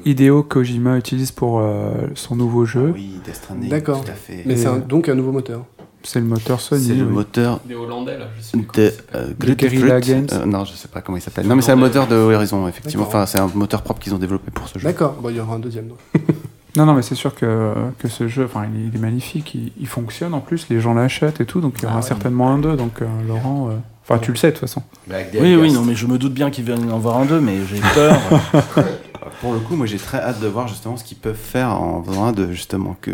Hideo 0.06 0.44
Kojima 0.44 0.98
utilise 0.98 1.32
pour 1.32 1.60
euh, 1.60 1.92
son 2.16 2.36
nouveau 2.36 2.66
jeu. 2.66 2.92
Oui, 2.94 3.20
Death 3.26 3.36
Stranding, 3.36 3.70
D'accord. 3.70 4.04
tout 4.06 4.12
à 4.12 4.14
fait. 4.14 4.44
Mais 4.46 4.54
Et, 4.54 4.58
c'est 4.58 4.68
un- 4.68 4.78
donc 4.78 5.10
un 5.10 5.16
nouveau 5.16 5.32
moteur. 5.32 5.66
C'est 6.08 6.20
le 6.20 6.26
moteur 6.26 6.62
Sony. 6.62 6.86
C'est 6.86 6.94
le 6.94 7.04
oui. 7.04 7.12
moteur 7.14 7.60
Des 7.66 7.76
Hollandais, 7.76 8.18
là, 8.18 8.28
je 8.38 8.42
sais 8.42 8.58
plus 8.58 8.66
comment 8.66 8.88
de 8.88 8.94
euh, 9.16 10.00
De 10.00 10.00
Games. 10.00 10.28
Euh, 10.32 10.46
non, 10.46 10.64
je 10.64 10.72
sais 10.72 10.88
pas 10.88 11.02
comment 11.02 11.18
il 11.18 11.22
s'appelle. 11.22 11.46
Non, 11.46 11.56
mais 11.56 11.62
c'est 11.62 11.74
un 11.74 11.76
moteur 11.76 12.08
de 12.08 12.16
Horizon, 12.16 12.66
effectivement. 12.68 13.06
Enfin, 13.06 13.26
c'est 13.26 13.40
un 13.40 13.50
moteur 13.54 13.82
propre 13.82 14.00
qu'ils 14.00 14.16
ont 14.16 14.18
développé 14.18 14.50
pour 14.52 14.68
ce 14.70 14.80
jeu. 14.80 14.86
D'accord, 14.86 15.14
bon, 15.22 15.30
il 15.30 15.36
y 15.36 15.40
aura 15.40 15.56
un 15.56 15.60
deuxième. 15.60 15.88
donc. 15.90 15.98
Non, 16.76 16.86
non, 16.86 16.94
mais 16.94 17.02
c'est 17.02 17.16
sûr 17.16 17.34
que, 17.34 17.74
que 17.98 18.08
ce 18.08 18.28
jeu, 18.28 18.46
enfin, 18.46 18.68
il, 18.72 18.80
est- 18.80 18.88
il 18.90 18.96
est 18.96 19.00
magnifique, 19.00 19.56
il, 19.56 19.72
il 19.80 19.88
fonctionne 19.88 20.36
en 20.36 20.42
plus, 20.42 20.68
les 20.70 20.80
gens 20.80 20.94
l'achètent 20.94 21.42
et 21.42 21.46
tout, 21.46 21.60
donc 21.60 21.74
il 21.80 21.84
y 21.84 21.86
aura 21.88 21.96
Ah 21.96 21.98
ouais. 22.02 22.06
certainement 22.08 22.52
un 22.52 22.60
2, 22.60 22.76
donc 22.76 23.02
euh, 23.02 23.06
Laurent, 23.28 23.70
euh, 23.70 23.74
enfin, 24.08 24.20
tu 24.20 24.30
le 24.30 24.38
sais 24.38 24.48
de 24.48 24.52
toute 24.52 24.60
façon. 24.62 24.84
Oui, 25.10 25.56
oui, 25.56 25.72
non, 25.74 25.82
mais 25.84 25.96
je 25.96 26.06
me 26.06 26.20
doute 26.20 26.36
bien 26.36 26.52
qu'il 26.52 26.66
va 26.66 26.76
y 26.76 26.78
en 26.80 26.96
avoir 26.96 27.18
un 27.18 27.26
deux, 27.26 27.40
mais 27.40 27.56
j'ai 27.68 27.80
peur. 27.96 28.20
Pour 29.42 29.54
le 29.54 29.60
coup, 29.60 29.76
moi 29.76 29.86
j'ai 29.88 29.98
très 29.98 30.20
hâte 30.20 30.40
de 30.40 30.48
voir 30.48 30.68
justement 30.68 30.98
ce 30.98 31.04
qu'ils 31.04 31.18
peuvent 31.18 31.36
faire 31.36 31.70
en 31.70 32.04
faisant 32.04 32.26
un 32.26 32.32
de 32.32 32.52
justement 32.52 32.96
que 33.02 33.12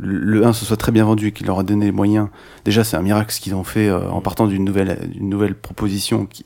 le 0.00 0.18
le 0.18 0.46
1 0.46 0.52
se 0.52 0.64
soit 0.64 0.76
très 0.76 0.92
bien 0.92 1.04
vendu 1.04 1.28
et 1.28 1.32
qu'il 1.32 1.46
leur 1.46 1.58
a 1.58 1.62
donné 1.62 1.86
les 1.86 1.92
moyens. 1.92 2.28
Déjà, 2.64 2.84
c'est 2.84 2.96
un 2.96 3.02
miracle 3.02 3.32
ce 3.32 3.40
qu'ils 3.40 3.54
ont 3.54 3.64
fait 3.64 3.88
euh, 3.88 4.08
en 4.10 4.20
partant 4.20 4.46
d'une 4.46 4.64
nouvelle, 4.64 4.98
d'une 5.10 5.28
nouvelle 5.28 5.54
proposition, 5.54 6.26
qui, 6.26 6.44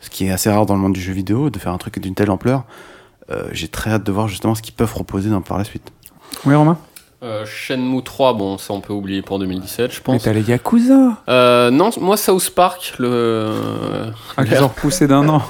ce 0.00 0.10
qui 0.10 0.26
est 0.26 0.30
assez 0.30 0.50
rare 0.50 0.66
dans 0.66 0.74
le 0.74 0.80
monde 0.80 0.92
du 0.94 1.00
jeu 1.00 1.12
vidéo, 1.12 1.50
de 1.50 1.58
faire 1.58 1.72
un 1.72 1.78
truc 1.78 1.98
d'une 1.98 2.14
telle 2.14 2.30
ampleur. 2.30 2.64
Euh, 3.30 3.44
j'ai 3.52 3.68
très 3.68 3.90
hâte 3.90 4.04
de 4.04 4.12
voir 4.12 4.28
justement 4.28 4.54
ce 4.54 4.62
qu'ils 4.62 4.74
peuvent 4.74 4.90
proposer 4.90 5.30
dans, 5.30 5.40
par 5.40 5.58
la 5.58 5.64
suite. 5.64 5.90
Oui, 6.44 6.54
Romain? 6.54 6.76
Euh, 7.22 7.46
Shenmue 7.46 8.02
3, 8.02 8.34
bon, 8.34 8.58
ça 8.58 8.74
on 8.74 8.82
peut 8.82 8.92
oublier 8.92 9.22
pour 9.22 9.38
2017, 9.38 9.90
je 9.92 9.96
Mais 9.96 10.02
pense. 10.02 10.22
t'as 10.24 10.32
les 10.34 10.42
Yakuza 10.42 11.22
Euh, 11.28 11.70
non, 11.70 11.88
moi 12.00 12.18
South 12.18 12.50
Park, 12.50 12.94
le. 12.98 13.50
Ah, 14.36 14.44
qu'ils 14.44 14.62
ont 14.62 14.68
repoussé 14.68 15.06
d'un 15.06 15.26
an. 15.30 15.40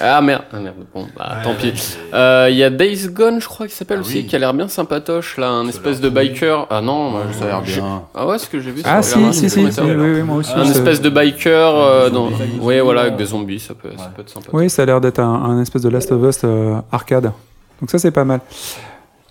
Ah 0.00 0.20
merde, 0.20 0.42
ah, 0.52 0.58
merde, 0.58 0.76
bon, 0.94 1.06
bah 1.16 1.38
tant 1.42 1.54
pis. 1.54 1.96
Euh, 2.14 2.48
Il 2.50 2.56
y 2.56 2.62
a 2.64 2.70
Days 2.70 3.08
Gone, 3.08 3.40
je 3.40 3.46
crois 3.48 3.66
qu'il 3.66 3.74
s'appelle 3.74 3.98
Ah 3.98 4.06
aussi, 4.06 4.18
oui. 4.18 4.26
qui 4.26 4.36
a 4.36 4.38
l'air 4.38 4.54
bien 4.54 4.68
sympatoche, 4.68 5.36
là, 5.38 5.48
un 5.50 5.66
espèce 5.68 6.00
de 6.00 6.08
biker. 6.08 6.66
Ah 6.70 6.80
non, 6.80 7.10
moi, 7.10 7.22
Ça 7.38 7.44
a 7.44 7.48
l'air 7.48 7.62
bien. 7.62 8.02
Ah 8.14 8.26
ouais, 8.26 8.38
ce 8.38 8.48
que 8.48 8.60
j'ai 8.60 8.70
vu. 8.70 8.82
Ah, 8.84 9.02
ça 9.02 9.18
si, 9.32 9.32
si, 9.32 9.50
si, 9.50 9.72
si, 9.72 9.80
oui, 9.80 9.90
oui, 9.96 10.22
moi 10.22 10.36
aussi. 10.36 10.52
Un 10.54 10.64
espèce 10.64 11.00
de 11.00 11.10
biker 11.10 11.74
euh, 11.76 12.10
dans. 12.10 12.30
Oui, 12.60 12.78
voilà, 12.80 13.02
avec 13.02 13.16
des 13.16 13.26
zombies, 13.26 13.60
ça 13.60 13.74
peut, 13.74 13.90
ça 13.96 14.10
peut 14.14 14.22
être 14.22 14.30
sympa. 14.30 14.48
Oui, 14.52 14.70
ça 14.70 14.82
a 14.82 14.86
l'air 14.86 15.00
d'être 15.00 15.18
un, 15.20 15.34
un 15.44 15.60
espèce 15.62 15.82
de 15.82 15.88
Last 15.88 16.12
of 16.12 16.22
Us 16.22 16.40
euh, 16.44 16.76
arcade. 16.90 17.32
Donc 17.80 17.90
ça, 17.90 17.98
c'est 17.98 18.10
pas 18.12 18.24
mal. 18.24 18.40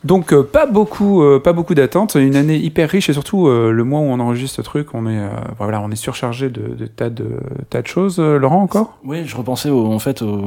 Donc 0.03 0.33
euh, 0.33 0.41
pas 0.41 0.65
beaucoup, 0.65 1.21
euh, 1.21 1.39
pas 1.39 1.53
beaucoup 1.53 1.75
d'attentes. 1.75 2.15
Une 2.15 2.35
année 2.35 2.57
hyper 2.57 2.89
riche 2.89 3.09
et 3.09 3.13
surtout 3.13 3.47
euh, 3.47 3.71
le 3.71 3.83
mois 3.83 3.99
où 3.99 4.03
on 4.05 4.19
enregistre 4.19 4.55
ce 4.55 4.61
truc, 4.63 4.87
on 4.95 5.05
est, 5.07 5.19
euh, 5.19 5.29
voilà, 5.59 5.79
on 5.81 5.91
est 5.91 5.95
surchargé 5.95 6.49
de, 6.49 6.73
de 6.75 6.85
tas 6.87 7.09
de 7.11 7.25
tas 7.69 7.81
de 7.83 7.87
choses. 7.87 8.17
Euh, 8.19 8.37
Laurent 8.39 8.61
encore? 8.63 8.97
Oui, 9.05 9.23
je 9.25 9.35
repensais 9.37 9.69
au- 9.69 9.85
en 9.91 9.99
fait 9.99 10.21
aux 10.23 10.41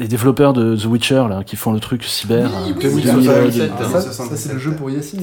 les 0.00 0.06
développeurs 0.06 0.52
de 0.52 0.76
The 0.76 0.84
Witcher 0.84 1.24
là, 1.28 1.42
qui 1.44 1.56
font 1.56 1.72
le 1.72 1.80
truc 1.80 2.04
cyber. 2.04 2.48
Oui, 2.66 2.72
oui, 2.76 2.90
oui, 2.94 3.02
qui- 3.02 3.08
oui, 3.08 3.14
oui, 3.16 3.26
de- 3.26 3.62
oui, 3.62 3.72
ça, 3.90 4.00
ça, 4.12 4.24
c'est 4.36 4.52
le 4.52 4.58
jeu 4.58 4.72
pour 4.72 4.90
Yacine. 4.90 5.20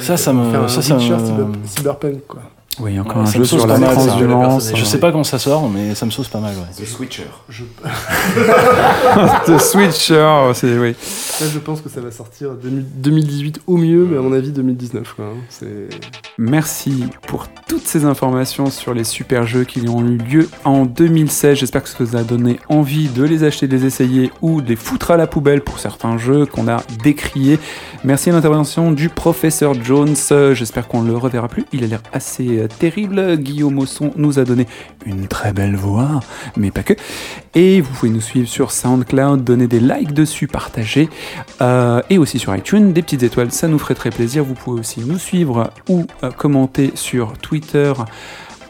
Ça, 0.00 0.16
ça 0.16 0.32
me, 0.32 0.40
un 0.40 0.66
ça, 0.66 0.82
ça 0.82 0.96
Witcher 0.96 1.12
me- 1.14 1.52
cyberpunk, 1.64 2.26
quoi. 2.26 2.40
Oui, 2.78 2.98
encore 3.00 3.16
Ouais, 3.22 3.22
un 3.28 3.30
jeu 3.32 3.44
sur 3.44 3.66
la 3.66 3.78
transhumance. 3.78 4.72
Je 4.74 4.84
sais 4.84 4.98
pas 5.00 5.12
quand 5.12 5.24
ça 5.24 5.38
sort, 5.38 5.68
mais 5.70 5.94
ça 5.94 6.04
me 6.06 6.10
sauce 6.10 6.28
pas 6.28 6.40
mal. 6.40 6.52
Ouais. 6.54 6.84
The 6.84 6.86
Switcher. 6.86 7.24
Je... 7.48 7.64
The 9.46 9.58
Switcher, 9.58 10.50
c'est 10.54 10.78
oui. 10.78 10.94
Là, 11.40 11.46
je 11.52 11.58
pense 11.58 11.80
que 11.80 11.88
ça 11.88 12.00
va 12.00 12.10
sortir 12.10 12.50
2000 12.54 12.84
2018 12.96 13.60
au 13.66 13.76
mieux, 13.76 14.06
mais 14.10 14.18
à 14.18 14.20
mon 14.20 14.32
avis 14.32 14.50
2019. 14.50 15.14
Quoi. 15.14 15.24
hein. 15.26 15.66
Merci 16.38 17.04
pour 17.26 17.46
toutes 17.68 17.86
ces 17.86 18.04
informations 18.04 18.70
sur 18.70 18.92
les 18.94 19.04
super 19.04 19.46
jeux 19.46 19.64
qui 19.64 19.88
ont 19.88 20.00
eu 20.06 20.18
lieu 20.18 20.48
en 20.64 20.84
2016. 20.84 21.58
J'espère 21.58 21.82
que 21.82 21.88
ça 21.88 21.96
vous 22.00 22.16
a 22.16 22.22
donné 22.22 22.58
envie 22.68 23.08
de 23.08 23.22
les 23.24 23.44
acheter, 23.44 23.66
de 23.68 23.76
les 23.76 23.86
essayer 23.86 24.30
ou 24.42 24.60
de 24.60 24.68
les 24.68 24.76
foutre 24.76 25.10
à 25.10 25.16
la 25.16 25.26
poubelle 25.26 25.62
pour 25.62 25.78
certains 25.78 26.18
jeux 26.18 26.46
qu'on 26.46 26.68
a 26.68 26.82
décriés. 27.02 27.58
Merci 28.04 28.30
à 28.30 28.32
l'intervention 28.32 28.92
du 28.92 29.08
professeur 29.08 29.74
Jones. 29.82 30.14
Euh, 30.32 30.54
J'espère 30.54 30.88
qu'on 30.88 31.02
ne 31.02 31.10
le 31.10 31.16
reverra 31.16 31.48
plus. 31.48 31.64
Il 31.72 31.84
a 31.84 31.86
l'air 31.86 32.02
assez 32.12 32.58
euh, 32.58 32.65
terrible. 32.68 33.36
Guillaume 33.36 33.78
Osson 33.78 34.12
nous 34.16 34.38
a 34.38 34.44
donné 34.44 34.66
une 35.04 35.26
très 35.28 35.52
belle 35.52 35.76
voix, 35.76 36.20
mais 36.56 36.70
pas 36.70 36.82
que. 36.82 36.94
Et 37.54 37.80
vous 37.80 37.92
pouvez 37.92 38.12
nous 38.12 38.20
suivre 38.20 38.48
sur 38.48 38.72
SoundCloud, 38.72 39.44
donner 39.44 39.66
des 39.66 39.80
likes 39.80 40.12
dessus, 40.12 40.46
partager. 40.46 41.08
Euh, 41.60 42.02
et 42.10 42.18
aussi 42.18 42.38
sur 42.38 42.54
iTunes, 42.54 42.92
des 42.92 43.02
petites 43.02 43.22
étoiles, 43.22 43.52
ça 43.52 43.68
nous 43.68 43.78
ferait 43.78 43.94
très 43.94 44.10
plaisir. 44.10 44.44
Vous 44.44 44.54
pouvez 44.54 44.80
aussi 44.80 45.00
nous 45.00 45.18
suivre 45.18 45.70
ou 45.88 46.06
euh, 46.22 46.30
commenter 46.30 46.92
sur 46.94 47.32
Twitter, 47.38 47.92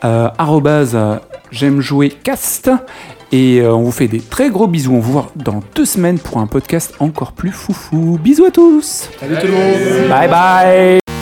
euh, 0.05 0.29
euh, 0.39 1.19
j'aime 1.51 1.81
jouer 1.81 2.11
cast. 2.11 2.71
Et 3.33 3.61
on 3.67 3.83
vous 3.83 3.91
fait 3.91 4.07
des 4.07 4.21
très 4.21 4.51
gros 4.51 4.69
bisous. 4.69 4.93
On 4.93 5.01
vous 5.01 5.13
voit 5.13 5.33
dans 5.35 5.61
deux 5.75 5.85
semaines 5.85 6.19
pour 6.19 6.39
un 6.39 6.47
podcast 6.47 6.95
encore 7.01 7.33
plus 7.33 7.51
foufou. 7.51 8.19
Bisous 8.23 8.45
à 8.45 8.51
tous. 8.53 9.11
Salut 9.19 9.37
tout 9.41 9.47
le 9.49 9.53
monde 9.53 10.09
Bye 10.09 10.29
bye. 10.29 11.16